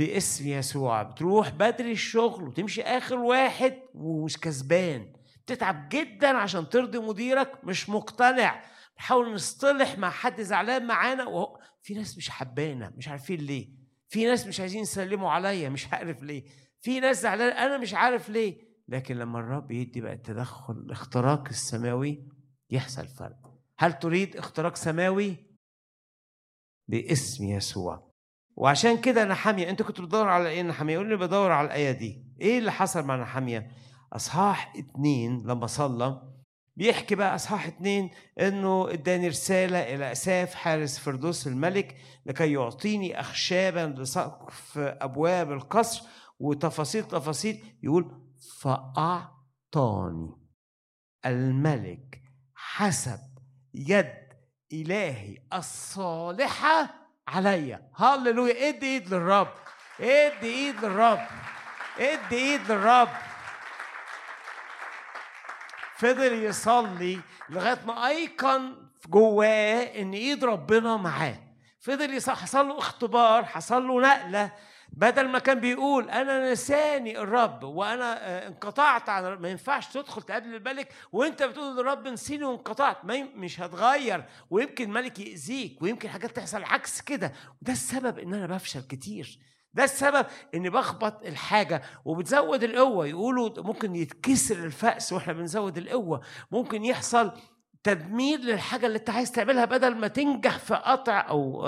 باسم 0.00 0.48
يسوع 0.48 1.02
بتروح 1.02 1.48
بدري 1.50 1.92
الشغل 1.92 2.48
وتمشي 2.48 2.82
آخر 2.82 3.16
واحد 3.18 3.78
ومش 3.94 4.38
كسبان 4.40 5.12
بتتعب 5.46 5.88
جدا 5.88 6.28
عشان 6.28 6.68
ترضي 6.68 6.98
مديرك 6.98 7.64
مش 7.64 7.88
مقتنع. 7.88 8.62
بنحاول 8.96 9.34
نصطلح 9.34 9.98
مع 9.98 10.10
حد 10.10 10.40
زعلان 10.40 10.86
معانا 10.86 11.24
وهو 11.24 11.58
في 11.82 11.94
ناس 11.94 12.16
مش 12.16 12.30
حبانا 12.30 12.92
مش 12.96 13.08
عارفين 13.08 13.40
ليه. 13.40 13.68
في 14.08 14.24
ناس 14.24 14.46
مش 14.46 14.60
عايزين 14.60 14.82
يسلموا 14.82 15.30
عليا 15.30 15.68
مش 15.68 15.86
عارف 15.92 16.22
ليه. 16.22 16.44
في 16.80 17.00
ناس 17.00 17.22
زعلان 17.22 17.56
أنا 17.56 17.78
مش 17.78 17.94
عارف 17.94 18.28
ليه. 18.28 18.60
لكن 18.88 19.16
لما 19.16 19.38
الرب 19.38 19.70
يدي 19.70 20.00
بقى 20.00 20.12
التدخل 20.12 20.74
الاختراق 20.74 21.48
السماوي 21.48 22.28
يحصل 22.70 23.08
فرق. 23.08 23.54
هل 23.78 23.92
تريد 23.98 24.36
اختراق 24.36 24.76
سماوي؟ 24.76 25.36
باسم 26.88 27.44
يسوع. 27.44 28.09
وعشان 28.60 29.00
كده 29.00 29.24
نحامية 29.24 29.70
انت 29.70 29.82
كنت 29.82 30.00
بتدور 30.00 30.28
على 30.28 30.48
إيه 30.48 30.62
نحامية؟ 30.62 30.94
يقول 30.94 31.08
لي 31.08 31.16
بدور 31.16 31.52
على 31.52 31.66
الآية 31.66 31.90
دي. 31.92 32.24
إيه 32.40 32.58
اللي 32.58 32.72
حصل 32.72 33.02
مع 33.04 33.16
نحامية؟ 33.16 33.70
اصحاح 34.12 34.72
اتنين 34.76 35.42
لما 35.46 35.66
صلى 35.66 36.22
بيحكي 36.76 37.14
بقى 37.14 37.34
اصحاح 37.34 37.66
اتنين 37.66 38.10
انه 38.40 38.90
اداني 38.92 39.28
رسالة 39.28 39.78
إلى 39.94 40.12
اساف 40.12 40.54
حارس 40.54 40.98
فردوس 40.98 41.46
الملك 41.46 41.96
لكي 42.26 42.52
يعطيني 42.52 43.20
اخشابا 43.20 43.94
لسقف 44.02 44.78
ابواب 44.78 45.52
القصر 45.52 46.02
وتفاصيل 46.38 47.04
تفاصيل. 47.04 47.64
يقول 47.82 48.22
فأعطاني. 48.60 50.30
الملك 51.26 52.22
حسب 52.54 53.20
يد 53.74 54.14
إلهي 54.72 55.38
الصالحة 55.54 56.99
عليا. 57.34 57.82
هللويا. 57.96 58.68
ادي 58.68 58.86
ايد 58.86 59.14
للرب. 59.14 59.48
ادي 60.00 60.50
ايد 60.54 60.84
للرب. 60.84 61.26
ادي 61.98 62.36
ايد 62.36 62.72
للرب. 62.72 63.08
فضل 65.96 66.32
يصلي 66.32 67.20
لغاية 67.48 67.78
ما 67.86 68.06
أيقن 68.08 68.76
جواه 69.06 69.82
إن 69.82 70.12
إيد 70.12 70.44
ربنا 70.44 70.96
معاه. 70.96 71.36
فضل 71.80 72.14
يصلي 72.14 72.36
حصل 72.36 72.68
له 72.68 72.78
اختبار 72.78 73.44
حصل 73.44 73.88
له 73.88 74.00
نقلة. 74.00 74.50
بدل 74.92 75.28
ما 75.28 75.38
كان 75.38 75.60
بيقول 75.60 76.10
أنا 76.10 76.52
نساني 76.52 77.18
الرب 77.18 77.64
وأنا 77.64 78.28
آه، 78.28 78.48
انقطعت 78.48 79.08
عن 79.08 79.34
ما 79.34 79.48
ينفعش 79.48 79.86
تدخل 79.86 80.22
تقابل 80.22 80.54
الملك 80.54 80.92
وأنت 81.12 81.42
بتقول 81.42 81.76
للرب 81.76 82.08
نسيني 82.08 82.44
وانقطعت. 82.44 83.04
ما 83.04 83.22
مش 83.34 83.60
هتغير 83.60 84.24
ويمكن 84.50 84.84
الملك 84.84 85.18
يأذيك 85.18 85.82
ويمكن 85.82 86.08
حاجات 86.08 86.36
تحصل 86.36 86.64
عكس 86.64 87.00
كده. 87.00 87.32
وده 87.62 87.72
السبب 87.72 88.18
إن 88.18 88.34
أنا 88.34 88.46
بفشل 88.46 88.80
كتير. 88.80 89.38
ده 89.74 89.84
السبب 89.84 90.26
إني 90.54 90.70
بخبط 90.70 91.26
الحاجة 91.26 91.82
وبتزود 92.04 92.64
القوة. 92.64 93.06
يقولوا 93.06 93.62
ممكن 93.62 93.96
يتكسر 93.96 94.56
الفأس 94.56 95.12
وإحنا 95.12 95.32
بنزود 95.32 95.78
القوة. 95.78 96.20
ممكن 96.50 96.84
يحصل 96.84 97.32
تدمير 97.82 98.38
للحاجة 98.38 98.86
اللي 98.86 98.98
أنت 98.98 99.10
عايز 99.10 99.32
تعملها 99.32 99.64
بدل 99.64 99.94
ما 99.94 100.08
تنجح 100.08 100.58
في 100.58 100.74
قطع 100.74 101.26
أو 101.28 101.66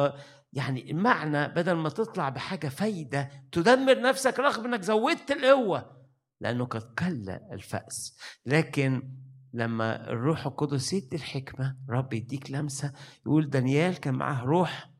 يعني 0.52 0.90
المعنى 0.90 1.48
بدل 1.48 1.72
ما 1.72 1.88
تطلع 1.88 2.28
بحاجة 2.28 2.68
فايدة 2.68 3.30
تدمر 3.52 4.00
نفسك 4.00 4.38
رغم 4.38 4.64
إنك 4.64 4.82
زودت 4.82 5.30
القوة 5.30 6.06
لأنه 6.40 6.64
قد 6.64 6.82
قل 6.82 7.30
الفأس. 7.52 8.18
لكن 8.46 9.16
لما 9.52 10.10
الروح 10.10 10.46
القدس 10.46 10.92
يدي 10.92 11.16
الحكمة 11.16 11.76
رب 11.90 12.12
يديك 12.12 12.50
لمسة 12.50 12.92
يقول 13.26 13.50
دانيال 13.50 14.00
كان 14.00 14.14
معاه 14.14 14.44
روح 14.44 14.90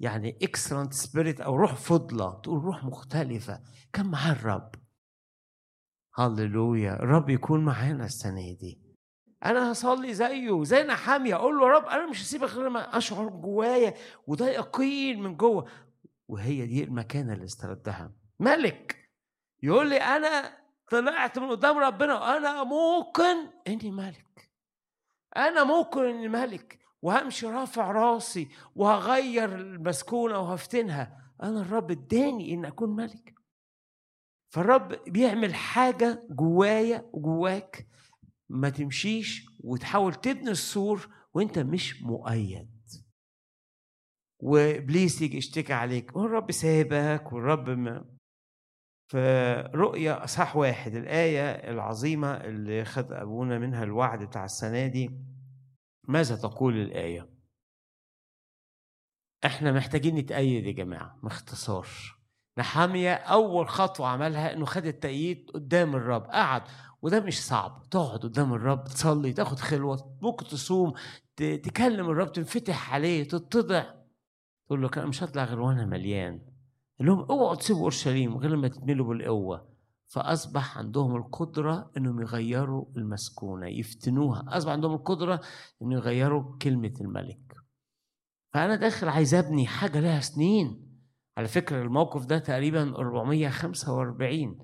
يعني 0.00 0.38
excellent 0.42 0.92
spirit 0.92 1.40
أو 1.40 1.56
روح 1.56 1.74
فاضلة 1.74 2.40
تقول 2.40 2.64
روح 2.64 2.84
مختلفة 2.84 3.60
كان 3.92 4.06
معاه 4.06 4.32
الرب. 4.32 4.70
هللويا 6.14 6.94
الرب 6.94 7.30
يكون 7.30 7.64
معانا 7.64 8.04
السنة 8.04 8.52
دي. 8.60 8.87
أنا 9.44 9.72
هصلي 9.72 10.14
زيه 10.14 10.64
زي 10.64 10.82
نحاميه 10.82 11.34
أقول 11.34 11.58
له 11.58 11.66
يا 11.66 11.72
رب 11.72 11.84
أنا 11.86 12.06
مش 12.06 12.22
هسيبك 12.22 12.48
غير 12.48 12.68
ما 12.68 12.98
أشعر 12.98 13.28
جوايا 13.28 13.94
وده 14.26 14.48
يقين 14.48 15.22
من 15.22 15.36
جوه. 15.36 15.70
وهي 16.28 16.66
دي 16.66 16.84
المكانة 16.84 17.32
اللي 17.32 17.44
استردها. 17.44 18.12
ملك 18.40 19.10
يقول 19.62 19.88
لي 19.90 19.96
أنا 19.96 20.58
طلعت 20.90 21.38
من 21.38 21.48
قدام 21.50 21.78
ربنا 21.78 22.14
وأنا 22.14 22.64
موقن 22.64 23.50
إني 23.68 23.90
ملك. 23.90 24.50
أنا 25.36 25.64
موقن 25.64 26.04
إني 26.04 26.28
ملك. 26.28 26.78
وهمشي 27.02 27.46
رافع 27.46 27.90
راسي 27.92 28.48
وهغير 28.76 29.54
المسكونة 29.54 30.38
وهفتنها. 30.38 31.18
أنا 31.42 31.60
الرب 31.60 31.90
اداني 31.90 32.54
إن 32.54 32.64
أكون 32.64 32.96
ملك. 32.96 33.34
فالرب 34.48 34.88
بيعمل 35.06 35.54
حاجة 35.54 36.26
جوايا 36.30 37.10
وجواك. 37.12 37.86
ما 38.50 38.70
تمشيش 38.70 39.46
وتحاول 39.64 40.14
تبني 40.14 40.50
السور 40.50 41.08
وانت 41.34 41.58
مش 41.58 42.02
مؤيد. 42.02 42.78
وإبليس 44.42 45.22
يجي 45.22 45.36
يشتكي 45.36 45.72
عليك 45.72 46.16
والرب 46.16 46.50
سابك 46.52 47.32
والرب 47.32 47.70
ما. 47.70 48.14
في 49.10 49.54
رؤيا 49.74 50.24
أصحاح 50.24 50.56
واحد 50.56 50.94
الآية 50.94 51.70
العظيمة 51.70 52.32
اللي 52.32 52.84
خد 52.84 53.12
أبونا 53.12 53.58
منها 53.58 53.84
الوعد 53.84 54.24
بتاع 54.24 54.44
السنة 54.44 54.86
دي. 54.86 55.10
ماذا 56.08 56.36
تقول 56.36 56.76
الآية؟ 56.76 57.30
إحنا 59.44 59.72
محتاجين 59.72 60.14
نتأيد 60.14 60.66
يا 60.66 60.72
جماعة 60.72 61.18
باختصار 61.22 61.88
نحامية 62.58 63.14
أول 63.14 63.68
خطوة 63.68 64.08
عملها 64.08 64.52
إنه 64.52 64.64
خد 64.64 64.86
التأييد 64.86 65.50
قدام 65.54 65.96
الرب 65.96 66.22
قعد 66.22 66.62
وده 67.02 67.20
مش 67.20 67.46
صعب. 67.46 67.82
تقعد 67.90 68.18
قدام 68.18 68.54
الرب 68.54 68.84
تصلي 68.84 69.32
تاخد 69.32 69.58
خلوة 69.58 70.16
ممكن 70.22 70.46
تصوم 70.46 70.92
تكلم 71.36 72.10
الرب 72.10 72.32
تنفتح 72.32 72.94
عليه 72.94 73.24
تتضع 73.24 73.84
تقول 74.66 74.82
له 74.82 74.90
أنا 74.96 75.06
مش 75.06 75.22
هطلع 75.22 75.44
غير 75.44 75.60
وأنا 75.60 75.86
مليان. 75.86 76.40
لهم 77.00 77.18
أوعوا 77.18 77.54
تسيبوا 77.54 77.82
أورشليم 77.82 78.36
غير 78.36 78.50
لما 78.50 78.68
تتملوا 78.68 79.06
بالقوة. 79.06 79.68
فأصبح 80.06 80.78
عندهم 80.78 81.16
القدرة 81.16 81.90
إنهم 81.96 82.20
يغيروا 82.20 82.84
المسكونة 82.96 83.66
يفتنوها. 83.66 84.44
أصبح 84.48 84.72
عندهم 84.72 84.94
القدرة 84.94 85.40
إنهم 85.82 85.92
يغيروا 85.92 86.58
كلمة 86.62 86.94
الملك. 87.00 87.54
فأنا 88.52 88.76
داخل 88.76 89.08
عايز 89.08 89.34
أبني 89.34 89.66
حاجة 89.66 90.00
لها 90.00 90.20
سنين. 90.20 90.88
على 91.36 91.48
فكرة 91.48 91.82
الموقف 91.82 92.26
ده 92.26 92.38
تقريبا 92.38 92.96
445 92.96 94.58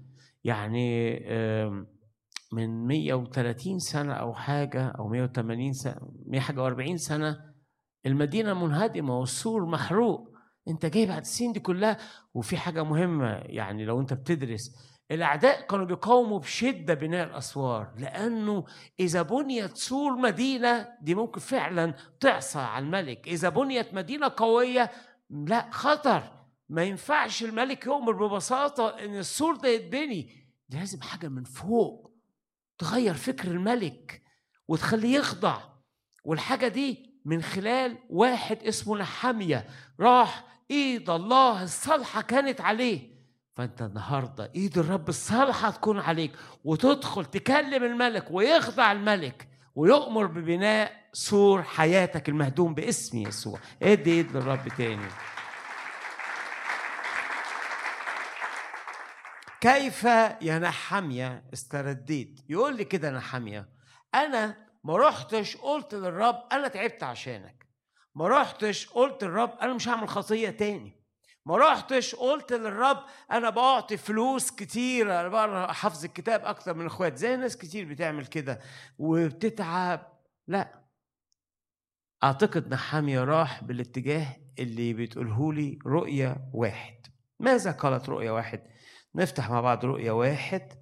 يعني 0.45 1.19
من 2.55 2.87
130 2.87 3.79
سنة 3.79 4.13
أو 4.13 4.35
حاجة 4.35 4.89
أو 4.89 5.09
180 5.09 5.73
سنة 5.73 5.97
100 6.27 6.41
حاجة 6.41 6.75
و40 6.75 6.97
سنة 6.97 7.41
المدينة 8.07 8.55
منهدمة 8.55 9.19
والسور 9.19 9.67
محروق. 9.67 10.35
أنت 10.69 10.87
جاي 10.87 11.07
بعد 11.07 11.21
السنين 11.21 11.53
دي 11.53 11.61
كلها 11.61 11.99
وفي 12.35 12.57
حاجة 12.57 12.85
مهمة 12.85 13.27
يعني 13.31 13.85
لو 13.85 14.01
أنت 14.01 14.13
بتدرس 14.13 14.77
الأعداء 15.11 15.67
كانوا 15.67 15.85
بيقاوموا 15.85 16.39
بشدة 16.39 16.95
بناء 16.95 17.27
الأسوار 17.27 17.95
لأنه 17.99 18.65
إذا 19.01 19.23
بنيت 19.23 19.77
سور 19.77 20.17
مدينة 20.17 20.89
دي 21.03 21.15
ممكن 21.15 21.41
فعلا 21.41 21.95
تعصى 22.21 22.59
على 22.59 22.85
الملك. 22.85 23.29
إذا 23.29 23.49
بنيت 23.49 23.95
مدينة 23.95 24.33
قوية 24.37 24.91
لا 25.31 25.71
خطر. 25.71 26.23
ما 26.69 26.83
ينفعش 26.83 27.43
الملك 27.43 27.87
يؤمر 27.87 28.27
ببساطة 28.27 28.89
إن 28.89 29.17
السور 29.19 29.57
ده 29.57 29.69
يتبني. 29.69 30.49
لازم 30.69 31.01
حاجة 31.01 31.29
من 31.29 31.45
فوق. 31.45 32.14
تغير 32.79 33.15
فكر 33.15 33.49
الملك 33.49 34.23
وتخليه 34.69 35.19
يخضع. 35.19 35.59
والحاجة 36.25 36.69
دي 36.69 37.21
من 37.25 37.43
خلال 37.43 37.99
واحد 38.11 38.63
اسمه 38.63 38.97
نحامية 38.97 39.67
راح 40.01 40.45
إيد 40.71 41.11
الله 41.11 41.63
الصالحة 41.63 42.23
كانت 42.23 42.61
عليه. 42.61 43.15
فأنت 43.57 43.83
النهاردة 43.83 44.53
إيد 44.55 44.79
الرب 44.79 45.09
الصالحة 45.09 45.71
تكون 45.71 45.99
عليك 45.99 46.33
وتدخل 46.65 47.25
تكلم 47.25 47.85
الملك 47.85 48.27
ويخضع 48.31 48.93
الملك 48.93 49.49
ويؤمر 49.75 50.27
ببناء 50.27 50.93
سور 51.13 51.63
حياتك 51.63 52.29
المهدوم 52.29 52.75
باسم 52.75 53.19
يسوع. 53.19 53.59
ادي 53.83 54.13
إيد 54.13 54.37
للرب 54.37 54.69
تاني. 54.69 55.07
كيف 59.65 60.05
يا 60.43 60.59
نحمية 60.59 61.45
استرديت؟ 61.53 62.41
يقول 62.49 62.77
لي 62.77 62.85
كده 62.85 63.11
نحمية 63.11 63.69
أنا 64.15 64.57
ما 64.85 64.97
رحتش 64.97 65.57
قلت 65.57 65.95
للرب 65.95 66.43
أنا 66.53 66.69
تعبت 66.69 67.03
عشانك. 67.03 67.67
ما 68.15 68.29
رحتش 68.29 68.87
قلت 68.87 69.25
للرب 69.25 69.51
أنا 69.63 69.75
مش 69.75 69.89
هعمل 69.89 70.09
خطية 70.09 70.51
تاني. 70.51 71.05
ما 71.47 71.57
رحتش 71.57 72.15
قلت 72.15 72.53
للرب 72.53 73.05
أنا 73.33 73.51
بعطي 73.51 73.97
فلوس 73.97 74.51
كتير 74.51 75.21
أنا 75.21 75.29
بقرأ 75.29 75.73
حفظ 75.73 76.05
الكتاب 76.05 76.45
أكتر 76.45 76.75
من 76.75 76.87
إخوات 76.87 77.17
زي 77.17 77.37
ناس 77.37 77.57
كتير 77.57 77.85
بتعمل 77.85 78.27
كده 78.27 78.61
وبتتعب. 78.99 80.13
لا. 80.49 80.85
أعتقد 82.25 82.69
نحامية 82.75 83.25
راح 83.25 83.65
بالاتجاه 83.65 84.37
اللي 84.59 84.93
بتقوله 84.93 85.53
لي 85.53 85.79
رؤية 85.87 86.37
واحد. 86.53 87.07
ماذا 87.41 87.73
قالت 87.73 88.09
رؤية 88.09 88.31
واحد؟ 88.31 88.74
نفتح 89.15 89.51
مع 89.51 89.61
بعض 89.61 89.85
رؤية 89.85 90.11
واحد. 90.11 90.73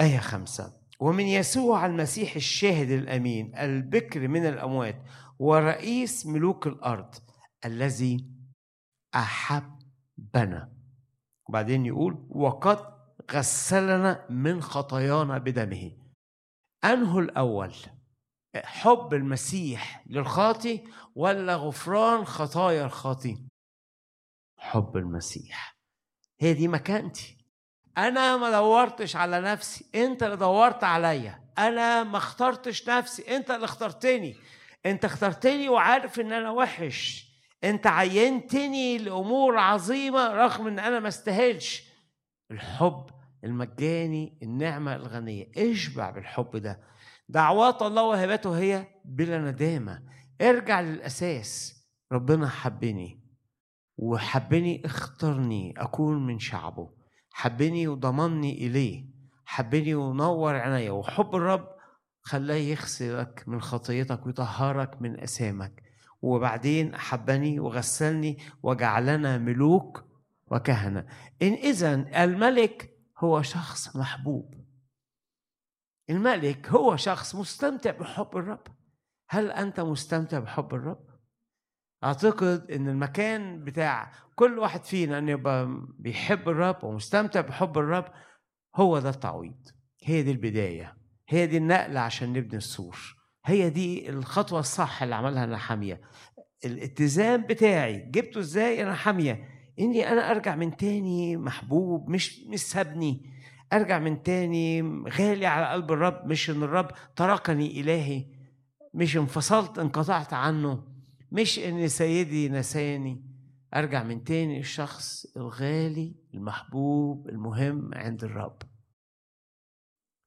آية 0.00 0.18
خمسة. 0.18 0.80
ومن 1.00 1.24
يسوع 1.24 1.86
المسيح 1.86 2.36
الشاهد 2.36 2.90
الأمين 2.90 3.56
البكر 3.58 4.28
من 4.28 4.46
الأموات 4.46 5.02
ورئيس 5.38 6.26
ملوك 6.26 6.66
الأرض 6.66 7.14
الذي 7.64 8.26
أحبنا. 9.14 10.72
وبعدين 11.48 11.86
يقول 11.86 12.26
وقد 12.28 13.00
غسلنا 13.32 14.26
من 14.30 14.62
خطايانا 14.62 15.38
بدمه. 15.38 15.92
أنه 16.84 17.18
الأول؟ 17.18 17.74
حب 18.56 19.14
المسيح 19.14 20.04
للخاطي 20.06 20.84
ولا 21.14 21.56
غفران 21.56 22.24
خطايا 22.24 22.84
الخاطي 22.84 23.49
حب 24.60 24.96
المسيح. 24.96 25.76
هي 26.40 26.54
دي 26.54 26.68
مكانتي. 26.68 27.36
أنا 27.98 28.36
ما 28.36 28.50
دورتش 28.50 29.16
على 29.16 29.40
نفسي 29.40 29.84
أنت 29.94 30.22
اللي 30.22 30.36
دورت 30.36 30.84
عليا. 30.84 31.40
أنا 31.58 32.04
ما 32.04 32.16
اخترتش 32.18 32.88
نفسي 32.88 33.36
أنت 33.36 33.50
اللي 33.50 33.64
اخترتني. 33.64 34.36
أنت 34.86 35.04
اخترتني 35.04 35.68
وعارف 35.68 36.20
إن 36.20 36.32
أنا 36.32 36.50
وحش. 36.50 37.30
أنت 37.64 37.86
عينتني 37.86 38.98
لأمور 38.98 39.58
عظيمة 39.58 40.28
رغم 40.28 40.66
إن 40.66 40.78
أنا 40.78 41.00
ما 41.00 41.08
استاهلش. 41.08 41.82
الحب 42.50 43.06
المجاني 43.44 44.38
النعمة 44.42 44.96
الغنية. 44.96 45.52
اشبع 45.56 46.10
بالحب 46.10 46.56
ده. 46.56 46.80
دعوات 47.28 47.82
الله 47.82 48.02
وهباته 48.02 48.58
هي 48.58 48.86
بلا 49.04 49.38
ندامة. 49.38 50.02
ارجع 50.40 50.80
للأساس. 50.80 51.74
ربنا 52.12 52.48
حبني. 52.48 53.19
وحبني 54.00 54.82
اختارني 54.84 55.74
أكون 55.76 56.26
من 56.26 56.38
شعبه. 56.38 56.90
حبني 57.32 57.88
وضمني 57.88 58.66
إليه. 58.66 59.04
حبني 59.44 59.94
ونور 59.94 60.56
عينيا. 60.56 60.90
وحب 60.90 61.36
الرب 61.36 61.68
خلاه 62.22 62.54
يغسلك 62.54 63.44
من 63.46 63.60
خطيتك 63.60 64.26
ويطهرك 64.26 65.02
من 65.02 65.20
اثامك 65.20 65.82
وبعدين 66.22 66.94
احبني 66.94 67.60
وغسلني 67.60 68.38
وجعلنا 68.62 69.38
ملوك 69.38 70.04
وكهنة. 70.46 71.06
إن 71.42 71.52
اذا 71.52 71.94
الملك 72.24 72.96
هو 73.18 73.42
شخص 73.42 73.96
محبوب. 73.96 74.54
الملك 76.10 76.68
هو 76.68 76.96
شخص 76.96 77.34
مستمتع 77.34 77.90
بحب 77.90 78.36
الرب. 78.36 78.66
هل 79.28 79.50
أنت 79.50 79.80
مستمتع 79.80 80.38
بحب 80.38 80.74
الرب؟ 80.74 81.09
أعتقد 82.04 82.70
إن 82.70 82.88
المكان 82.88 83.64
بتاع 83.64 84.12
كل 84.34 84.58
واحد 84.58 84.84
فينا 84.84 85.18
ان 85.18 85.28
يبقى 85.28 85.68
بيحب 85.98 86.48
الرب 86.48 86.84
ومستمتع 86.84 87.40
بحب 87.40 87.78
الرب 87.78 88.04
هو 88.76 88.98
ده 88.98 89.10
التعويض. 89.10 89.68
هي 90.04 90.22
دي 90.22 90.30
البداية. 90.30 90.96
هي 91.28 91.46
دي 91.46 91.56
النقلة 91.56 92.00
عشان 92.00 92.32
نبني 92.32 92.56
السور. 92.56 93.16
هي 93.44 93.70
دي 93.70 94.10
الخطوة 94.10 94.60
الصح 94.60 95.02
اللي 95.02 95.14
عملها 95.14 95.46
نحاميه 95.46 96.00
الاتزان 96.64 97.42
بتاعي 97.46 97.98
جبته 98.10 98.40
إزاي 98.40 98.82
أنا 98.82 98.94
حامية؟ 98.94 99.48
إني 99.80 100.08
أنا 100.12 100.30
أرجع 100.30 100.54
من 100.56 100.76
تاني 100.76 101.36
محبوب 101.36 102.10
مش 102.10 102.44
مش 102.48 102.60
سابني. 102.60 103.30
أرجع 103.72 103.98
من 103.98 104.22
تاني 104.22 104.82
غالي 105.08 105.46
على 105.46 105.66
قلب 105.66 105.92
الرب 105.92 106.26
مش 106.26 106.50
إن 106.50 106.62
الرب 106.62 106.90
تركني 107.16 107.80
إلهي. 107.80 108.24
مش 108.94 109.16
انفصلت 109.16 109.78
انقطعت 109.78 110.32
عنه. 110.32 110.89
مش 111.32 111.58
إن 111.58 111.88
سيدي 111.88 112.48
نساني. 112.48 113.22
أرجع 113.74 114.02
من 114.02 114.24
تاني 114.24 114.60
الشخص 114.60 115.26
الغالي 115.36 116.14
المحبوب 116.34 117.28
المهم 117.28 117.94
عند 117.94 118.24
الرب. 118.24 118.62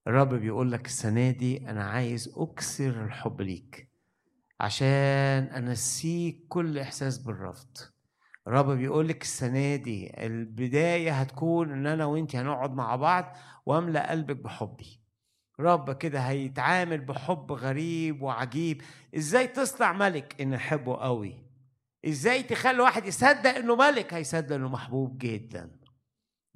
الرب 0.08 0.34
بيقول 0.34 0.72
لك 0.72 0.86
السنة 0.86 1.32
دي 1.32 1.70
أنا 1.70 1.84
عايز 1.84 2.34
أكسر 2.38 3.06
الحب 3.06 3.41
ليك 3.41 3.89
عشان 4.60 5.43
أنسيك 5.43 6.45
كل 6.49 6.80
إحساس 6.80 7.18
بالرفض. 7.18 7.78
الرب 8.47 8.70
بيقول 8.72 9.08
لك 9.08 9.22
السنة 9.22 9.76
دي 9.76 10.26
البداية 10.26 11.12
هتكون 11.12 11.72
إن 11.72 11.88
أنا 11.88 12.06
وأنت 12.06 12.36
هنقعد 12.36 12.72
مع 12.72 12.95
بعض 12.95 13.36
وأملأ 13.66 14.12
قلبك 14.12 14.36
بحبي. 14.36 15.03
رب 15.60 15.97
كده 15.97 16.20
هيتعامل 16.20 17.01
بحب 17.01 17.51
غريب 17.51 18.22
وعجيب. 18.22 18.82
إزاي 19.16 19.47
تصنع 19.47 19.93
ملك 19.93 20.41
إن 20.41 20.54
احبه 20.54 20.95
قوي؟ 20.95 21.43
إزاي 22.08 22.43
تخلي 22.43 22.80
واحد 22.82 23.06
يصدق 23.06 23.49
إنه 23.56 23.76
ملك 23.76 24.14
هيصدق 24.14 24.56
إنه 24.56 24.70
محبوب 24.70 25.18
جدا؟ 25.18 25.80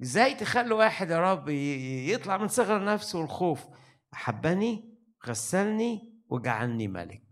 إزاي 0.02 0.34
تخلي 0.34 0.74
واحد 0.74 1.10
يا 1.10 1.32
رب 1.32 1.48
يطلع 1.48 2.36
من 2.36 2.48
صغر 2.48 2.84
نفسه 2.84 3.18
والخوف؟ 3.18 3.66
أحبني 4.14 4.98
غسلني 5.26 6.22
وجعلني 6.28 6.88
ملك. 6.88 7.22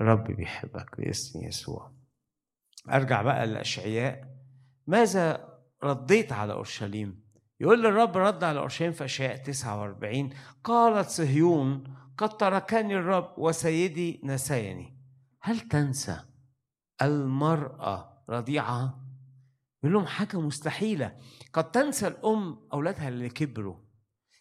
رب 0.00 0.24
بيحبك 0.24 1.00
باسم 1.00 1.44
يسوع. 1.44 1.92
أرجع 2.90 3.22
بقى 3.22 3.46
للأشعياء. 3.46 4.24
ماذا 4.86 5.58
رديت 5.84 6.32
على 6.32 6.52
أورشليم؟ 6.52 7.21
يقول 7.62 7.86
الرب 7.86 8.16
رد 8.16 8.44
على 8.44 8.58
أورشليم 8.58 8.92
في 8.92 9.04
أشياء 9.04 9.36
49 9.36 10.30
قالت 10.64 11.08
صهيون 11.08 11.84
قد 12.18 12.36
تركني 12.36 12.94
الرب 12.96 13.34
وسيدي 13.38 14.20
نسيني. 14.24 14.96
هل 15.42 15.60
تنسى 15.60 16.20
المرأة 17.02 18.24
رضيعها 18.30 18.98
يقول 19.82 19.94
لهم 19.94 20.06
حاجة 20.06 20.40
مستحيلة. 20.40 21.16
قد 21.52 21.70
تنسى 21.70 22.06
الأم 22.06 22.58
أولادها 22.72 23.08
اللي 23.08 23.28
كبروا 23.28 23.76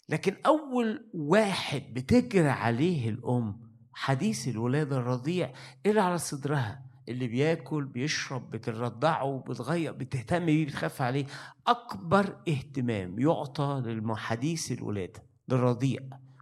لكن 0.09 0.36
أول 0.45 1.09
واحد 1.13 1.84
بتجري 1.93 2.49
عليه 2.49 3.09
الأم 3.09 3.72
حديث 3.93 4.47
الولادة 4.47 4.97
الرضيع 4.97 5.53
اللي 5.86 6.01
على 6.01 6.17
صدرها؟ 6.17 6.90
اللي 7.12 7.28
بياكل 7.28 7.86
بيشرب 7.86 8.51
بترضعه 8.51 9.43
بتغير 9.47 9.91
بتهتم 9.91 10.45
بيه 10.45 10.66
بتخاف 10.66 11.01
عليه. 11.01 11.26
أكبر 11.68 12.38
اهتمام 12.47 13.20
يعطى 13.20 13.82
للحديث 13.86 14.72
الولادة 14.72 15.24
للرضيع. 15.49 15.99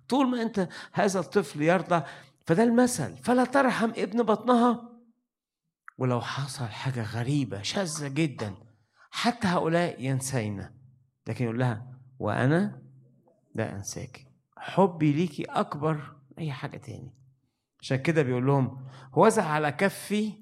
طول 0.09 0.27
ما 0.27 0.41
أنت 0.41 0.69
هذا 0.93 1.19
الطفل 1.19 1.61
يرضع 1.61 2.03
فده 2.45 2.63
المثل. 2.63 3.17
فلا 3.17 3.45
ترحم 3.45 3.91
ابن 3.97 4.23
بطنها. 4.23 4.89
ولو 5.97 6.21
حصل 6.21 6.65
حاجة 6.65 7.03
غريبة 7.03 7.61
شاذة 7.61 8.07
جدا 8.07 8.55
حتى 9.11 9.47
هؤلاء 9.47 10.03
ينسينا. 10.03 10.73
لكن 11.27 11.45
يقول 11.45 11.59
لها 11.59 11.87
وأنا؟ 12.19 12.81
لا 13.55 13.75
أنساك. 13.75 14.25
حبي 14.57 15.13
ليكي 15.13 15.43
أكبر 15.43 16.15
أي 16.39 16.51
حاجة 16.51 16.77
تاني. 16.77 17.15
عشان 17.81 17.97
كده 17.97 18.21
بيقول 18.21 18.45
لهم 18.45 18.85
وزع 19.13 19.43
على 19.43 19.71
كفي 19.71 20.33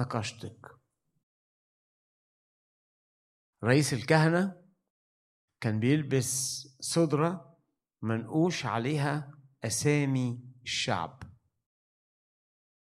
نقشتك 0.00 0.66
رئيس 3.64 3.92
الكهنة 3.92 4.62
كان 5.60 5.80
بيلبس 5.80 6.60
صدرة 6.80 7.58
منقوش 8.02 8.66
عليها 8.66 9.30
أسامي 9.64 10.40
الشعب. 10.62 11.22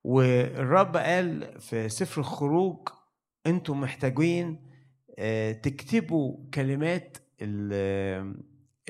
والرب 0.05 0.97
قال 0.97 1.61
في 1.61 1.89
سفر 1.89 2.21
الخروج 2.21 2.89
أنتم 3.47 3.81
محتاجين 3.81 4.71
آه، 5.19 5.53
تكتبوا 5.53 6.51
كلمات 6.55 7.17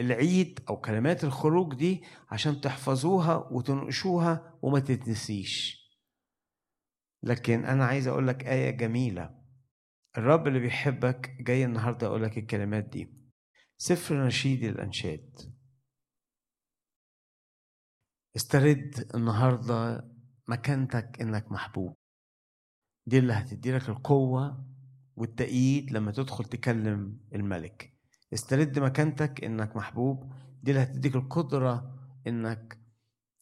العيد 0.00 0.60
أو 0.68 0.80
كلمات 0.80 1.24
الخروج 1.24 1.74
دي 1.74 2.04
عشان 2.30 2.60
تحفظوها 2.60 3.36
وتنقشوها 3.36 4.58
وما 4.62 4.80
تتنسيش. 4.80 5.79
لكن 7.22 7.64
أنا 7.64 7.84
عايز 7.86 8.06
أقول 8.06 8.28
لك 8.28 8.46
آية 8.46 8.70
جميلة. 8.70 9.40
الرب 10.18 10.46
اللي 10.48 10.60
بيحبك 10.60 11.30
جاي 11.40 11.64
النهارده 11.64 12.06
أقول 12.06 12.22
لك 12.22 12.38
الكلمات 12.38 12.84
دي 12.84 13.14
سفر 13.78 14.26
نشيد 14.26 14.64
الأنشاد 14.64 15.54
استرد 18.36 19.10
النهارده 19.14 20.10
مكانتك 20.48 21.20
إنك 21.20 21.52
محبوب. 21.52 21.96
دي 23.06 23.18
اللي 23.18 23.32
هتدي 23.32 23.72
لك 23.72 23.88
القوة 23.88 24.66
والتأييد 25.16 25.92
لما 25.92 26.12
تدخل 26.12 26.44
تكلم 26.44 27.20
الملك. 27.34 27.96
استرد 28.34 28.78
مكانتك 28.78 29.44
إنك 29.44 29.76
محبوب. 29.76 30.32
دي 30.62 30.70
اللي 30.70 30.82
هتديك 30.82 31.16
القدرة 31.16 31.98
إنك 32.26 32.80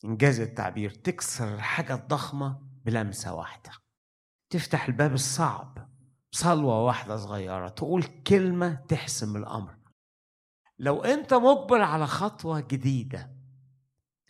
إنجاز 0.04 0.40
التعبير. 0.40 0.90
تكسر 0.90 1.54
الحاجة 1.54 1.94
الضخمة 1.94 2.67
بلمسة 2.88 3.34
واحدة. 3.34 3.70
تفتح 4.50 4.88
الباب 4.88 5.14
الصعب 5.14 5.88
بصلوة 6.32 6.84
واحدة 6.84 7.16
صغيرة 7.16 7.68
تقول 7.68 8.02
كلمة 8.02 8.74
تحسم 8.74 9.36
الأمر. 9.36 9.76
لو 10.78 11.04
أنت 11.04 11.34
مقبل 11.34 11.82
على 11.82 12.06
خطوة 12.06 12.60
جديدة 12.60 13.30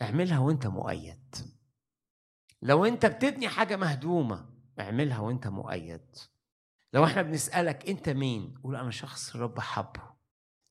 اعملها 0.01 0.39
وأنت 0.39 0.67
مؤيد. 0.67 1.35
لو 2.61 2.85
أنت 2.85 3.05
بتبني 3.05 3.47
حاجة 3.47 3.75
مهدومة 3.75 4.49
اعملها 4.79 5.19
وأنت 5.19 5.47
مؤيد. 5.47 6.15
لو 6.93 7.05
إحنا 7.05 7.21
بنسألك 7.21 7.89
أنت 7.89 8.09
مين 8.09 8.53
قول 8.63 8.75
أنا 8.75 8.91
شخص 8.91 9.35
الرب 9.35 9.59
حبه. 9.59 10.03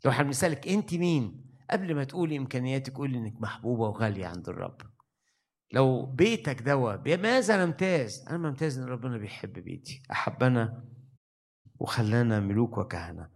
لو 0.05 0.11
إحنا 0.11 0.25
بنسألك 0.25 0.69
أنت 0.69 0.95
مين 0.95 1.45
قبل 1.71 1.95
ما 1.95 2.05
تقولي 2.05 2.37
إمكانياتك 2.37 2.97
قولي 2.97 3.19
إنك 3.19 3.41
محبوبة 3.41 3.83
وغالية 3.83 4.27
عند 4.27 4.49
الرب. 4.49 4.98
لو 5.73 6.07
بيتك 6.07 6.63
دوا 6.63 6.97
بماذا 6.97 7.65
نمتاز 7.65 8.27
أنا 8.29 8.39
ممتاز 8.39 8.79
إن 8.79 8.85
ربنا 8.85 9.19
بيحب 9.19 9.53
بيتي. 9.53 10.03
أحبنا 10.11 10.85
وخلانا 11.79 12.41
ملوك 12.41 12.79
وكهنة. 12.79 13.31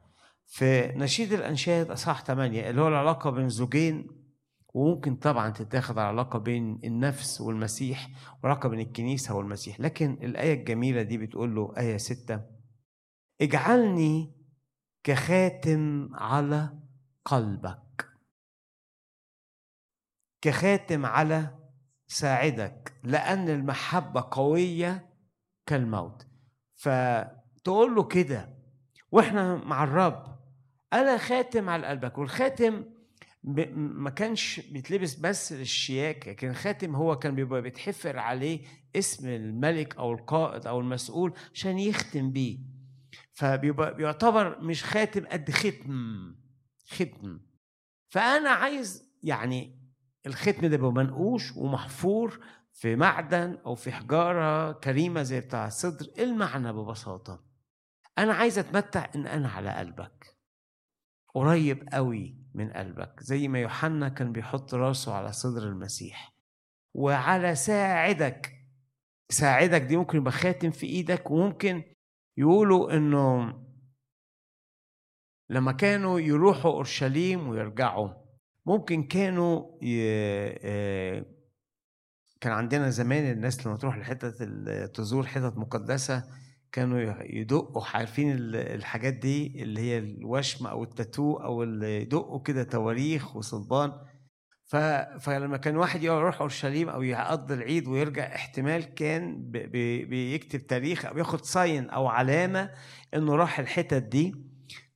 في 0.46 0.92
نشيد 0.96 1.32
الأنشاد 1.32 1.90
أصحاح 1.90 2.24
8 2.24 2.70
اللي 2.70 2.80
هو 2.80 2.88
العلاقة 2.88 3.30
بين 3.30 3.48
زوجين 3.48 4.06
وممكن 4.74 5.16
طبعا 5.16 5.50
تتاخد 5.50 5.98
على 5.98 6.08
علاقة 6.08 6.38
بين 6.38 6.80
النفس 6.84 7.40
والمسيح 7.40 8.10
وعلاقة 8.42 8.68
بين 8.68 8.80
الكنيسة 8.80 9.34
والمسيح. 9.34 9.80
لكن 9.80 10.12
الآية 10.12 10.54
الجميلة 10.54 11.02
دي 11.02 11.18
بتقول 11.18 11.54
له 11.54 11.74
آية 11.78 11.96
ستة 11.96 12.40
اجعلني 13.40 14.34
كخاتم 15.04 16.08
على 16.14 16.78
قلبك. 17.24 18.08
كخاتم 20.40 21.06
على 21.06 21.61
ساعدك 22.12 22.92
لأن 23.04 23.48
المحبة 23.48 24.28
قوية 24.30 25.10
كالموت. 25.66 26.26
فتقول 26.74 27.94
له 27.94 28.04
كده 28.04 28.58
وإحنا 29.12 29.56
مع 29.56 29.84
الرب 29.84 30.38
أنا 30.92 31.18
خاتم 31.18 31.68
على 31.68 31.86
قلبك؟ 31.86 32.18
والخاتم 32.18 32.84
ما 33.44 34.10
كانش 34.10 34.60
بيتلبس 34.60 35.14
بس 35.14 35.52
للشياكة 35.52 36.30
لكن 36.30 36.50
الخاتم 36.50 36.96
هو 36.96 37.18
كان 37.18 37.34
بيبقى 37.34 37.62
بيتحفر 37.62 38.18
عليه 38.18 38.60
اسم 38.96 39.28
الملك 39.28 39.96
أو 39.96 40.12
القائد 40.12 40.66
أو 40.66 40.80
المسؤول 40.80 41.32
عشان 41.54 41.78
يختم 41.78 42.30
بيه. 42.32 42.58
فبيبقى 43.32 43.94
بيعتبر 43.96 44.60
مش 44.60 44.84
خاتم 44.84 45.26
قد 45.26 45.50
ختم 45.50 46.34
ختم. 46.88 47.40
فأنا 48.08 48.50
عايز 48.50 49.12
يعني 49.22 49.81
الختم 50.26 50.66
ده 50.66 50.74
يبقى 50.74 50.92
منقوش 50.92 51.56
ومحفور 51.56 52.40
في 52.72 52.96
معدن 52.96 53.58
أو 53.66 53.74
في 53.74 53.92
حجارة 53.92 54.72
كريمة 54.72 55.22
زي 55.22 55.40
بتاع 55.40 55.66
الصدر 55.66 56.06
المعنى 56.18 56.72
ببساطة. 56.72 57.44
أنا 58.18 58.34
عايز 58.34 58.58
أتمتع 58.58 59.08
إن 59.14 59.26
أنا 59.26 59.48
على 59.48 59.70
قلبك. 59.70 60.36
قريب 61.34 61.88
قوي 61.92 62.36
من 62.54 62.70
قلبك 62.72 63.20
زي 63.22 63.48
ما 63.48 63.58
يوحنا 63.60 64.08
كان 64.08 64.32
بيحط 64.32 64.74
راسه 64.74 65.14
على 65.14 65.32
صدر 65.32 65.62
المسيح. 65.68 66.32
وعلى 66.94 67.54
ساعدك. 67.54 68.52
ساعدك 69.30 69.80
دي 69.82 69.96
ممكن 69.96 70.18
يبقى 70.18 70.32
خاتم 70.32 70.70
في 70.70 70.86
إيدك 70.86 71.30
وممكن 71.30 71.82
يقولوا 72.36 72.92
إنه 72.96 73.58
لما 75.50 75.72
كانوا 75.72 76.20
يروحوا 76.20 76.72
أورشليم 76.72 77.48
ويرجعوا. 77.48 78.21
ممكن 78.66 79.02
كانوا 79.02 79.78
كان 82.40 82.52
عندنا 82.52 82.90
زمان 82.90 83.30
الناس 83.30 83.66
لما 83.66 83.76
تروح 83.76 83.98
لحته 83.98 84.30
تزور 84.86 85.26
حتت 85.26 85.56
مقدسة 85.56 86.24
كانوا 86.72 87.14
يدقوا 87.22 87.84
عارفين 87.94 88.32
الحاجات 88.54 89.14
دي 89.14 89.62
اللي 89.62 89.80
هي 89.80 89.98
الوشم 89.98 90.66
أو 90.66 90.82
التاتو 90.84 91.34
أو 91.36 91.62
اللي 91.62 92.02
يدقوا 92.02 92.42
كده 92.42 92.62
تواريخ 92.62 93.36
وصلبان. 93.36 93.92
فلما 95.20 95.56
كان 95.56 95.76
واحد 95.76 96.02
يروح 96.02 96.40
أورشليم 96.40 96.88
أو 96.88 97.02
يقضي 97.02 97.54
العيد 97.54 97.88
ويرجع 97.88 98.34
احتمال 98.34 98.94
كان 98.94 99.50
بي... 99.50 100.04
بيكتب 100.04 100.66
تاريخ 100.66 101.04
أو 101.06 101.18
ياخد 101.18 101.44
sign 101.44 101.90
أو 101.90 102.06
علامة 102.06 102.70
إنه 103.14 103.36
راح 103.36 103.58
الحتت 103.58 104.02
دي 104.02 104.34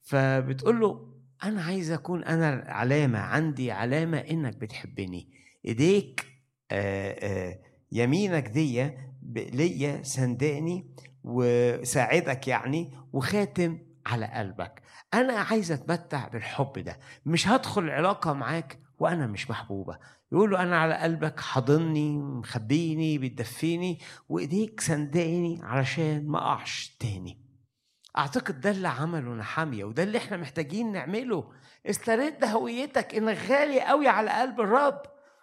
فبتقول 0.03 0.81
له 0.81 1.16
أنا 1.45 1.63
عايز 1.63 1.91
أكون 1.91 2.25
أنا 2.25 2.65
علامة 2.67 3.19
عندي 3.19 3.73
علامة 3.73 4.19
إنك 4.19 4.57
بتحبني. 4.57 5.29
إيديك 5.65 6.27
آآ 6.71 7.17
آآ 7.23 7.59
يمينك 7.93 8.49
دي 8.49 8.91
ليا 9.33 10.03
سنداني 10.03 10.87
وساعدك 11.25 12.49
يعني 12.49 12.91
وخاتم 13.13 13.79
على 14.07 14.27
قلبك. 14.27 14.83
أنا 15.15 15.33
عايز 15.33 15.73
أتمتع 15.73 16.29
بالحب 16.29 16.73
ده. 16.79 16.99
مش 17.27 17.49
هدخل 17.49 17.85
العلاقه 17.85 18.33
معاك 18.33 18.79
وأنا 18.99 19.27
مش 19.27 19.51
محبوبة. 19.51 19.99
يقول 20.33 20.51
له 20.51 20.63
أنا 20.63 20.79
على 20.79 20.95
قلبك 20.95 21.41
حاضني 21.41 22.19
مخبيني 22.19 23.19
بتدفيني 23.19 23.99
وإيديك 24.29 24.81
سنداني 24.81 25.61
علشان 25.63 26.27
ما 26.27 26.39
أقعش 26.39 26.97
تاني. 27.01 27.46
أعتقد 28.19 28.61
ده 28.61 28.71
اللي 28.71 28.89
عمله 28.89 29.35
نحامية 29.35 29.85
وده 29.85 30.03
اللي 30.03 30.19
إحنا 30.19 30.37
محتاجين 30.37 30.93
نعمله. 30.93 31.53
استرد 31.87 32.45
هويتك 32.45 33.15
انك 33.15 33.39
غالي 33.49 33.81
قوي 33.81 34.09
على 34.09 34.31
قلب 34.31 34.61
الرب. 34.61 35.03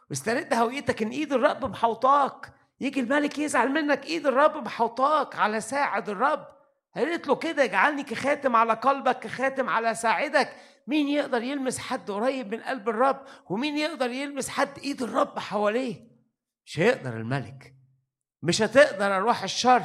واسترد 0.09 0.53
هويتك 0.53 1.01
إن 1.01 1.09
إيد 1.09 1.33
الرب 1.33 1.65
محوطاك. 1.65 2.53
يجي 2.81 2.99
الملك 2.99 3.39
يزعل 3.39 3.69
منك 3.69 4.05
إيد 4.05 4.27
الرب 4.27 4.65
محوطاك 4.65 5.35
على 5.35 5.61
ساعد 5.61 6.09
الرب. 6.09 6.47
قالت 6.95 7.27
له 7.27 7.35
كده 7.35 7.63
اجعلني 7.63 8.03
كخاتم 8.03 8.55
على 8.55 8.73
قلبك 8.73 9.19
كخاتم 9.19 9.69
على 9.69 9.95
ساعدك. 9.95 10.53
مين 10.87 11.07
يقدر 11.07 11.43
يلمس 11.43 11.79
حد 11.79 12.11
قريب 12.11 12.55
من 12.55 12.61
قلب 12.61 12.89
الرب؟ 12.89 13.21
ومين 13.49 13.77
يقدر 13.77 14.11
يلمس 14.11 14.49
حد 14.49 14.79
إيد 14.79 15.01
الرب 15.01 15.39
حواليه؟ 15.39 16.07
مش 16.65 16.79
هيقدر 16.79 17.17
الملك. 17.17 17.75
مش 18.43 18.61
هتقدر 18.61 19.17
أرواح 19.17 19.43
الشر. 19.43 19.83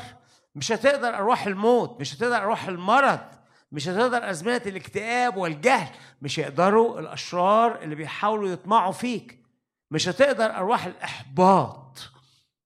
مش 0.58 0.72
هتقدر 0.72 1.08
أرواح 1.08 1.46
الموت 1.46 2.00
مش 2.00 2.14
هتقدر 2.14 2.36
أرواح 2.36 2.68
المرض 2.68 3.20
مش 3.72 3.88
هتقدر 3.88 4.30
أزمنة 4.30 4.62
الاكتئاب 4.66 5.36
والجهل 5.36 5.94
مش 6.22 6.40
هيقدروا 6.40 7.00
الأشرار 7.00 7.82
اللي 7.82 7.94
بيحاولوا 7.94 8.48
يطمعوا 8.48 8.92
فيك. 8.92 9.44
مش 9.90 10.08
هتقدر 10.08 10.44
أرواح 10.44 10.86
الإحباط 10.86 12.10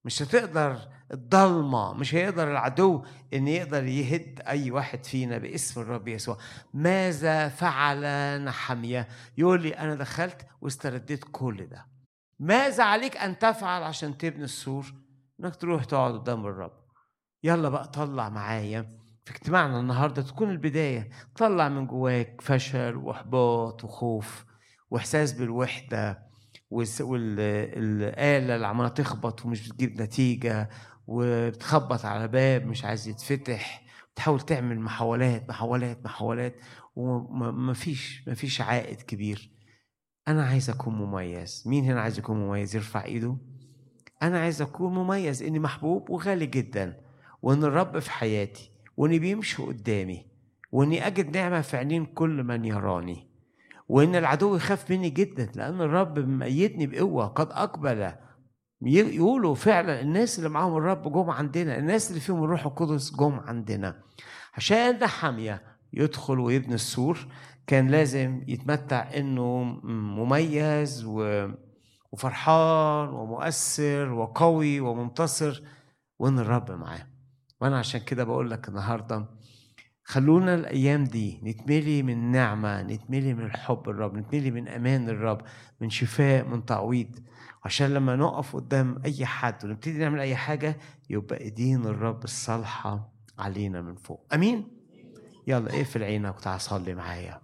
مش 0.05 0.23
هتقدر 0.23 0.79
الضلمة 1.13 1.93
مش 1.95 2.15
هيقدر 2.15 2.51
العدو 2.51 3.05
إن 3.35 3.49
يقدر 3.49 3.85
يهد 3.85 4.43
أي 4.47 4.71
واحد 4.71 5.05
فينا 5.05 5.39
باسم 5.39 5.81
الرب 5.81 6.09
يسوع. 6.09 6.39
ماذا 6.75 7.49
فعل 7.49 8.05
نحمية؟ 8.45 9.09
يقول 9.39 9.63
لي 9.63 9.79
أنا 9.79 9.95
دخلت 9.95 10.47
واسترديت 10.61 11.25
كل 11.33 11.67
ده. 11.67 11.87
ماذا 12.41 12.85
عليك 12.85 13.17
أن 13.17 13.39
تفعل 13.39 13.83
عشان 13.83 14.19
تبني 14.19 14.45
السور؟ 14.45 14.87
إنك 15.41 15.57
تروح 15.57 15.85
تقعد 15.85 16.13
قدام 16.13 16.47
الرب. 16.47 16.82
يلا 17.45 17.69
بقى 17.69 17.89
طلع 17.89 18.29
معايا. 18.29 18.99
في 19.25 19.31
اجتماعنا 19.31 19.81
النهارده 19.81 20.23
تكون 20.23 20.51
البداية 20.51 21.09
طلع 21.37 21.69
من 21.69 21.87
جواك 21.87 22.41
فشل 22.41 22.97
وإحباط 22.97 23.85
وخوف 23.85 24.45
وإحساس 24.91 25.33
بالوحدة 25.33 26.27
والآلة 26.71 28.55
اللي 28.55 28.67
عمالة 28.67 28.89
تخبط 28.89 29.45
ومش 29.47 29.69
بتجيب 29.69 30.03
نتيجة 30.03 30.69
وبتخبط 31.07 32.05
على 32.05 32.29
باب 32.29 32.67
مش 32.67 32.85
عايز 32.85 33.09
يتفتح. 33.09 33.83
تحاول 34.17 34.41
تعمل 34.41 34.81
محاولات 34.81 35.49
محاولات 35.49 36.05
محاولات 36.05 36.57
ومفيش 36.97 38.29
مفيش 38.29 38.61
عائد 38.61 39.01
كبير. 39.03 39.51
أنا 40.29 40.45
عايز 40.45 40.71
أكون 40.71 40.95
مميز. 40.95 41.63
مين 41.67 41.85
هنا 41.85 42.01
عايز 42.01 42.19
يكون 42.19 42.37
مميز؟ 42.37 42.77
يرفع 42.77 43.05
إيده. 43.05 43.37
أنا 44.23 44.41
عايز 44.41 44.63
أكون 44.63 44.95
مميز 44.95 45.43
إني 45.43 45.59
محبوب 45.59 46.11
وغالي 46.11 46.47
جدا. 46.47 47.02
وإن 47.43 47.65
الرب 47.65 47.99
في 47.99 48.11
حياتي 48.11 48.71
وإني 48.97 49.19
بيمشي 49.19 49.63
قدامي 49.63 50.27
وإني 50.73 51.07
أجد 51.07 51.37
نعمة 51.37 51.61
في 51.61 51.77
عينين 51.77 52.07
كل 52.07 52.43
من 52.45 52.65
يراني 52.65 53.29
وإن 53.89 54.17
العدو 54.17 54.57
يخاف 54.57 54.91
مني 54.91 55.11
جدا 55.11 55.51
لأن 55.55 55.81
الرب 55.81 56.19
مأيدني 56.19 56.87
بقوة 56.87 57.27
قد 57.27 57.49
أقبل 57.51 58.13
يقولوا 58.83 59.55
فعلا 59.55 60.01
الناس 60.01 60.39
اللي 60.39 60.49
معاهم 60.51 60.77
الرب 60.77 61.13
جم 61.13 61.31
عندنا 61.31 61.79
الناس 61.79 62.11
اللي 62.11 62.21
فيهم 62.21 62.45
الروح 62.45 62.67
القدس 62.67 63.17
جم 63.17 63.41
عندنا. 63.47 64.03
عشان 64.55 64.99
ده 64.99 65.07
حامية 65.07 65.63
يدخل 65.93 66.39
ويبني 66.41 66.75
السور 66.75 67.19
كان 67.67 67.89
لازم 67.89 68.43
يتمتع 68.49 69.11
إنه 69.17 69.63
مميز 69.85 71.05
وفرحان 72.13 73.09
ومؤثر 73.09 74.13
وقوي 74.13 74.81
ومنتصر 74.81 75.63
وإن 76.19 76.39
الرب 76.39 76.71
معاه. 76.71 77.07
وأنا 77.63 77.79
عشان 77.79 78.01
كده 78.01 78.25
بقول 78.25 78.51
لك 78.51 78.69
النهارده 78.69 79.27
خلونا 80.05 80.55
الأيام 80.55 81.05
دي 81.05 81.41
نتملي 81.43 82.03
من 82.03 82.31
نعمة 82.31 82.83
نتملي 82.83 83.35
من 83.35 83.45
الحب 83.45 83.89
الرب 83.89 84.15
نتملي 84.15 84.51
من 84.51 84.69
أمان 84.69 85.09
الرب 85.09 85.43
من 85.81 85.91
شفاء 85.91 86.45
من 86.49 86.65
تعويض. 86.65 87.19
عشان 87.65 87.95
لما 87.95 88.17
نقف 88.17 88.57
قدام 88.57 89.03
أي 89.05 89.27
حد 89.27 89.65
ونبتدي 89.65 89.99
نعمل 89.99 90.21
أي 90.21 90.37
حاجة 90.37 90.77
يبقى 91.11 91.41
إيدين 91.41 91.87
الرب 91.87 92.25
الصالحه 92.25 93.13
علينا 93.39 93.83
من 93.83 93.97
فوق. 93.97 94.27
آمين؟ 94.35 94.69
يلا 95.47 95.77
اقفل 95.77 96.03
عينك 96.03 96.37
وتعال 96.37 96.61
صلي 96.61 96.95
معايا. 96.95 97.43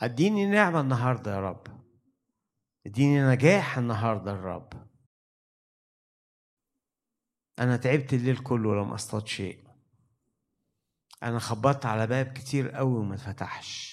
اديني 0.00 0.46
نعمة 0.46 0.80
النهارده 0.80 1.34
يا 1.34 1.40
رب. 1.40 1.66
اديني 2.86 3.22
نجاح 3.22 3.78
النهارده 3.78 4.32
الرب 4.32 4.81
أنا 7.58 7.76
تعبت 7.76 8.12
الليل 8.12 8.36
كله 8.38 8.68
ولم 8.68 8.92
اصطاد 8.92 9.26
شيء. 9.26 9.64
أنا 11.22 11.38
خبطت 11.38 11.86
على 11.86 12.06
باب 12.06 12.26
كتير 12.26 12.70
قوي 12.70 12.98
وما 12.98 13.14
اتفتحش. 13.14 13.92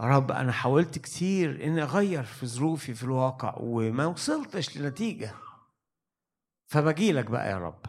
رب 0.00 0.32
أنا 0.32 0.52
حاولت 0.52 0.98
كتير 0.98 1.64
إني 1.64 1.82
أغير 1.82 2.22
في 2.22 2.46
ظروفي 2.46 2.94
في 2.94 3.02
الواقع 3.02 3.54
وما 3.60 4.06
وصلتش 4.06 4.76
لنتيجة. 4.78 5.34
فبجيلك 6.66 7.30
بقى 7.30 7.50
يا 7.50 7.58
رب. 7.58 7.82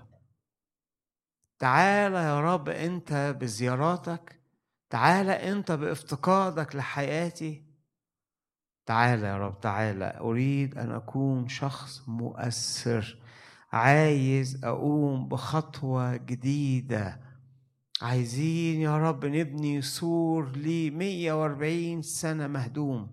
تعالى 1.60 2.18
يا 2.18 2.42
رب 2.42 2.70
أنت 2.70 3.36
بزياراتك 3.40 4.40
تعالى 4.90 5.32
أنت 5.52 5.72
بافتقادك 5.72 6.76
لحياتي. 6.76 7.66
تعالى 8.86 9.28
يا 9.28 9.38
رب 9.38 9.60
تعالى 9.60 10.18
أريد 10.20 10.78
أن 10.78 10.92
أكون 10.92 11.48
شخص 11.48 12.10
مؤثر. 12.10 13.23
عايز 13.74 14.66
أقوم 14.66 15.28
بخطوة 15.28 16.16
جديدة. 16.16 17.20
عايزين 18.02 18.82
يا 18.82 18.98
رب 18.98 19.26
نبني 19.26 19.82
سور 19.82 20.58
ل 20.58 20.92
140 20.92 22.02
سنة 22.02 22.48
مهدوم. 22.48 23.10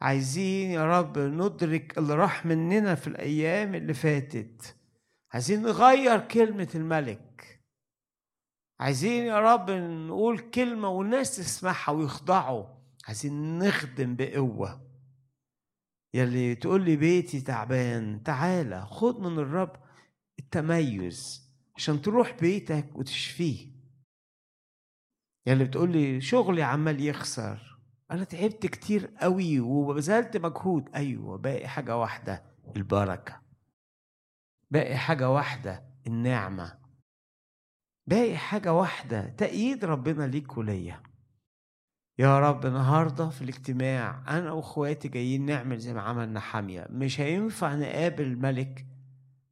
عايزين 0.00 0.70
يا 0.70 0.98
رب 0.98 1.18
ندرك 1.18 1.98
اللي 1.98 2.14
راح 2.14 2.46
مننا 2.46 2.94
في 2.94 3.06
الأيام 3.06 3.74
اللي 3.74 3.94
فاتت. 3.94 4.76
عايزين 5.32 5.62
نغير 5.62 6.18
كلمة 6.20 6.68
الملك. 6.74 7.60
عايزين 8.80 9.24
يا 9.24 9.40
رب 9.40 9.70
نقول 9.70 10.38
كلمة 10.38 10.88
والناس 10.88 11.36
تسمعها 11.36 11.90
ويخضعوا. 11.90 12.64
عايزين 13.06 13.58
نخدم 13.58 14.16
بقوة. 14.16 14.85
يلي 16.16 16.54
تقول 16.54 16.84
لي 16.84 16.96
بيتي 16.96 17.40
تعبان 17.40 18.22
تعالى 18.22 18.86
خد 18.86 19.20
من 19.20 19.38
الرب 19.38 19.76
التميز 20.38 21.50
عشان 21.76 22.02
تروح 22.02 22.32
بيتك 22.40 22.96
وتشفيه. 22.96 23.76
اللي 25.48 25.64
بتقول 25.64 25.92
لي 25.92 26.20
شغلي 26.20 26.62
عمال 26.62 27.00
يخسر. 27.00 27.78
أنا 28.10 28.24
تعبت 28.24 28.66
كتير 28.66 29.06
قوي 29.20 29.60
وبذلت 29.60 30.36
مجهود. 30.36 30.88
أيوه 30.94 31.38
باقي 31.38 31.68
حاجة 31.68 31.96
واحدة 31.96 32.42
البركة. 32.76 33.42
باقي 34.70 34.96
حاجة 34.96 35.30
واحدة 35.30 35.84
النعمة. 36.06 36.78
باقي 38.06 38.36
حاجة 38.36 38.72
واحدة 38.72 39.28
تأييد 39.28 39.84
ربنا 39.84 40.26
ليك 40.26 40.56
وليا. 40.58 41.02
يا 42.18 42.38
رب 42.40 42.66
النهارده 42.66 43.28
في 43.28 43.42
الاجتماع 43.42 44.22
أنا 44.38 44.52
وإخواتي 44.52 45.08
جايين 45.08 45.46
نعمل 45.46 45.78
زي 45.78 45.94
ما 45.94 46.00
عملنا 46.02 46.40
حامية. 46.40 46.86
مش 46.90 47.20
هينفع 47.20 47.74
نقابل 47.74 48.24
الملك 48.24 48.86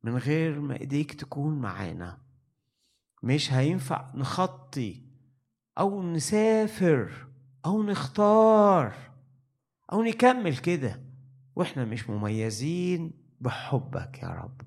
من 0.02 0.16
غير 0.16 0.60
ما 0.60 0.80
إيديك 0.80 1.14
تكون 1.14 1.58
معانا. 1.58 2.18
مش 3.22 3.52
هينفع 3.52 4.10
نخطي 4.14 5.02
أو 5.78 6.02
نسافر 6.02 7.26
أو 7.66 7.82
نختار 7.82 8.94
أو 9.92 10.02
نكمل 10.02 10.56
كده. 10.56 11.00
وإحنا 11.56 11.84
مش 11.84 12.10
مميزين 12.10 13.12
بحبك 13.40 14.22
يا 14.22 14.28
رب. 14.28 14.60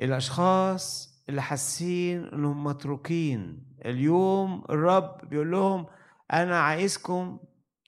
الأشخاص 0.00 1.14
اللي 1.28 1.42
حاسين 1.42 2.24
إنهم 2.24 2.64
متروكين 2.64 3.64
اليوم 3.84 4.64
الرب 4.70 5.28
بيقول 5.28 5.50
لهم 5.50 5.86
أنا 6.32 6.60
عايزكم 6.60 7.38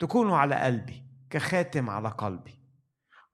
تكونوا 0.01 0.37
على 0.37 0.55
قلبي 0.55 1.03
كخاتم 1.31 1.91
على 1.91 2.09
قلبي. 2.09 2.55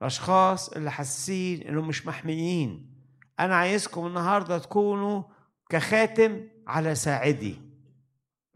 الأشخاص 0.02 0.68
اللي 0.68 0.90
حاسين 0.90 1.62
إنهم 1.62 1.88
مش 1.88 2.06
محميين 2.06 2.96
أنا 3.40 3.56
عايزكم 3.56 4.06
النهاردة 4.06 4.58
تكونوا 4.58 5.22
كخاتم 5.68 6.48
على 6.66 6.94
ساعدي. 6.94 7.60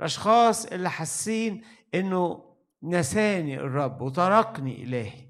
الأشخاص 0.01 0.67
اللي 0.67 0.91
حاسين 0.91 1.63
إنه 1.95 2.45
نساني 2.83 3.61
الرب 3.61 4.01
وتركني 4.01 4.83
إلهي. 4.83 5.27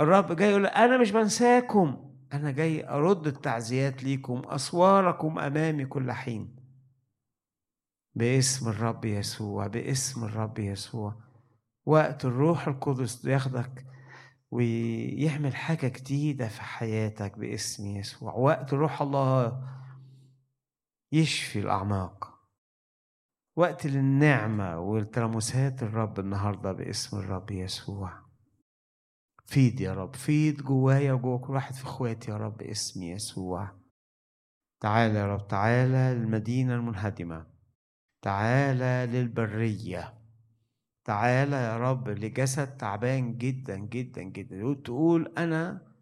الرب 0.00 0.36
جاي 0.36 0.50
يقول 0.50 0.66
أنا 0.66 0.98
مش 0.98 1.10
بنساكم 1.10 2.10
أنا 2.32 2.50
جاي 2.50 2.88
أرد 2.88 3.26
التعزيات 3.26 4.04
ليكم 4.04 4.42
أسواركم 4.46 5.38
أمامي 5.38 5.86
كل 5.86 6.12
حين. 6.12 6.57
باسم 8.18 8.68
الرب 8.68 9.04
يسوع 9.04 9.66
باسم 9.66 10.24
الرب 10.24 10.58
يسوع. 10.58 11.14
وقت 11.86 12.24
الروح 12.24 12.68
القدس 12.68 13.24
ياخدك 13.24 13.86
ويعمل 14.50 15.56
حاجة 15.56 15.88
جديدة 15.88 16.48
في 16.48 16.62
حياتك 16.62 17.38
باسم 17.38 17.86
يسوع. 17.86 18.34
وقت 18.34 18.74
روح 18.74 19.02
الله 19.02 19.62
يشفي 21.12 21.58
الأعماق. 21.58 22.38
وقت 23.56 23.86
للنعمة 23.86 24.78
والتلامسات 24.78 25.82
الرب 25.82 26.20
النهاردة 26.20 26.72
باسم 26.72 27.18
الرب 27.18 27.50
يسوع. 27.50 28.12
فيد 29.46 29.80
يا 29.80 29.94
رب 29.94 30.14
فيد 30.14 30.62
جوايا 30.62 31.12
وجوا 31.12 31.38
كل 31.38 31.52
واحد 31.52 31.74
في 31.74 31.84
إخواتي 31.84 32.30
يا 32.30 32.36
رب 32.36 32.56
باسم 32.56 33.02
يسوع. 33.02 33.70
تعالى 34.80 35.18
يا 35.18 35.26
رب 35.26 35.48
تعالى 35.48 36.14
للمدينة 36.14 36.74
المنهدمة. 36.74 37.57
تعالى 38.28 39.06
للبرية. 39.12 40.14
تعالى 41.04 41.56
يا 41.56 41.76
رب 41.76 42.08
لجسد 42.08 42.76
تعبان 42.76 43.38
جدا 43.38 43.76
جدا 43.76 44.22
جدا. 44.22 44.74
تقول 44.74 45.34
أنا 45.38 45.92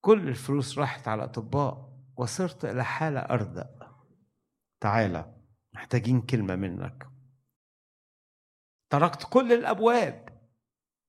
كل 0.00 0.28
الفلوس 0.28 0.78
راحت 0.78 1.08
على 1.08 1.24
أطباء 1.24 1.98
وصرت 2.16 2.64
إلى 2.64 2.84
حالة 2.84 3.20
أردأ 3.20 3.94
تعالى 4.80 5.34
محتاجين 5.74 6.20
كلمة 6.20 6.56
منك. 6.56 7.06
تركت 8.90 9.26
كل 9.30 9.52
الأبواب 9.52 10.28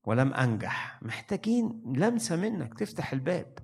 ولم 0.03 0.33
أنجح. 0.33 1.03
محتاجين 1.03 1.83
لمسة 1.95 2.35
منك 2.35 2.79
تفتح 2.79 3.13
الباب. 3.13 3.59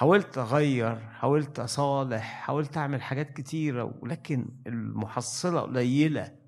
حاولت 0.00 0.38
أغير 0.38 1.00
حاولت 1.10 1.58
أصالح 1.58 2.22
حاولت 2.22 2.76
أعمل 2.76 3.02
حاجات 3.02 3.32
كتيرة 3.36 3.84
ولكن 4.02 4.62
المحصلة 4.66 5.60
قليلة. 5.60 6.38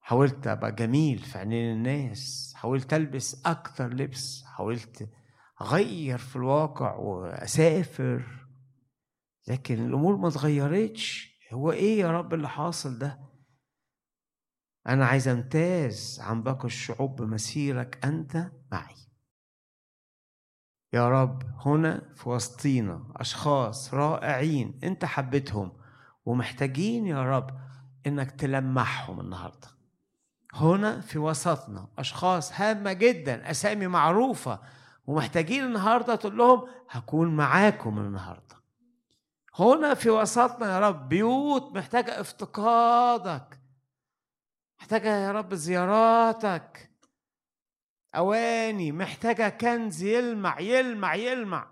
حاولت 0.00 0.46
أبقى 0.46 0.72
جميل 0.72 1.18
في 1.18 1.38
عينين 1.38 1.72
الناس 1.76 2.52
حاولت 2.56 2.94
ألبس 2.94 3.46
أكتر 3.46 3.94
لبس 3.94 4.44
حاولت 4.44 5.10
أغير 5.62 6.18
في 6.18 6.36
الواقع 6.36 6.94
وأسافر. 6.94 8.46
لكن 9.48 9.86
الأمور 9.86 10.16
ما 10.16 10.28
اتغيرتش. 10.28 11.34
هو 11.52 11.72
إيه 11.72 12.00
يا 12.00 12.10
رب 12.10 12.34
اللي 12.34 12.48
حاصل 12.48 12.98
ده؟ 12.98 13.20
أنا 14.86 15.06
عايز 15.06 15.28
أمتاز 15.28 16.20
عن 16.20 16.42
باقي 16.42 16.64
الشعوب 16.64 17.22
بمسيرك 17.22 18.04
أنت 18.04 18.52
معي. 18.72 19.13
يا 20.94 21.08
رب 21.08 21.42
هنا 21.66 22.02
في 22.14 22.28
وسطينا 22.28 23.02
أشخاص 23.16 23.94
رائعين 23.94 24.80
أنت 24.84 25.04
حبيتهم 25.04 25.72
ومحتاجين 26.26 27.06
يا 27.06 27.22
رب 27.22 27.50
إنك 28.06 28.30
تلمحهم 28.30 29.20
النهارده. 29.20 29.68
هنا 30.54 31.00
في 31.00 31.18
وسطنا 31.18 31.86
أشخاص 31.98 32.60
هامة 32.60 32.92
جدا 32.92 33.50
أسامي 33.50 33.86
معروفة 33.86 34.58
ومحتاجين 35.06 35.64
النهاردة 35.64 36.14
تقول 36.14 36.38
لهم 36.38 36.68
هكون 36.90 37.36
معاكم 37.36 37.98
النهاردة. 37.98 38.54
هنا 39.58 39.94
في 39.94 40.10
وسطنا 40.10 40.74
يا 40.74 40.80
رب 40.80 41.08
بيوت 41.08 41.76
محتاجة 41.76 42.20
افتقادك 42.20 43.60
محتاجة 44.80 45.16
يا 45.16 45.32
رب 45.32 45.54
زياراتك. 45.54 46.90
أواني 48.16 48.92
محتاجة 48.92 49.48
كنز 49.48 50.02
يلمع 50.02 50.60
يلمع 50.60 51.14
يلمع. 51.14 51.66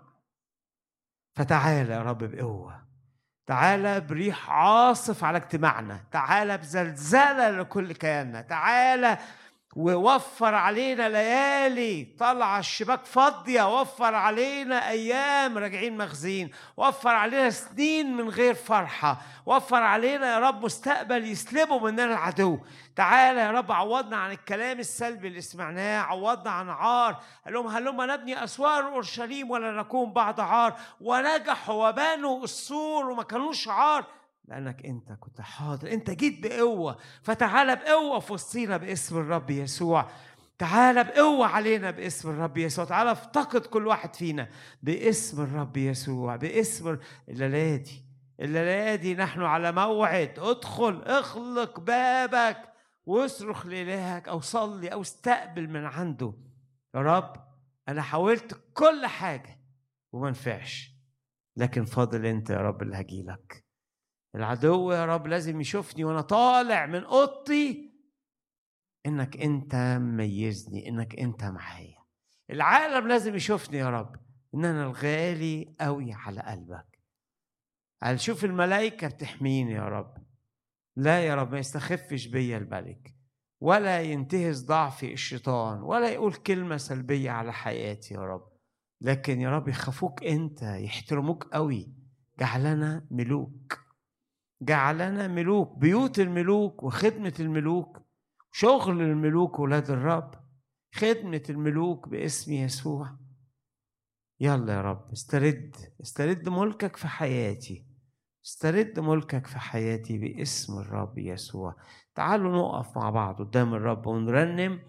فتعالى 1.35 1.93
يا 1.93 2.01
رب 2.01 2.23
بقوة. 2.23 2.83
تعالى 3.45 3.99
بريح 3.99 4.49
عاصف 4.49 5.23
على 5.23 5.37
اجتماعنا. 5.37 6.03
تعالى 6.11 6.57
بزلزلة 6.57 7.49
لكل 7.49 7.91
كياننا. 7.91 8.41
تعالى 8.41 9.17
ووفر 9.75 10.55
علينا 10.55 11.09
ليالي. 11.09 12.07
طلع 12.19 12.59
الشباك 12.59 13.05
فاضية 13.05 13.79
وفر 13.79 14.15
علينا 14.15 14.89
أيام 14.89 15.57
راجعين 15.57 15.97
مخزين. 15.97 16.51
وفر 16.77 17.09
علينا 17.09 17.49
سنين 17.49 18.17
من 18.17 18.29
غير 18.29 18.53
فرحة. 18.53 19.17
وفر 19.45 19.83
علينا 19.83 20.33
يا 20.33 20.39
رب 20.39 20.65
مستقبل 20.65 21.27
يسلبه 21.27 21.79
مننا 21.79 22.05
العدو 22.05 22.59
تعالى 22.95 23.39
يا 23.39 23.51
رب 23.51 23.71
عوضنا 23.71 24.17
عن 24.17 24.31
الكلام 24.31 24.79
السلبي 24.79 25.27
اللي 25.27 25.41
سمعناه. 25.41 26.01
عوضنا 26.01 26.51
عن 26.51 26.69
عار. 26.69 27.21
قال 27.45 27.53
لهم 27.53 27.67
هلما 27.67 28.05
نبني 28.05 28.43
أسوار 28.43 28.87
أورشليم 28.87 29.51
ولا 29.51 29.71
نكون 29.71 30.13
بعد 30.13 30.39
عار. 30.39 30.73
ونجحوا 31.01 31.89
وبنوا 31.89 32.43
السور 32.43 33.09
وما 33.09 33.23
كانوش 33.23 33.67
عار. 33.67 34.05
لأنك 34.45 34.85
أنت 34.85 35.11
كنت 35.11 35.41
حاضر. 35.41 35.91
أنت 35.91 36.09
جيت 36.09 36.43
بقوة. 36.43 36.97
فتعالى 37.21 37.75
بقوة 37.75 38.19
في 38.19 38.33
وسطينا 38.33 38.77
باسم 38.77 39.17
الرب 39.17 39.49
يسوع. 39.49 40.09
تعالى 40.57 41.03
بقوة 41.03 41.47
علينا 41.47 41.91
باسم 41.91 42.29
الرب 42.29 42.57
يسوع. 42.57 42.85
تعالى 42.85 43.11
افتقد 43.11 43.65
كل 43.65 43.87
واحد 43.87 44.15
فينا 44.15 44.49
باسم 44.83 45.41
الرب 45.43 45.77
يسوع 45.77 46.35
باسم 46.35 46.97
الليلة 47.29 48.95
دي 48.95 49.15
نحن 49.15 49.41
على 49.41 49.71
موعد. 49.71 50.39
ادخل 50.39 51.01
اخلق 51.01 51.79
بابك 51.79 52.57
واصرخ 53.05 53.65
لإلهك 53.65 54.27
أو 54.27 54.41
صلي 54.41 54.87
أو 54.87 55.01
استقبل 55.01 55.69
من 55.69 55.85
عنده. 55.85 56.33
يا 56.95 57.01
رب 57.01 57.35
أنا 57.89 58.01
حاولت 58.01 58.61
كل 58.73 59.05
حاجة 59.05 59.59
وما 60.11 60.29
نفعش. 60.29 60.93
لكن 61.57 61.85
فاضل 61.85 62.25
أنت 62.25 62.49
يا 62.49 62.57
رب 62.57 62.81
اللي 62.81 62.95
هجيلك. 62.99 63.62
العدو 64.35 64.91
يا 64.91 65.05
رب 65.05 65.27
لازم 65.27 65.61
يشوفني 65.61 66.03
وأنا 66.03 66.21
طالع 66.21 66.85
من 66.85 67.03
أوضتي 67.03 67.93
إنك 69.05 69.37
أنت 69.37 69.75
مميزني 70.01 70.89
إنك 70.89 71.19
أنت 71.19 71.43
معايا. 71.43 71.97
العالم 72.49 73.07
لازم 73.07 73.35
يشوفني 73.35 73.77
يا 73.77 73.89
رب 73.89 74.15
إن 74.55 74.65
أنا 74.65 74.83
الغالي 74.83 75.75
قوي 75.79 76.13
على 76.13 76.41
قلبك. 76.41 76.99
قال 78.03 78.19
شوف 78.19 78.45
الملائكة 78.45 79.07
بتحميني 79.07 79.71
يا 79.71 79.83
رب. 79.83 80.13
لا 80.95 81.25
يا 81.25 81.35
رب 81.35 81.51
ما 81.51 81.59
يستخفش 81.59 82.27
بيا 82.27 82.57
الملك 82.57 83.15
ولا 83.61 84.01
ينتهز 84.01 84.65
ضعفي 84.65 85.13
الشيطان 85.13 85.81
ولا 85.81 86.09
يقول 86.09 86.33
كلمة 86.33 86.77
سلبية 86.77 87.31
على 87.31 87.53
حياتي 87.53 88.13
يا 88.13 88.19
رب. 88.19 88.53
لكن 89.01 89.41
يا 89.41 89.49
رب 89.49 89.67
يخافوك 89.67 90.23
أنت 90.23 90.61
يحترموك 90.61 91.43
قوي 91.43 91.93
جعلنا 92.39 93.07
ملوك. 93.11 93.82
جعلنا 94.65 95.27
ملوك 95.27 95.77
بيوت 95.77 96.19
الملوك 96.19 96.83
وخدمة 96.83 97.33
الملوك 97.39 98.01
شغل 98.51 99.01
الملوك 99.01 99.59
ولاد 99.59 99.91
الرب 99.91 100.31
خدمة 100.95 101.43
الملوك 101.49 102.09
باسم 102.09 102.53
يسوع. 102.53 103.09
يلا 104.39 104.73
يا 104.73 104.81
رب 104.81 105.11
استرد 105.11 105.75
استرد 106.01 106.49
ملكك 106.49 106.95
في 106.95 107.07
حياتي. 107.07 107.85
استرد 108.45 108.99
ملكك 108.99 109.47
في 109.47 109.59
حياتي 109.59 110.17
باسم 110.17 110.79
الرب 110.79 111.17
يسوع. 111.17 111.75
تعالوا 112.15 112.57
نقف 112.57 112.97
مع 112.97 113.09
بعض 113.09 113.41
قدام 113.41 113.73
الرب 113.73 114.07
ونرنم. 114.07 114.79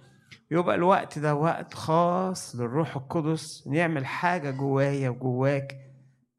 يبقى 0.51 0.75
الوقت 0.75 1.19
ده 1.19 1.35
وقت 1.35 1.75
خاص 1.75 2.57
للروح 2.57 2.97
القدس 2.97 3.69
نعمل 3.69 4.07
حاجة 4.07 4.51
جوايا 4.51 5.11
وجواك. 5.11 5.77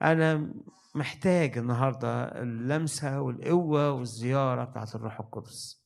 أنا 0.01 0.53
محتاج 0.95 1.57
النهارده 1.57 2.41
اللمسة 2.41 3.21
والقوة 3.21 3.91
والزيارة 3.91 4.63
بتاعت 4.63 4.95
الروح 4.95 5.19
القدس. 5.19 5.85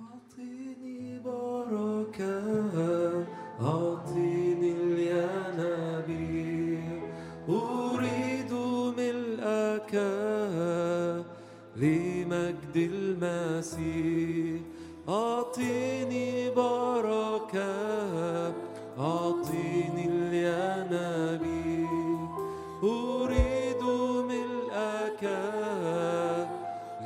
أعطيني 0.00 1.18
بركة 1.18 2.62
أعطيني 3.60 4.72
الينابيع 4.82 6.22
أريد 7.48 8.52
ملءك 8.98 9.94
لمجد 11.76 12.76
المسيح. 12.76 14.62
أعطيني 15.08 16.50
بركة 16.50 17.32
أريد 22.82 23.82
ملءك 24.30 25.22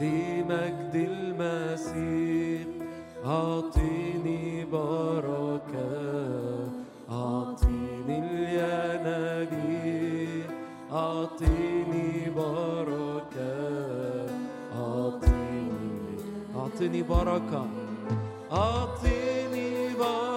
لمجد 0.01 0.95
المسيح. 0.95 2.67
أعطيني 3.27 4.65
بركة 4.65 5.91
أعطيني 7.11 8.17
الينابيع 8.19 9.67
أعطيني 10.93 12.31
بركة 12.37 13.57
أعطيني 14.75 15.71
أعطيني 16.57 17.03
بركة 17.03 17.67
أعطيني 18.53 19.95
بركة. 19.95 20.36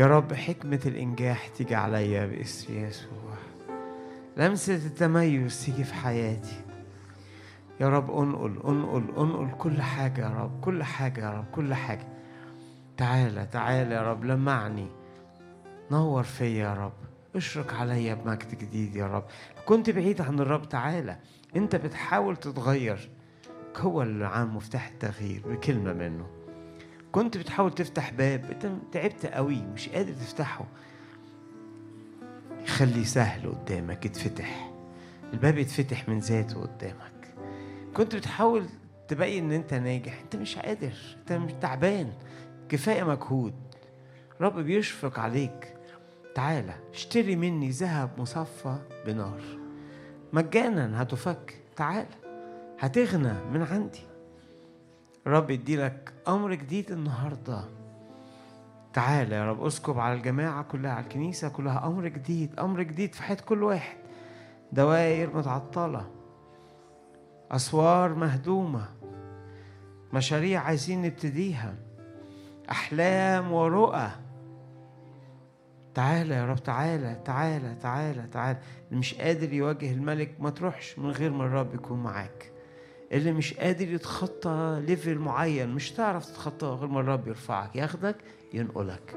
يا 0.00 0.06
رب 0.06 0.32
حكمة 0.32 0.80
الإنجاح 0.86 1.48
تيجي 1.48 1.74
عليا 1.74 2.26
باسم 2.26 2.84
يسوع. 2.84 3.34
لمسة 4.36 4.74
التميز 4.74 5.64
تيجي 5.64 5.84
في 5.84 5.94
حياتي. 5.94 6.64
يا 7.80 7.88
رب 7.88 8.10
أنقل 8.10 8.60
أنقل 8.64 9.04
أنقل 9.18 9.50
كل 9.58 9.82
حاجة 9.82 10.20
يا 10.20 10.28
رب 10.28 10.60
كل 10.60 10.82
حاجة 10.82 11.20
يا 11.20 11.30
رب 11.30 11.44
كل 11.52 11.74
حاجة. 11.74 12.08
تعالى 12.96 13.46
تعالى 13.46 13.94
يا 13.94 14.02
رب 14.02 14.24
لمعني. 14.24 14.86
نور 15.90 16.22
فيا 16.22 16.46
يا 16.46 16.74
رب. 16.74 16.92
اشرق 17.36 17.74
عليا 17.74 18.14
بمجد 18.14 18.58
جديد 18.58 18.96
يا 18.96 19.06
رب. 19.06 19.24
كنت 19.66 19.90
بعيد 19.90 20.20
عن 20.20 20.40
الرب 20.40 20.68
تعالى. 20.68 21.16
أنت 21.56 21.76
بتحاول 21.76 22.36
تتغير. 22.36 23.10
هو 23.76 24.02
اللي 24.02 24.26
عن 24.26 24.48
مفتاح 24.48 24.88
التغيير 24.88 25.42
بكلمة 25.46 25.92
منه. 25.92 26.26
كنت 27.12 27.36
بتحاول 27.36 27.74
تفتح 27.74 28.10
باب 28.10 28.44
انت 28.50 28.66
تعبت 28.92 29.26
قوي 29.26 29.62
مش 29.62 29.88
قادر 29.88 30.12
تفتحه. 30.12 30.64
خليه 32.66 33.04
سهل 33.04 33.50
قدامك 33.50 34.06
يتفتح. 34.06 34.72
الباب 35.32 35.58
يتفتح 35.58 36.08
من 36.08 36.18
ذاته 36.18 36.60
قدامك. 36.60 37.34
كنت 37.94 38.16
بتحاول 38.16 38.66
تبين 39.08 39.44
ان 39.44 39.52
انت 39.52 39.74
ناجح 39.74 40.20
انت 40.20 40.36
مش 40.36 40.56
قادر 40.58 40.92
انت 41.20 41.32
مش 41.32 41.52
تعبان. 41.60 42.12
كفاية 42.68 43.04
مجهود. 43.04 43.54
رب 44.40 44.58
بيشفق 44.58 45.18
عليك. 45.18 45.76
تعالى 46.34 46.74
اشتري 46.92 47.36
مني 47.36 47.70
ذهب 47.70 48.10
مصفى 48.18 48.76
بنار. 49.06 49.40
مجانا 50.32 51.02
هتفك. 51.02 51.60
تعالى 51.76 52.06
هتغنى 52.78 53.34
من 53.52 53.62
عندي. 53.62 54.09
رب 55.30 55.50
يديلك 55.50 56.12
أمر 56.28 56.54
جديد 56.54 56.90
النهارده. 56.90 57.64
تعالى 58.92 59.34
يا 59.34 59.50
رب 59.50 59.64
اسكب 59.64 59.98
على 59.98 60.14
الجماعة 60.14 60.62
كلها 60.62 60.92
على 60.92 61.04
الكنيسة 61.04 61.48
كلها 61.48 61.86
أمر 61.86 62.08
جديد 62.08 62.60
أمر 62.60 62.82
جديد 62.82 63.14
في 63.14 63.22
حياة 63.22 63.36
كل 63.36 63.62
واحد. 63.62 63.96
دوائر 64.72 65.36
متعطلة 65.36 66.10
أسوار 67.50 68.14
مهدومة 68.14 68.88
مشاريع 70.12 70.60
عايزين 70.60 71.02
نبتديها 71.02 71.74
أحلام 72.70 73.52
ورؤى. 73.52 74.10
تعالى 75.94 76.34
يا 76.34 76.46
رب 76.46 76.62
تعالى 76.62 77.20
تعالى 77.24 77.74
تعالى 77.74 78.26
تعالى 78.32 78.58
اللي 78.88 78.98
مش 78.98 79.14
قادر 79.14 79.52
يواجه 79.52 79.92
الملك 79.92 80.40
ما 80.40 80.50
تروحش 80.50 80.98
من 80.98 81.10
غير 81.10 81.30
ما 81.30 81.44
الرب 81.44 81.74
يكون 81.74 82.02
معاك. 82.02 82.49
اللي 83.12 83.32
مش 83.32 83.54
قادر 83.54 83.88
يتخطى 83.92 84.82
ليفل 84.86 85.18
معين 85.18 85.68
مش 85.68 85.90
تعرف 85.90 86.26
تتخطاه 86.26 86.74
غير 86.74 86.88
ما 86.88 87.00
الرب 87.00 87.28
يرفعك 87.28 87.76
ياخدك 87.76 88.16
ينقلك. 88.54 89.16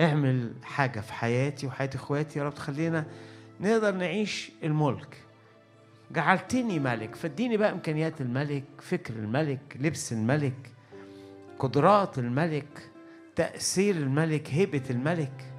اعمل 0.00 0.52
حاجة 0.62 1.00
في 1.00 1.12
حياتي 1.12 1.66
وحياة 1.66 1.90
إخواتي 1.94 2.38
يا 2.38 2.44
رب 2.44 2.54
تخلينا 2.54 3.04
نقدر 3.60 3.94
نعيش 3.94 4.52
الملك. 4.64 5.16
جعلتني 6.12 6.78
ملك 6.78 7.14
فاديني 7.14 7.56
بقى 7.56 7.72
إمكانيات 7.72 8.20
الملك 8.20 8.64
فكر 8.80 9.14
الملك 9.14 9.76
لبس 9.80 10.12
الملك 10.12 10.70
قدرات 11.58 12.18
الملك 12.18 12.90
تأثير 13.36 13.96
الملك 13.96 14.48
هيبة 14.50 14.82
الملك 14.90 15.52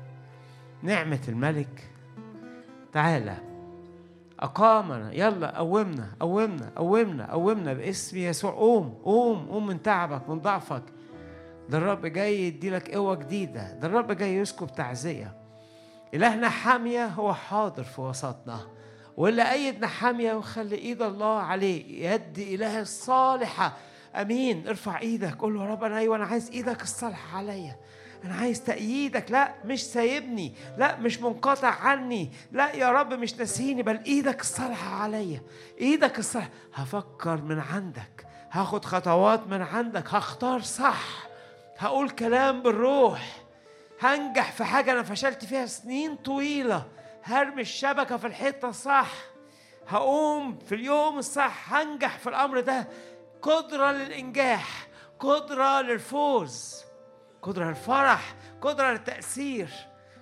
نعمة 0.84 1.20
الملك. 1.28 1.90
تعالى 2.94 3.38
أقامنا 4.40 5.12
يلا 5.14 5.57
قومنا 5.57 6.12
قومنا 6.20 6.72
قومنا 6.76 7.32
قومنا 7.32 7.74
باسم 7.74 8.18
يسوع. 8.18 8.52
قوم 8.52 8.90
قوم 9.03 9.48
قوم 9.49 9.68
من 9.68 9.82
تعبك 9.82 10.30
من 10.30 10.40
ضعفك. 10.40 10.84
ده 11.70 11.78
الرب 11.78 12.06
جاي 12.06 12.48
يديلك 12.48 12.91
قوة 12.91 13.16
جديدة. 13.16 13.74
ده 13.74 13.88
الرب 13.88 14.12
جاي 14.12 14.36
يسكب 14.36 14.68
تعزية. 14.76 15.36
إلهنا 16.14 16.49
حامية 16.49 17.06
هو 17.06 17.34
حاضر 17.34 17.84
في 17.84 18.02
وسطنا. 18.02 18.60
واللي 19.18 19.52
أيدنا 19.52 19.88
حامية 19.88 20.34
وخلي 20.34 20.76
إيد 20.76 21.02
الله 21.02 21.40
عليه 21.40 22.10
يد 22.12 22.40
إله 22.40 22.82
الصالحة 22.82 23.74
أمين. 24.16 24.68
ارفع 24.68 24.99
إيدك 24.99 25.36
قول 25.36 25.56
له 25.56 25.66
رب 25.66 25.84
أنا 25.84 25.98
أيوة 25.98 26.16
أنا 26.16 26.26
عايز 26.26 26.52
إيدك 26.52 26.82
الصالحة 26.82 27.38
عليا. 27.38 27.76
أنا 28.26 28.35
عايز 28.35 28.64
تأييدك. 28.64 29.31
لا 29.31 29.53
مش 29.65 29.84
سايبني. 29.84 30.53
لا 30.77 30.95
مش 30.95 31.19
منقطع 31.22 31.68
عني. 31.68 32.31
لا 32.52 32.72
يا 32.76 32.91
رب 32.91 33.14
مش 33.14 33.34
ناسيني 33.35 33.84
بل 33.84 33.99
إيدك 34.06 34.41
الصالحة 34.41 34.95
عليا. 34.95 35.41
إيدك 35.81 36.19
الصالحة. 36.19 36.49
هفكر 36.73 37.41
من 37.41 37.60
عندك. 37.60 38.27
هاخد 38.52 38.85
خطوات 38.85 39.47
من 39.47 39.61
عندك. 39.61 40.14
هختار 40.14 40.61
صح. 40.61 41.27
هقول 41.77 42.10
كلام 42.10 42.61
بالروح. 42.61 43.43
هنجح 44.02 44.52
في 44.52 44.64
حاجة 44.64 44.91
أنا 44.91 45.03
فشلت 45.03 45.45
فيها 45.45 45.65
سنين 45.65 46.15
طويلة. 46.15 46.85
هرمي 47.23 47.61
الشبكة 47.61 48.18
في 48.18 48.27
الحتة 48.27 48.69
الصح 48.69 49.14
هقوم 49.88 50.60
في 50.60 50.76
اليوم 50.76 51.18
الصح. 51.18 51.73
هنجح 51.73 52.18
في 52.18 52.30
الأمر 52.30 52.60
ده. 52.60 52.88
قدرة 53.41 53.91
للإنجاح. 53.91 54.88
قدرة 55.19 55.81
للفوز. 55.81 56.85
قدرة 57.45 57.65
للفرح 57.69 58.35
قدرة 58.61 58.91
للتأثير 58.91 59.69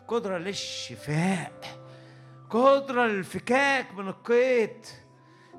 قدرة 0.07 0.37
للشفاء 0.37 1.51
قدرة 2.49 3.05
للفكاك 3.05 3.93
من 3.93 4.07
القيد. 4.07 4.85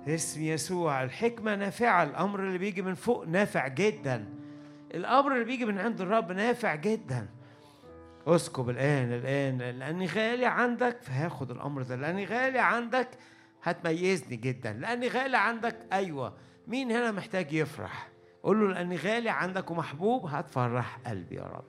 اسم 0.09 0.43
يسوع 0.43 1.03
الحكمة 1.03 1.55
نافعة 1.55 2.03
الأمر 2.03 2.41
اللي 2.41 2.59
بيجي 2.59 2.83
من 2.83 2.95
فوق 2.95 3.27
نافع 3.27 3.69
جدا. 3.69 4.35
الأمر 4.95 5.33
اللي 5.33 5.45
بيجي 5.45 5.65
من 5.65 5.79
عند 5.79 6.01
الرب 6.01 6.33
نافع 6.33 6.75
جدا. 6.75 7.29
اسكب 8.27 8.71
الآن 8.71 9.13
الآن 9.13 9.59
لأني 9.59 10.07
غالي 10.07 10.47
عندك 10.47 11.03
فهاخد 11.03 11.51
الأمر 11.51 11.83
ده. 11.83 11.97
لأني 11.97 12.25
غالي 12.25 12.59
عندك 12.59 13.09
هتميزني 13.63 14.37
جدا. 14.37 14.73
لأني 14.73 15.09
غالي 15.09 15.37
عندك 15.37 15.77
أيوة. 15.93 16.35
مين 16.67 16.91
هنا 16.91 17.11
محتاج 17.11 17.53
يفرح؟ 17.53 18.14
قول 18.45 18.61
له 18.61 18.75
لأني 18.75 18.97
غالي 18.97 19.31
عندك 19.31 19.71
ومحبوب 19.71 20.27
هتفرح 20.27 20.99
قلبي 21.07 21.37
يا 21.37 21.43
رب. 21.43 21.65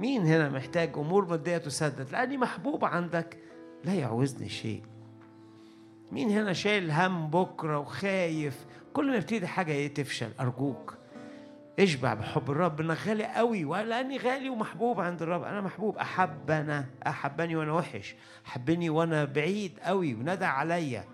مين 0.00 0.26
هنا 0.26 0.48
محتاج 0.48 0.92
أمور 0.96 1.26
مادية 1.28 1.58
تسدد؟ 1.58 2.12
لأني 2.12 2.36
محبوب 2.36 2.84
عندك 2.84 3.38
لا 3.84 3.94
يعوزني 3.94 4.48
شيء. 4.48 4.82
مين 6.12 6.30
هنا 6.30 6.52
شايل 6.52 6.90
هم 6.90 7.30
بكرة 7.30 7.78
وخايف؟ 7.78 8.66
كل 8.92 9.10
ما 9.10 9.16
يبتدي 9.16 9.46
حاجة 9.46 9.86
تفشل؟ 9.86 10.30
أرجوك. 10.40 10.94
اشبع 11.78 12.14
بحب 12.14 12.50
الرب 12.50 12.80
أنا 12.80 12.96
غالي 13.06 13.24
قوي 13.24 13.64
ولأني 13.64 14.16
غالي 14.16 14.48
ومحبوب 14.48 15.00
عند 15.00 15.22
الرب. 15.22 15.42
أنا 15.42 15.60
محبوب 15.60 15.96
أحبنا 15.96 16.86
أحبني 17.06 17.56
وأنا 17.56 17.72
وحش 17.72 18.14
حبني 18.44 18.90
وأنا 18.90 19.24
بعيد 19.24 19.78
قوي 19.82 20.14
وندى 20.14 20.44
عليا. 20.44 21.04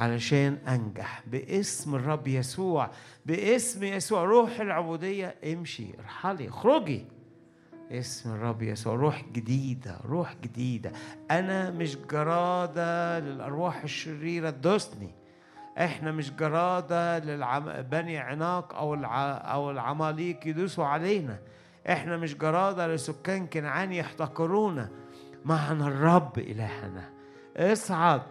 علشان 0.00 0.58
أنجح. 0.68 1.22
باسم 1.26 1.94
الرب 1.94 2.28
يسوع 2.28 2.90
باسم 3.26 3.84
يسوع. 3.84 4.24
روح 4.24 4.60
العبودية 4.60 5.34
امشي 5.44 5.86
ارحلي 5.98 6.48
اخرجي. 6.48 7.06
اسم 7.90 8.34
الرب 8.34 8.62
يسوع 8.62 8.94
روح 8.94 9.24
جديدة 9.32 10.00
روح 10.04 10.34
جديدة. 10.42 10.92
أنا 11.30 11.70
مش 11.70 11.96
جرادة 11.96 13.18
للأرواح 13.18 13.82
الشريرة 13.82 14.50
تدوسني. 14.50 15.14
إحنا 15.78 16.12
مش 16.12 16.32
جرادة 16.32 17.18
لبني 17.18 18.18
عناق 18.18 18.74
أو 18.74 18.94
الع... 18.94 19.32
أو 19.32 19.70
العماليق 19.70 20.46
يدوسوا 20.46 20.84
علينا. 20.84 21.38
إحنا 21.90 22.16
مش 22.16 22.34
جرادة 22.34 22.94
لسكان 22.94 23.46
كنعان 23.46 23.92
يحتقرونا. 23.92 24.90
معنا 25.44 25.88
الرب 25.88 26.38
إلهنا. 26.38 27.10
اصعد 27.56 28.22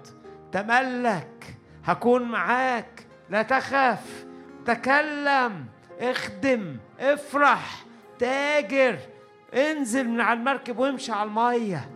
تملك. 0.51 1.59
هكون 1.91 2.22
معاك. 2.24 3.06
لا 3.30 3.41
تخف. 3.41 4.26
تكلم. 4.66 5.66
اخدم. 5.99 6.78
افرح. 6.99 7.84
تاجر. 8.20 8.99
انزل 9.53 10.07
من 10.10 10.22
على 10.22 10.40
المركب 10.40 10.80
وامشي 10.80 11.11
على 11.11 11.30
المية. 11.30 11.90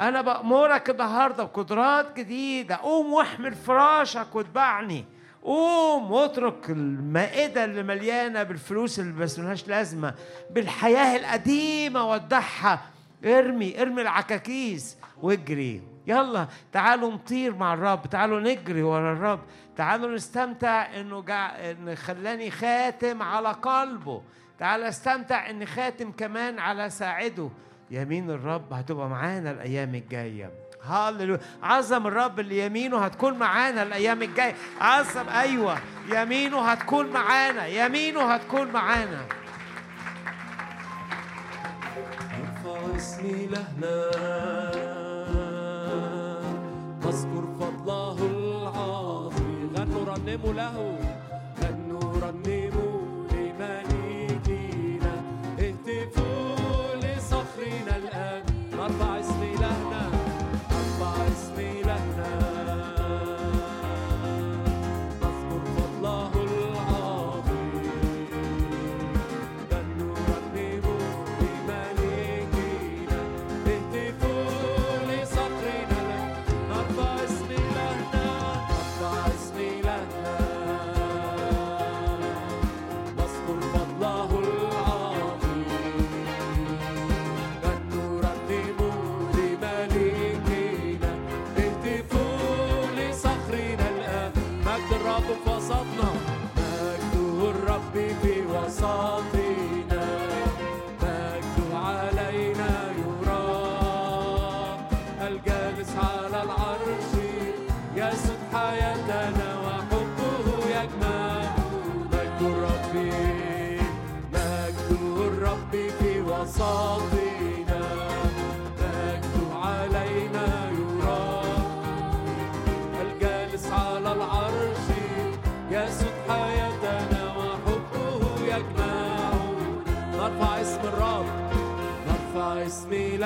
أنا 0.00 0.20
بأمرك 0.20 0.90
النهارده 0.90 1.44
بقدرات 1.44 2.16
جديدة. 2.16 2.76
قوم 2.76 3.12
واحمل 3.12 3.54
فراشك 3.54 4.34
واتبعني. 4.34 5.04
قوم 5.42 6.12
واترك 6.12 6.70
المائدة 6.70 7.64
اللي 7.64 7.82
مليانة 7.82 8.42
بالفلوس 8.42 8.98
اللي 9.00 9.12
بس 9.12 9.38
ملهاش 9.38 9.68
لازمة 9.68 10.14
بالحياة 10.50 11.16
القديمة 11.16 12.10
ودعها 12.10 12.80
ارمي 13.24 13.82
ارمي 13.82 14.02
العكاكيز 14.02 14.96
واجري. 15.22 15.95
يلا 16.06 16.46
تعالوا 16.72 17.12
نطير 17.12 17.54
مع 17.54 17.74
الرب 17.74 18.06
تعالوا 18.06 18.40
نجري 18.40 18.82
ورا 18.82 19.12
الرب. 19.12 19.40
تعالوا 19.76 20.14
نستمتع 20.14 21.00
إنه 21.00 21.22
جا... 21.22 21.70
إن 21.70 21.96
خلاني 21.96 22.50
خاتم 22.50 23.22
على 23.22 23.48
قلبه. 23.48 24.22
تعال 24.58 24.82
استمتع 24.82 25.50
ان 25.50 25.66
خاتم 25.66 26.12
كمان 26.12 26.58
على 26.58 26.90
ساعده. 26.90 27.50
يمين 27.90 28.30
الرب 28.30 28.72
هتبقى 28.72 29.08
معانا 29.08 29.50
الأيام 29.50 29.94
الجاية. 29.94 30.50
هاللويا 30.82 31.40
عظم 31.62 32.06
الرب 32.06 32.40
اللي 32.40 32.66
يمينه 32.66 32.98
هتكون 32.98 33.38
معانا 33.38 33.82
الأيام 33.82 34.22
الجاية. 34.22 34.54
عظم 34.80 35.28
أيوه 35.28 35.78
يمينه 36.08 36.60
هتكون 36.60 37.06
معانا 37.06 37.66
يمينه 37.66 38.34
هتكون 38.34 38.72
معانا. 38.72 39.26
ارفع 42.66 42.96
اسمي 42.96 43.46
لهنا 43.46 44.85
Mulajo. 50.38 51.05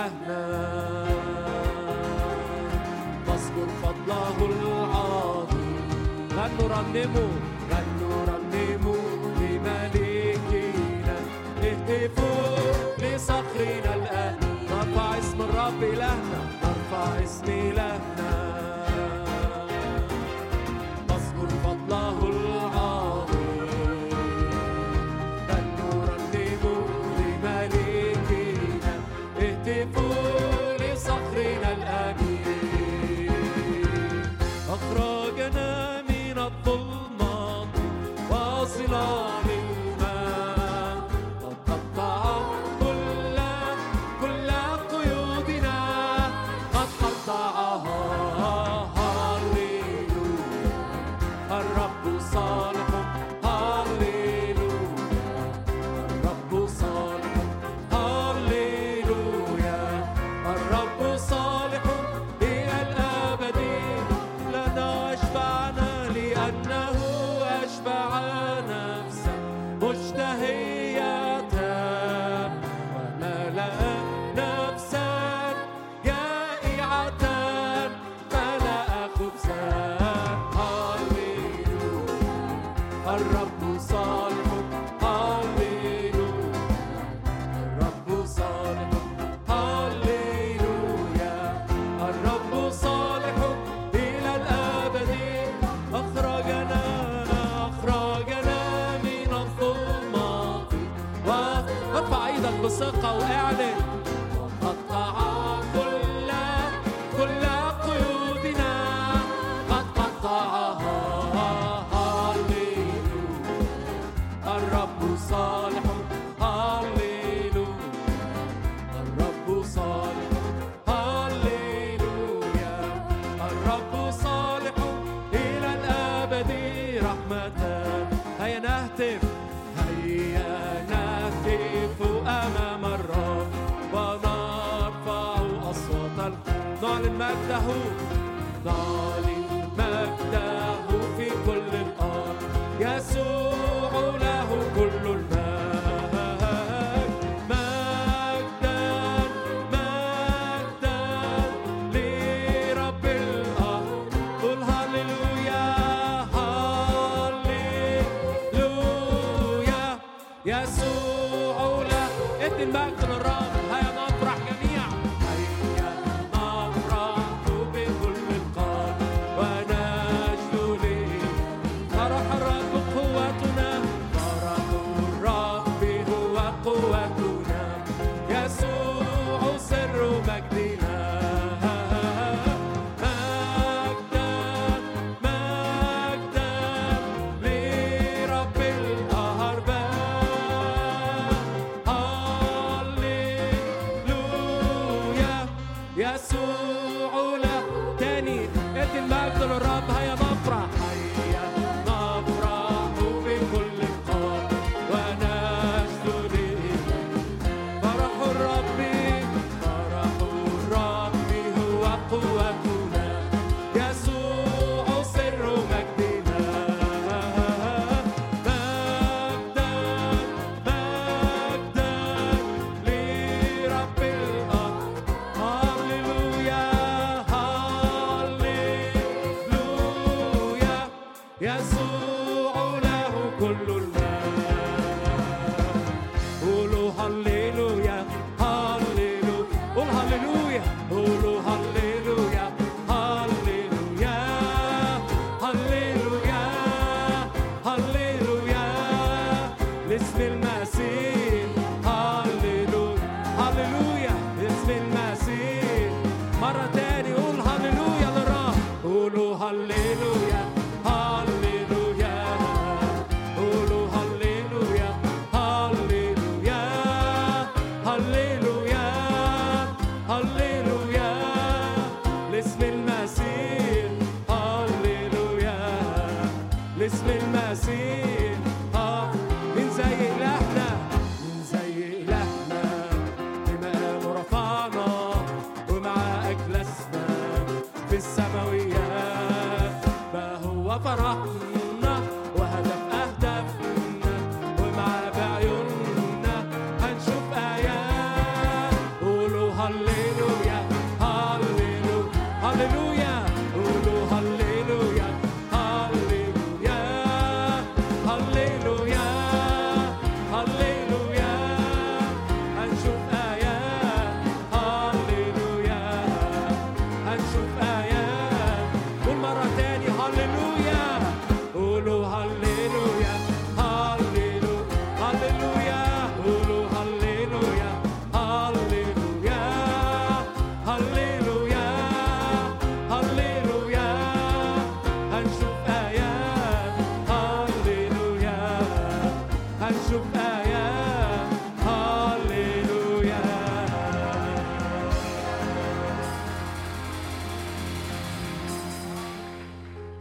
إلهنا 0.01 0.44
نذكر 3.28 3.68
فضله 3.82 4.36
العظيم 4.51 5.86
لن 6.36 6.52
نرنمه 6.60 7.31
لن 7.70 7.86
نرنمه 8.01 8.97
لملكنا 9.40 11.16
اهتفوا 11.62 12.56
لصخرنا 12.98 13.93
الآن. 13.94 14.36
نرفع 14.70 15.18
اسم 15.18 15.39
الرب 15.43 15.82
إلهنا 15.82 16.40
نرفع 16.62 17.24
اسم 17.24 17.44
إلهنا 17.48 18.20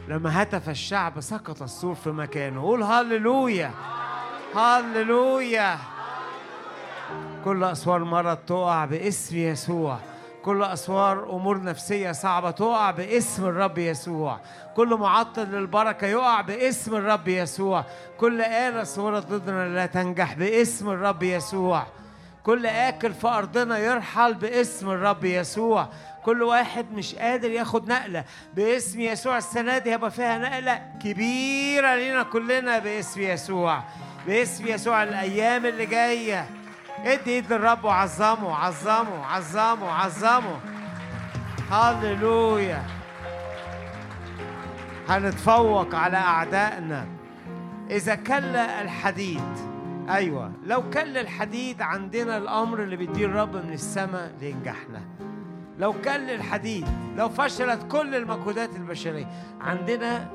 لما 0.10 0.41
هتف 0.41 0.69
الشعب 0.69 1.19
سقط 1.19 1.61
السور 1.61 1.95
في 1.95 2.10
مكانه. 2.10 2.61
قول 2.61 2.84
هللويا. 2.84 3.72
هللويا. 4.56 5.77
كل 7.45 7.64
أسوار 7.64 8.03
مرض 8.03 8.38
تقع 8.38 8.86
باسم 8.86 9.38
يسوع. 9.38 9.99
كل 10.45 10.64
أسوار 10.64 11.30
أمور 11.30 11.64
نفسية 11.64 12.11
صعبة 12.11 12.52
تقع 12.52 12.91
باسم 12.91 13.45
الرب 13.45 13.77
يسوع. 13.77 14.40
كل 14.76 14.95
معطل 14.95 15.44
للبركة 15.44 16.07
يقع 16.07 16.41
باسم 16.41 16.95
الرب 16.95 17.27
يسوع. 17.27 17.86
كل 18.18 18.41
آلة 18.41 18.84
صورت 18.84 19.27
ضدنا 19.27 19.68
لا 19.68 19.86
تنجح 19.86 20.34
باسم 20.34 20.90
الرب 20.90 21.23
يسوع. 21.23 21.84
كل 22.44 22.65
آكل 22.65 23.14
في 23.14 23.27
أرضنا 23.27 23.77
يرحل 23.77 24.34
باسم 24.34 24.90
الرب 24.90 25.26
يسوع. 25.26 25.88
كل 26.30 26.43
واحد 26.43 26.85
مش 26.93 27.15
قادر 27.15 27.51
ياخد 27.51 27.88
نقلة. 27.88 28.23
باسم 28.56 28.99
يسوع 28.99 29.38
السنة 29.38 29.77
دي 29.77 29.91
هيبقى 29.91 30.11
فيها 30.11 30.38
نقلة 30.38 30.81
كبيرة 31.03 31.95
لينا 31.95 32.23
كلنا 32.23 32.80
باسم 32.80 33.22
يسوع. 33.22 33.84
باسم 34.27 34.68
يسوع 34.68 35.03
الأيام 35.03 35.65
اللي 35.65 35.85
جاية. 35.85 36.49
ادي 37.06 37.31
ايد 37.31 37.53
للرب 37.53 37.84
وعظمه 37.84 38.56
عظمه 38.56 39.26
عظمه 39.26 39.91
عظمه. 39.91 40.60
هللويا. 41.72 42.84
هنتفوق 45.10 45.95
على 45.95 46.18
أعدائنا. 46.18 47.07
إذا 47.89 48.15
كل 48.15 48.56
الحديد 48.56 49.57
أيوة 50.10 50.51
لو 50.65 50.89
كل 50.89 51.18
الحديد 51.18 51.81
عندنا 51.81 52.38
الأمر 52.38 52.84
اللي 52.84 52.95
بيديه 52.95 53.26
الرب 53.26 53.56
من 53.56 53.73
السماء 53.73 54.31
لينجحنا. 54.41 55.01
لو 55.80 55.93
كل 55.93 56.30
الحديد 56.30 56.88
لو 57.18 57.30
فشلت 57.30 57.91
كل 57.91 58.15
المجهودات 58.15 58.76
البشرية. 58.76 59.27
عندنا 59.61 60.30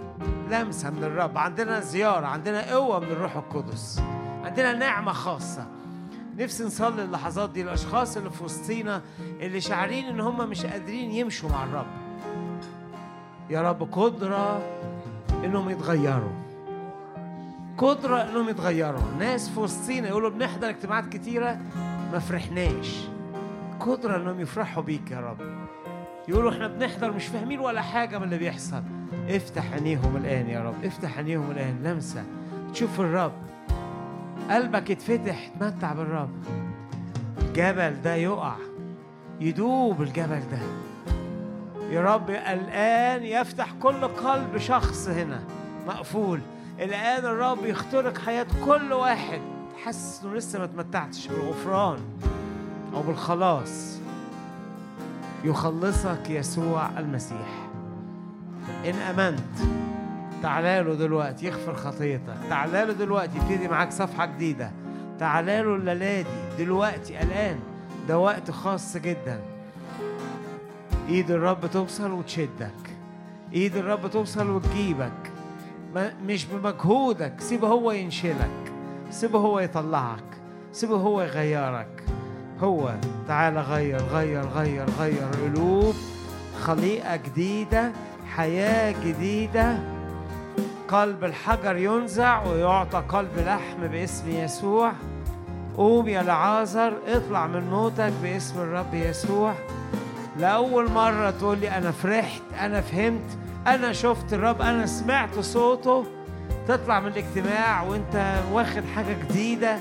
لمسة 0.51 0.91
من 0.91 1.05
الرب 1.05 1.39
عندنا 1.39 1.81
زيارة 1.81 2.27
عندنا 2.27 2.75
قوة 2.75 2.99
من 3.01 3.07
الروح 3.07 3.37
القدس. 3.37 4.03
عندنا 4.45 4.73
نعمة 4.73 5.13
خاصة. 5.13 5.67
نفسي 6.39 6.65
نصلي 6.65 7.05
اللحظات 7.05 7.51
دي 7.51 7.63
الأشخاص 7.63 8.17
اللي 8.17 8.31
في 8.31 8.45
وسطينا 8.45 9.03
اللي 9.41 9.61
شاعرين 9.61 10.05
إن 10.05 10.21
هم 10.21 10.51
مش 10.51 10.67
قادرين 10.67 11.11
يمشوا 11.11 11.51
مع 11.51 11.65
الرب. 11.65 11.87
يا 13.51 13.63
رب 13.63 13.89
قدرة 13.93 14.63
إنهم 15.45 15.71
يتغيروا. 15.71 16.33
قدرة 17.79 18.23
إنهم 18.23 18.49
يتغيروا. 18.49 19.03
ناس 19.19 19.49
في 19.49 19.61
وسطينا 19.61 20.09
يقولوا 20.09 20.31
بنحضر 20.31 20.69
اجتماعات 20.69 21.09
كتيرة 21.09 21.59
ما 22.13 22.19
فرحناش. 22.19 23.14
قدرة 23.81 24.17
إنهم 24.17 24.41
يفرحوا 24.41 24.83
بيك 24.83 25.11
يا 25.11 25.21
رب. 25.21 25.67
يقولوا 26.29 26.51
إحنا 26.51 26.69
بنحضر 26.69 27.13
مش 27.13 27.27
فاهمين 27.27 27.61
ولا 27.61 27.83
حاجة 27.83 28.19
من 28.19 28.25
اللي 28.25 28.39
بيحصل. 28.39 28.83
افتح 29.29 29.73
عينيهم 29.73 30.17
الآن 30.17 30.51
يا 30.51 30.65
رب 30.65 30.85
افتح 30.85 31.17
عينيهم 31.19 31.51
الآن 31.51 31.83
لمسة. 31.83 32.25
تشوف 32.73 33.01
الرب. 33.01 33.33
قلبك 34.51 34.91
يتفتح 34.91 35.49
تمتع 35.61 35.93
بالرب. 35.93 36.31
الجبل 37.43 38.03
ده 38.03 38.15
يقع. 38.15 38.55
يدوب 39.41 40.03
الجبل 40.03 40.41
ده. 40.51 40.59
يا 41.91 42.01
رب 42.15 42.31
الآن 42.31 43.23
يفتح 43.23 43.73
كل 43.83 44.05
قلب 44.05 44.59
شخص 44.59 45.09
هنا. 45.09 45.43
مقفول. 45.87 46.41
الآن 46.81 47.25
الرب 47.25 47.65
يخترق 47.65 48.19
حياة 48.19 48.47
كل 48.65 48.93
واحد. 48.93 49.41
حاسس 49.85 50.25
إنه 50.25 50.35
لسه 50.35 50.59
ما 50.59 50.67
تمتعتش 50.67 51.29
بالغفران. 51.29 51.99
أو 52.95 53.03
بالخلاص 53.03 53.99
يخلصك 55.45 56.31
يسوع 56.31 56.99
المسيح. 56.99 57.69
إن 58.87 58.95
آمنت 58.95 59.59
تعالى 60.43 60.83
له 60.83 60.95
دلوقتي 60.95 61.47
يغفر 61.47 61.75
خطيتك. 61.75 62.37
تعالى 62.49 62.85
له 62.85 62.93
دلوقتي 62.93 63.39
يبتدي 63.39 63.69
معاك 63.69 63.93
صفحة 63.93 64.27
جديدة. 64.27 64.71
تعالى 65.19 65.63
له 65.63 65.75
الليلة 65.75 66.23
دي 66.23 66.65
دلوقتي 66.65 67.23
الآن. 67.23 67.59
ده 68.09 68.19
وقت 68.19 68.51
خاص 68.51 68.97
جدا. 68.97 69.41
إيد 71.09 71.31
الرب 71.31 71.67
توصل 71.67 72.11
وتشدك. 72.11 72.97
إيد 73.53 73.77
الرب 73.77 74.11
توصل 74.11 74.51
وتجيبك. 74.51 75.33
مش 76.27 76.47
بمجهودك. 76.47 77.41
سيبه 77.41 77.69
هو 77.69 77.93
ينشلك. 77.93 78.73
سيبه 79.11 79.39
هو 79.39 79.61
يطلعك. 79.61 80.25
سيبه 80.73 80.97
هو 80.97 81.23
يغيرك. 81.23 82.05
هو. 82.63 82.95
تعالى 83.29 83.61
غير 83.61 84.03
غير 84.03 84.45
غير 84.47 84.85
غير 84.99 85.29
قلوب 85.45 85.95
خليقة 86.63 87.17
جديدة 87.17 87.93
حياة 88.37 88.95
جديدة. 89.05 89.79
قلب 90.89 91.25
الحجر 91.25 91.77
ينزع 91.77 92.43
ويعطى 92.47 93.03
قلب 93.09 93.39
لحم 93.47 93.87
باسم 93.87 94.31
يسوع. 94.31 94.93
قوم 95.77 96.09
يا 96.09 96.23
لعازر 96.23 96.93
اطلع 97.07 97.47
من 97.47 97.71
موتك 97.71 98.13
باسم 98.23 98.61
الرب 98.61 98.95
يسوع. 98.95 99.55
لأول 100.39 100.91
مرة 100.91 101.31
تقول 101.31 101.59
لي 101.59 101.71
أنا 101.71 101.91
فرحت 101.91 102.43
أنا 102.61 102.81
فهمت 102.81 103.39
أنا 103.67 103.93
شفت 103.93 104.33
الرب 104.33 104.63
أنا 104.63 104.87
سمعت 104.87 105.39
صوته. 105.39 106.05
تطلع 106.69 107.01
من 107.01 107.07
الاجتماع 107.07 107.83
وأنت 107.83 108.35
واخد 108.53 108.83
حاجة 108.95 109.17
جديدة 109.29 109.79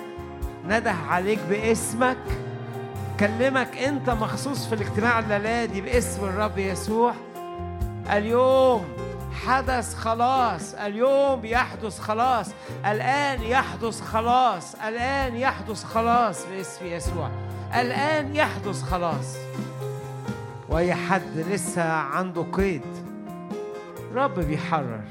نده 0.68 0.91
عليك 1.10 1.40
باسمك. 1.50 2.18
كلمك 3.19 3.77
أنت 3.77 4.10
مخصوص 4.10 4.68
في 4.68 4.76
الاجتماع 4.76 5.19
الليلة 5.19 5.65
دي 5.65 5.81
باسم 5.81 6.26
الرب 6.26 6.57
يسوع. 6.57 7.14
اليوم 8.11 8.85
حدث 9.45 9.95
خلاص 9.95 10.73
اليوم 10.73 11.45
يحدث 11.45 11.99
خلاص 11.99 12.49
الآن 12.85 13.41
يحدث 13.41 14.02
خلاص 14.02 14.76
الآن 14.76 15.35
يحدث 15.35 15.84
خلاص 15.84 16.45
باسم 16.45 16.85
يسوع. 16.85 17.30
الآن 17.76 18.35
يحدث 18.35 18.84
خلاص. 18.84 19.38
وأي 20.69 20.94
حد 20.94 21.38
لسه 21.38 21.91
عنده 21.91 22.45
قيد 22.53 22.81
رب 24.14 24.40
بيحرر. 24.40 25.03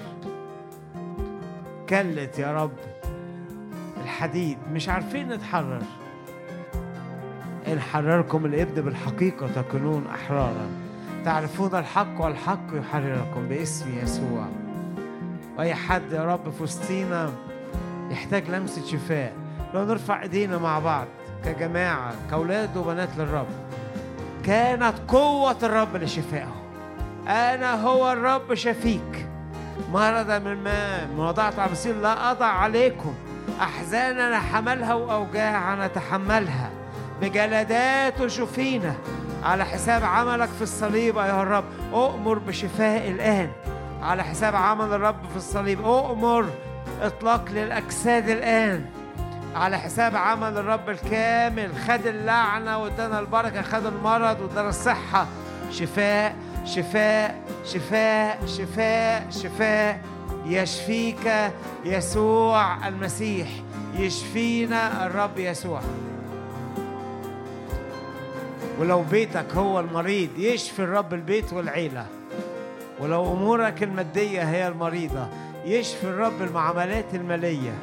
كلت 1.89 2.39
يا 2.39 2.53
رب 2.53 2.79
الحديد 4.03 4.59
مش 4.73 4.89
عارفين 4.89 5.29
نتحرر. 5.29 5.83
إن 7.69 7.81
حرركم 7.81 8.47
الابن 8.47 8.83
بالحقيقة 8.83 9.47
تكونون 9.47 10.07
أحرارا. 10.15 10.67
تعرفون 11.25 11.75
الحق 11.75 12.21
والحق 12.21 12.67
يحرركم 12.73 13.49
باسم 13.49 13.99
يسوع. 14.03 14.47
وأي 15.59 15.75
حد 15.75 16.13
يا 16.13 16.25
رب 16.25 16.51
في 16.51 16.63
وسطينا 16.63 17.31
يحتاج 18.11 18.51
لمسة 18.51 18.87
شفاء. 18.87 19.33
لو 19.75 19.85
نرفع 19.85 20.23
إيدينا 20.23 20.59
مع 20.59 20.79
بعض 20.79 21.07
كجماعة 21.45 22.13
كأولاد 22.31 22.77
وبنات 22.77 23.09
للرب 23.19 23.47
كانت 24.45 24.95
قوة 25.09 25.57
الرب 25.63 25.97
لشفائه 25.97 26.55
أنا 27.29 27.83
هو 27.83 28.13
الرب 28.13 28.55
شفيك. 28.55 29.27
مرض 29.93 30.31
من 30.31 30.63
ما 31.17 31.29
وضعت 31.29 31.59
المسير 31.59 31.97
لا 31.97 32.31
أضع 32.31 32.47
عليكم. 32.47 33.15
أحزاننا 33.61 34.39
حملها 34.39 34.95
وأوجاعنا 34.95 35.87
تحملها. 35.87 36.71
بجلدات 37.23 38.27
شفينا 38.27 38.95
على 39.43 39.65
حساب 39.65 40.05
عملك 40.05 40.49
في 40.49 40.63
الصليب 40.63 41.19
أيها 41.19 41.43
الرب. 41.43 41.65
أؤمر 41.93 42.39
بشفاء 42.39 43.09
الآن 43.09 43.51
على 44.03 44.25
حساب 44.25 44.57
عمل 44.57 44.93
الرب 44.93 45.29
في 45.31 45.37
الصليب. 45.37 45.85
أؤمر 45.85 46.47
إطلاق 47.03 47.45
للأجساد 47.51 48.29
الآن 48.29 48.85
على 49.55 49.79
حساب 49.79 50.17
عمل 50.17 50.59
الرب 50.59 50.89
الكامل. 50.91 51.71
خد 51.89 52.07
اللعنة 52.07 52.83
وادانا 52.83 53.19
البركة 53.19 53.63
خد 53.63 53.87
المرض 53.87 54.41
وادانا 54.41 54.69
الصحة. 54.69 55.27
شفاء 55.71 56.37
شفاء 56.65 57.35
شفاء 57.65 58.39
شفاء 58.47 59.27
شفاء. 59.31 60.01
يشفيك 60.47 61.53
يسوع 61.85 62.89
المسيح. 62.89 63.49
يشفينا 63.95 65.07
الرب 65.07 65.39
يسوع. 65.39 65.81
ولو 68.81 69.03
بيتك 69.03 69.55
هو 69.55 69.81
المريض 69.81 70.39
يشفي 70.39 70.83
الرب 70.83 71.15
البيت 71.15 71.53
والعيلة. 71.53 72.07
ولو 73.01 73.33
أمورك 73.33 73.83
المادية 73.83 74.43
هي 74.43 74.69
المريضة 74.69 75.27
يشفي 75.65 76.05
الرب 76.05 76.43
المعاملات 76.43 77.15
المالية. 77.15 77.75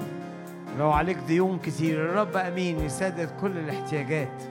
لو 0.79 0.91
عليك 0.91 1.17
ديون 1.17 1.59
كتير 1.59 2.05
الرب 2.05 2.37
أمين 2.37 2.79
يسدد 2.79 3.29
كل 3.41 3.51
الاحتياجات. 3.57 4.43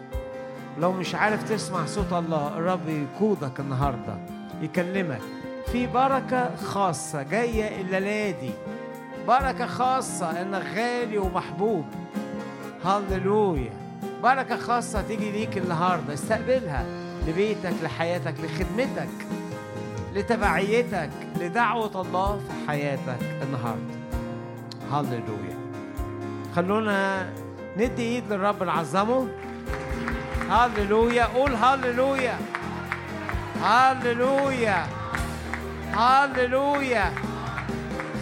لو 0.80 0.92
مش 0.92 1.14
عارف 1.14 1.50
تسمع 1.50 1.86
صوت 1.86 2.12
الله 2.12 2.58
الرب 2.58 2.88
يقودك 2.88 3.60
النهارده 3.60 4.16
يكلمك. 4.62 5.20
في 5.72 5.86
بركة 5.86 6.56
خاصة 6.56 7.22
جاية 7.22 7.80
الليلة 7.80 8.30
دي 8.40 8.50
بركة 9.28 9.66
خاصة 9.66 10.42
إنك 10.42 10.62
غالي 10.76 11.18
ومحبوب. 11.18 11.84
هللويا. 12.84 13.87
بركة 14.22 14.56
خاصة 14.56 15.02
تيجي 15.02 15.30
ليك 15.30 15.58
النهاردة. 15.58 16.14
استقبلها 16.14 16.84
لبيتك 17.26 17.74
لحياتك 17.82 18.34
لخدمتك 18.40 19.08
لتبعيتك 20.14 21.10
لدعوة 21.40 22.00
الله 22.00 22.36
في 22.38 22.68
حياتك 22.68 23.18
النهاردة. 23.42 23.98
هللويا 24.92 25.58
خلونا 26.56 27.28
ندي 27.76 28.02
ايد 28.02 28.32
للرب 28.32 28.62
نعظمه. 28.62 29.28
هللويا 30.50 31.24
قول 31.24 31.54
هللويا 31.54 32.38
هللويا 33.62 34.86
هللويا 35.92 37.12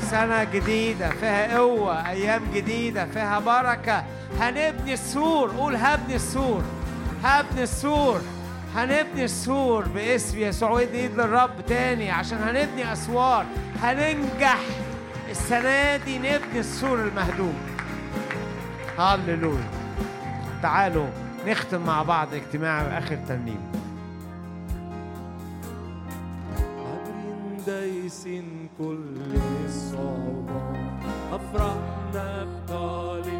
سنة 0.01 0.45
جديدة 0.45 1.09
فيها 1.09 1.59
قوة 1.59 2.09
أيام 2.09 2.43
جديدة 2.55 3.07
فيها 3.07 3.39
بركة. 3.39 4.05
هنبني 4.41 4.93
السور 4.93 5.51
قول 5.51 5.77
هبني 5.77 6.17
السور. 6.17 6.63
هبني 7.25 7.63
السور. 7.63 8.21
هنبني 8.75 9.25
السور 9.25 9.89
باسم 9.89 10.39
يسوع. 10.39 10.71
ودي 10.71 11.01
إيد 11.01 11.15
للرب 11.21 11.67
تاني 11.67 12.11
عشان 12.11 12.39
هنبني 12.39 12.93
أسوار. 12.93 13.47
هننجح. 13.83 14.59
السنة 15.31 15.97
دي 15.97 16.19
نبني 16.19 16.59
السور 16.59 16.99
المهدوم. 16.99 17.55
هللويا 18.99 19.71
تعالوا 20.63 21.07
نختم 21.47 21.81
مع 21.81 22.03
بعض 22.03 22.35
اجتماع 22.35 22.99
آخر 22.99 23.19
ترنيم. 23.29 23.61
عبر 26.79 27.65
دايسين 27.67 28.69
كل 28.79 29.17
الصعوبات 29.65 30.77
أفرحنا 31.33 32.45
بطالب 32.45 33.36